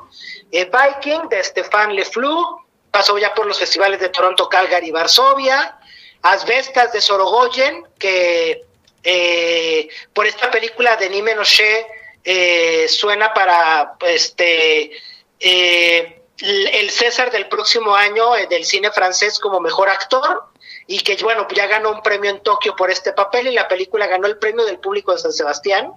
[0.51, 2.61] Eh, Viking de Stéphane Le Flou,
[2.91, 5.75] pasó ya por los festivales de Toronto, Calgary y Varsovia.
[6.21, 8.63] Asbestas de Sorogoyen, que
[9.03, 11.87] eh, por esta película de Nime Noche
[12.23, 14.91] eh, suena para este
[15.39, 20.45] eh, el César del próximo año eh, del cine francés como mejor actor
[20.87, 24.07] y que bueno ya ganó un premio en Tokio por este papel y la película
[24.07, 25.93] ganó el premio del público de San Sebastián.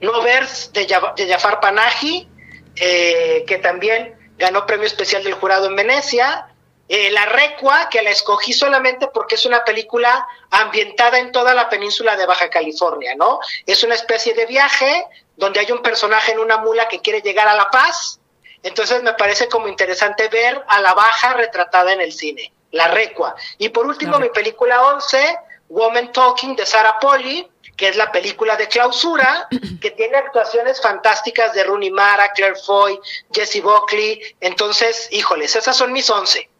[0.00, 0.86] No Vers de,
[1.16, 2.28] de Jafar Panahi,
[2.76, 6.48] eh, que también ganó premio especial del jurado en Venecia.
[6.86, 11.70] Eh, la Recua, que la escogí solamente porque es una película ambientada en toda la
[11.70, 13.40] península de Baja California, ¿no?
[13.64, 15.06] Es una especie de viaje
[15.36, 18.20] donde hay un personaje en una mula que quiere llegar a La Paz.
[18.62, 23.34] Entonces me parece como interesante ver a la Baja retratada en el cine, La Recua.
[23.56, 25.38] Y por último, mi película 11,
[25.70, 29.48] Woman Talking de Sarah Polly, que es la película de clausura,
[29.80, 33.00] que tiene actuaciones fantásticas de Rooney Mara, Claire Foy,
[33.32, 34.20] Jesse Buckley.
[34.40, 36.50] Entonces, híjoles, esas son mis 11.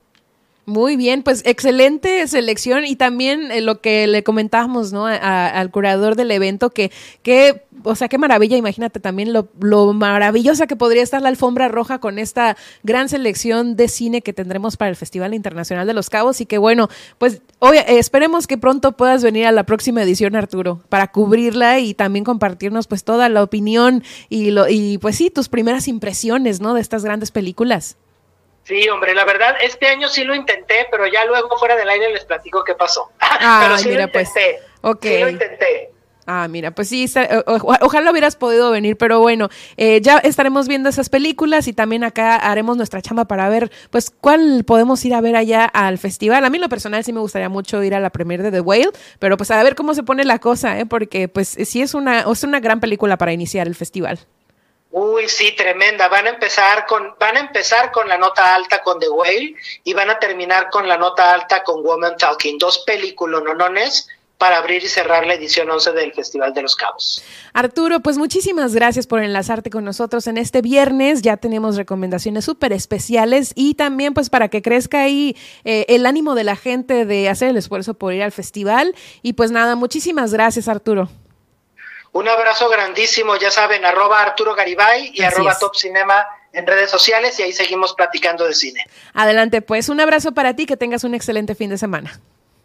[0.66, 5.04] Muy bien, pues excelente selección y también eh, lo que le comentábamos, ¿no?
[5.04, 6.90] Al curador del evento, que,
[7.22, 11.68] que, o sea, qué maravilla, imagínate también lo, lo maravillosa que podría estar la alfombra
[11.68, 16.08] roja con esta gran selección de cine que tendremos para el Festival Internacional de los
[16.08, 16.88] Cabos y que bueno,
[17.18, 21.78] pues hoy eh, esperemos que pronto puedas venir a la próxima edición, Arturo, para cubrirla
[21.80, 26.62] y también compartirnos pues toda la opinión y, lo, y pues sí, tus primeras impresiones,
[26.62, 26.72] ¿no?
[26.72, 27.98] De estas grandes películas.
[28.64, 32.12] Sí, hombre, la verdad, este año sí lo intenté, pero ya luego fuera del aire
[32.12, 33.10] les platico qué pasó.
[33.20, 34.28] Ah, pero sí mira, lo pues.
[34.28, 34.58] intenté.
[34.80, 35.02] Ok.
[35.02, 35.90] Sí lo intenté.
[36.26, 37.06] Ah, mira, pues sí,
[37.46, 42.36] ojalá hubieras podido venir, pero bueno, eh, ya estaremos viendo esas películas y también acá
[42.36, 46.42] haremos nuestra chamba para ver, pues, cuál podemos ir a ver allá al festival.
[46.44, 48.60] A mí en lo personal sí me gustaría mucho ir a la premier de The
[48.60, 50.86] Whale, pero pues a ver cómo se pone la cosa, ¿eh?
[50.86, 54.20] Porque pues sí es una, es una gran película para iniciar el festival.
[54.96, 56.06] Uy, sí, tremenda.
[56.06, 59.92] Van a empezar con, van a empezar con la nota alta con The Whale y
[59.92, 62.58] van a terminar con la nota alta con Woman Talking.
[62.58, 64.06] Dos películas nonones
[64.38, 67.24] para abrir y cerrar la edición 11 del Festival de los Cabos.
[67.52, 71.22] Arturo, pues muchísimas gracias por enlazarte con nosotros en este viernes.
[71.22, 76.36] Ya tenemos recomendaciones súper especiales y también pues para que crezca ahí eh, el ánimo
[76.36, 78.94] de la gente de hacer el esfuerzo por ir al festival.
[79.22, 81.08] Y pues nada, muchísimas gracias Arturo.
[82.14, 85.58] Un abrazo grandísimo, ya saben, arroba Arturo Garibay y Así arroba es.
[85.58, 88.86] Top Cinema en redes sociales y ahí seguimos platicando de cine.
[89.12, 92.20] Adelante, pues un abrazo para ti, que tengas un excelente fin de semana.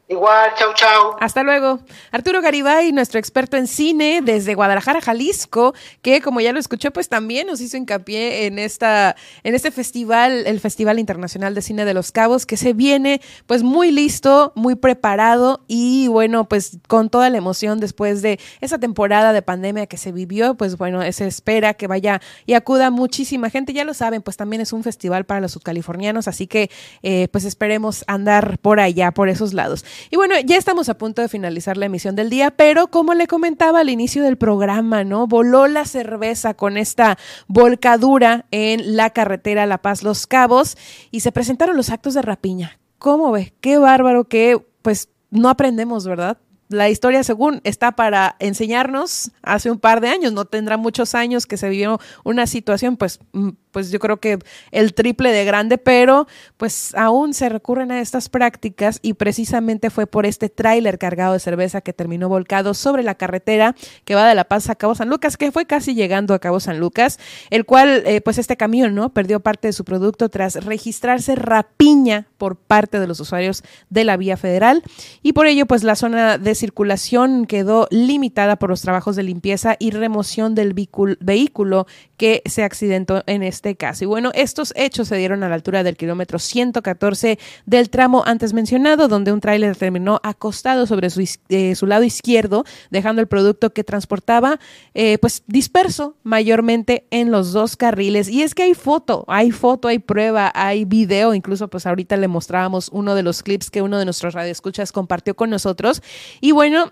[0.09, 1.15] Igual, chau, chau.
[1.19, 1.81] Hasta luego.
[2.09, 7.09] Arturo Garibay, nuestro experto en cine desde Guadalajara, Jalisco, que como ya lo escuchó, pues
[7.09, 11.93] también nos hizo hincapié en esta, en este festival, el Festival Internacional de Cine de
[11.93, 17.29] los Cabos, que se viene pues muy listo, muy preparado y bueno, pues con toda
[17.29, 21.75] la emoción después de esa temporada de pandemia que se vivió, pues bueno, se espera
[21.75, 23.73] que vaya y acuda muchísima gente.
[23.73, 26.71] Ya lo saben, pues también es un festival para los subcalifornianos, así que
[27.03, 29.85] eh, pues esperemos andar por allá, por esos lados.
[30.09, 33.27] Y bueno, ya estamos a punto de finalizar la emisión del día, pero como le
[33.27, 35.27] comentaba al inicio del programa, ¿no?
[35.27, 37.17] Voló la cerveza con esta
[37.47, 40.77] volcadura en la carretera La Paz Los Cabos
[41.11, 42.79] y se presentaron los actos de rapiña.
[42.97, 43.53] ¿Cómo ve?
[43.61, 46.37] Qué bárbaro que pues no aprendemos, ¿verdad?
[46.69, 51.47] La historia, según está para enseñarnos, hace un par de años, no tendrá muchos años
[51.47, 54.39] que se vivió una situación, pues, mm, pues yo creo que
[54.71, 56.27] el triple de grande, pero
[56.57, 61.39] pues aún se recurren a estas prácticas y precisamente fue por este tráiler cargado de
[61.39, 63.75] cerveza que terminó volcado sobre la carretera
[64.05, 66.59] que va de La Paz a Cabo San Lucas, que fue casi llegando a Cabo
[66.59, 67.19] San Lucas,
[67.49, 69.13] el cual, eh, pues este camión, ¿no?
[69.13, 74.17] Perdió parte de su producto tras registrarse rapiña por parte de los usuarios de la
[74.17, 74.83] vía federal
[75.21, 79.75] y por ello, pues la zona de circulación quedó limitada por los trabajos de limpieza
[79.79, 81.85] y remoción del vehículo-
[82.17, 84.03] que se accidentó en este caso.
[84.03, 88.53] Y bueno, estos hechos se dieron a la altura del kilómetro 114 del tramo antes
[88.53, 93.71] mencionado, donde un tráiler terminó acostado sobre su, eh, su lado izquierdo, dejando el producto
[93.71, 94.59] que transportaba
[94.93, 98.29] eh, pues disperso mayormente en los dos carriles.
[98.29, 102.27] Y es que hay foto, hay foto, hay prueba, hay video, incluso pues ahorita le
[102.27, 106.01] mostrábamos uno de los clips que uno de nuestros radioescuchas compartió con nosotros.
[106.41, 106.91] Y bueno,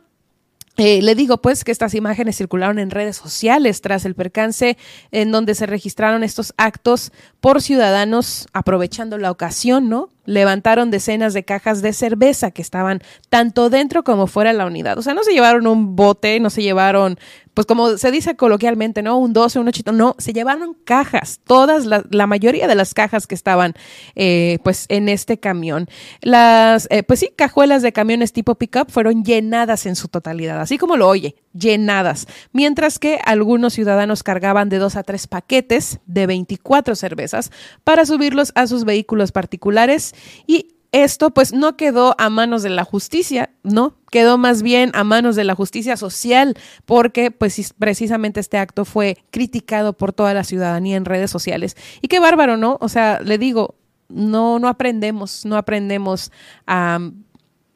[0.78, 4.78] eh, le digo pues que estas imágenes circularon en redes sociales tras el percance
[5.12, 10.10] en donde se registraron estos actos por ciudadanos aprovechando la ocasión, ¿no?
[10.28, 15.00] Levantaron decenas de cajas de cerveza que estaban tanto dentro como fuera de la unidad.
[15.00, 17.18] O sea, no se llevaron un bote, no se llevaron,
[17.56, 19.18] pues como se dice coloquialmente, ¿no?
[19.18, 23.26] Un 12, un 8, no, se llevaron cajas, todas, la, la mayoría de las cajas
[23.26, 23.74] que estaban
[24.16, 25.88] eh, pues en este camión.
[26.22, 30.78] Las, eh, pues sí, cajuelas de camiones tipo pickup fueron llenadas en su totalidad, así
[30.78, 36.28] como lo oye, llenadas, mientras que algunos ciudadanos cargaban de dos a tres paquetes de
[36.28, 37.52] 24 cervezas
[37.84, 40.14] para subirlos a sus vehículos particulares
[40.46, 45.04] y esto pues no quedó a manos de la justicia, no, quedó más bien a
[45.04, 46.56] manos de la justicia social,
[46.86, 51.76] porque pues precisamente este acto fue criticado por toda la ciudadanía en redes sociales.
[52.02, 52.78] Y qué bárbaro, ¿no?
[52.80, 53.76] O sea, le digo,
[54.10, 56.32] no, no aprendemos, no aprendemos
[56.66, 57.00] a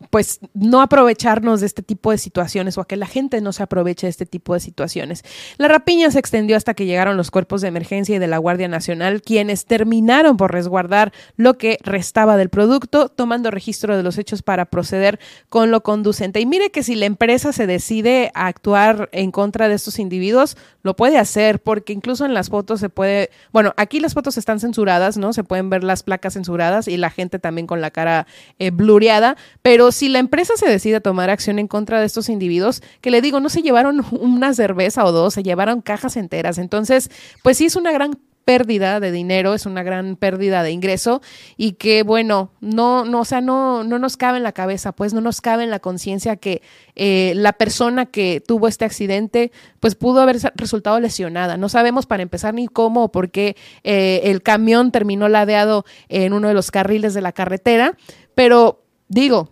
[0.10, 3.64] pues no aprovecharnos de este tipo de situaciones o a que la gente no se
[3.64, 5.24] aproveche de este tipo de situaciones.
[5.58, 8.68] La rapiña se extendió hasta que llegaron los cuerpos de emergencia y de la Guardia
[8.68, 14.42] Nacional, quienes terminaron por resguardar lo que restaba del producto, tomando registro de los hechos
[14.42, 15.20] para proceder
[15.50, 16.40] con lo conducente.
[16.40, 20.58] Y mire que si la empresa se decide a actuar en contra de estos individuos,
[20.84, 24.60] lo puede hacer, porque incluso en las fotos se puede, bueno, aquí las fotos están
[24.60, 25.34] censuradas, ¿no?
[25.34, 28.28] Se pueden ver las placas censuradas y la gente también con la cara
[28.60, 32.30] eh, blureada, pero si la empresa se decide a tomar acción en contra de estos
[32.30, 36.58] individuos, que le digo, no se llevaron una cerveza o dos, se llevaron cajas enteras.
[36.58, 37.10] Entonces,
[37.44, 41.22] pues sí es una gran pérdida de dinero, es una gran pérdida de ingreso
[41.58, 45.14] y que bueno, no, no, o sea, no, no nos cabe en la cabeza, pues
[45.14, 46.62] no nos cabe en la conciencia que
[46.96, 51.58] eh, la persona que tuvo este accidente, pues pudo haber resultado lesionada.
[51.58, 56.34] No sabemos para empezar ni cómo o por qué eh, el camión terminó ladeado en
[56.34, 57.96] uno de los carriles de la carretera,
[58.36, 59.52] pero digo,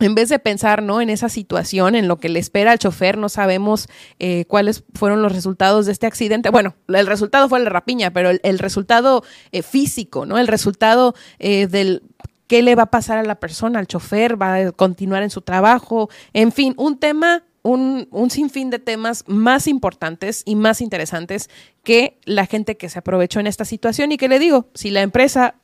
[0.00, 1.00] en vez de pensar ¿no?
[1.00, 3.88] en esa situación, en lo que le espera al chofer, no sabemos
[4.18, 6.50] eh, cuáles fueron los resultados de este accidente.
[6.50, 10.38] Bueno, el resultado fue la rapiña, pero el, resultado eh, físico, ¿no?
[10.38, 12.02] El resultado eh, del
[12.46, 15.42] qué le va a pasar a la persona, al chofer, va a continuar en su
[15.42, 21.50] trabajo, en fin, un tema un, un, sinfín de temas más importantes y más interesantes
[21.82, 25.02] que la gente que se aprovechó en esta situación y que le digo, si la
[25.02, 25.56] empresa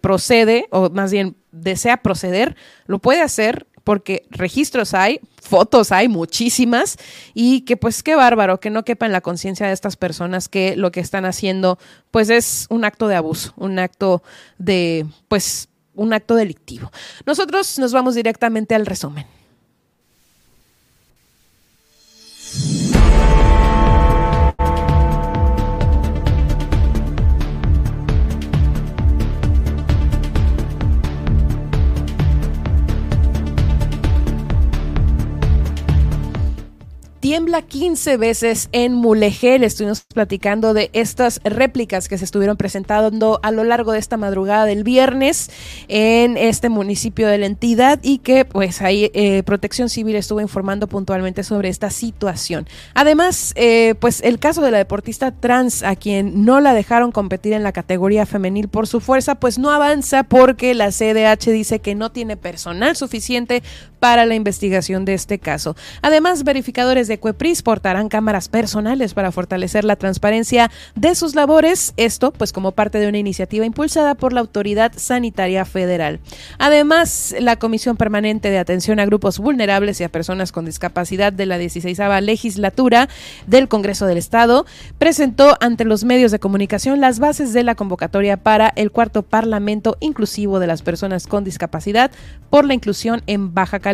[0.00, 2.56] procede o más bien desea proceder,
[2.86, 6.96] lo puede hacer porque registros hay, fotos hay muchísimas
[7.34, 10.76] y que pues qué bárbaro, que no quepa en la conciencia de estas personas que
[10.76, 11.76] lo que están haciendo
[12.12, 14.22] pues es un acto de abuso, un acto
[14.58, 16.92] de pues un acto delictivo.
[17.26, 19.26] Nosotros nos vamos directamente al resumen.
[37.30, 39.64] Tiembla 15 veces en Mulegé.
[39.64, 44.64] estuvimos platicando de estas réplicas que se estuvieron presentando a lo largo de esta madrugada
[44.64, 45.48] del viernes
[45.86, 50.88] en este municipio de la entidad y que pues ahí eh, Protección Civil estuvo informando
[50.88, 52.66] puntualmente sobre esta situación.
[52.94, 57.52] Además, eh, pues el caso de la deportista trans a quien no la dejaron competir
[57.52, 61.94] en la categoría femenil por su fuerza, pues no avanza porque la CDH dice que
[61.94, 63.62] no tiene personal suficiente
[64.00, 65.76] para la investigación de este caso.
[66.02, 72.32] Además, verificadores de Cuepris portarán cámaras personales para fortalecer la transparencia de sus labores, esto
[72.32, 76.20] pues como parte de una iniciativa impulsada por la Autoridad Sanitaria Federal.
[76.58, 81.46] Además, la Comisión Permanente de Atención a Grupos Vulnerables y a Personas con Discapacidad de
[81.46, 83.08] la 16 legislatura
[83.46, 84.64] del Congreso del Estado
[84.98, 89.98] presentó ante los medios de comunicación las bases de la convocatoria para el cuarto Parlamento
[90.00, 92.10] Inclusivo de las Personas con Discapacidad
[92.48, 93.89] por la inclusión en Baja California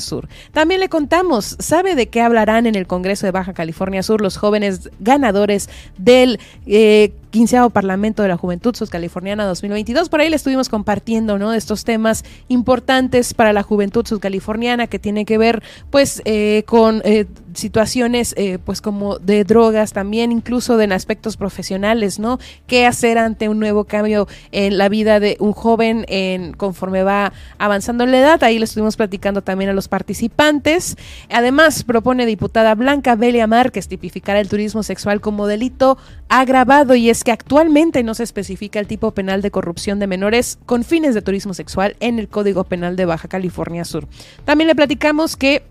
[0.00, 0.28] Sur.
[0.52, 4.36] También le contamos, ¿sabe de qué hablarán en el Congreso de Baja California Sur los
[4.36, 10.08] jóvenes ganadores del eh, quinceavo Parlamento de la Juventud Californiana 2022.
[10.08, 11.52] Por ahí le estuvimos compartiendo, ¿no?
[11.52, 17.26] Estos temas importantes para la juventud Californiana que tiene que ver, pues, eh, con eh,
[17.54, 22.38] situaciones, eh, pues, como de drogas también, incluso en aspectos profesionales, ¿no?
[22.66, 27.32] ¿Qué hacer ante un nuevo cambio en la vida de un joven en, conforme va
[27.58, 28.42] avanzando en la edad?
[28.44, 30.96] Ahí le estuvimos platicando también a los participantes.
[31.30, 35.98] Además, propone diputada Blanca Belia Márquez tipificar el turismo sexual como delito
[36.28, 40.58] agravado y es que actualmente no se especifica el tipo penal de corrupción de menores
[40.66, 44.06] con fines de turismo sexual en el Código Penal de Baja California Sur.
[44.44, 45.62] También le platicamos que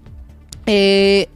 [0.65, 1.29] eh,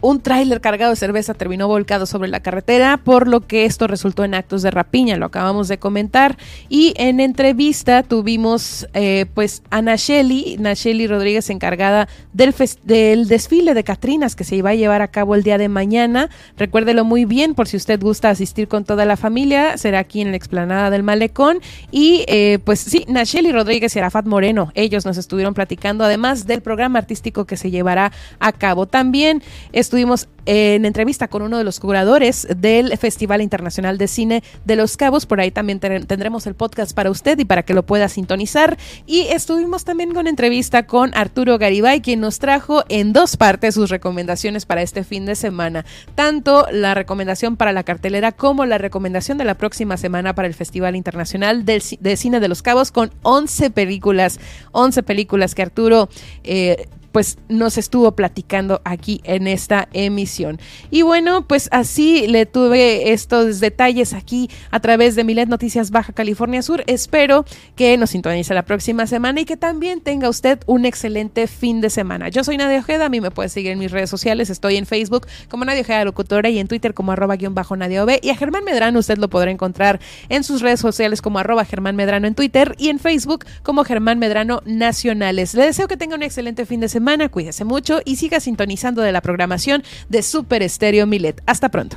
[0.00, 4.24] un tráiler cargado de cerveza terminó volcado sobre la carretera, por lo que esto resultó
[4.24, 6.36] en actos de rapiña, lo acabamos de comentar.
[6.68, 12.54] Y en entrevista tuvimos eh, pues a Nacheli, Nacheli Rodríguez encargada del,
[12.84, 16.30] del desfile de Catrinas que se iba a llevar a cabo el día de mañana.
[16.56, 20.30] Recuérdelo muy bien por si usted gusta asistir con toda la familia, será aquí en
[20.30, 21.60] la explanada del Malecón.
[21.90, 26.62] Y eh, pues sí, Nacheli Rodríguez y Arafat Moreno, ellos nos estuvieron platicando además del
[26.62, 28.86] programa artístico que se llevará a cabo.
[28.86, 29.42] También
[29.90, 34.96] estuvimos en entrevista con uno de los curadores del Festival Internacional de Cine de Los
[34.96, 35.26] Cabos.
[35.26, 38.78] Por ahí también tendremos el podcast para usted y para que lo pueda sintonizar.
[39.04, 43.90] Y estuvimos también con entrevista con Arturo Garibay, quien nos trajo en dos partes sus
[43.90, 45.84] recomendaciones para este fin de semana.
[46.14, 50.54] Tanto la recomendación para la cartelera como la recomendación de la próxima semana para el
[50.54, 54.38] Festival Internacional de Cine de Los Cabos con 11 películas,
[54.70, 56.08] 11 películas que Arturo
[56.44, 60.60] eh, pues nos estuvo platicando aquí en esta emisión.
[60.90, 66.12] Y bueno, pues así le tuve estos detalles aquí a través de Milet Noticias Baja
[66.12, 66.84] California Sur.
[66.86, 71.80] Espero que nos sintonice la próxima semana y que también tenga usted un excelente fin
[71.80, 72.28] de semana.
[72.28, 74.86] Yo soy Nadia Ojeda, a mí me puede seguir en mis redes sociales, estoy en
[74.86, 78.20] Facebook como Nadia Ojeda Locutora y en Twitter como arroba guion bajo Nadia OB.
[78.22, 81.96] Y a Germán Medrano usted lo podrá encontrar en sus redes sociales como arroba Germán
[81.96, 85.54] Medrano en Twitter y en Facebook como Germán Medrano Nacionales.
[85.54, 89.00] Le deseo que tenga un excelente fin de semana semana, cuídese mucho y siga sintonizando
[89.00, 91.42] de la programación de Super Estéreo Milet.
[91.46, 91.96] Hasta pronto.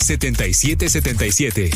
[0.00, 1.70] 7777.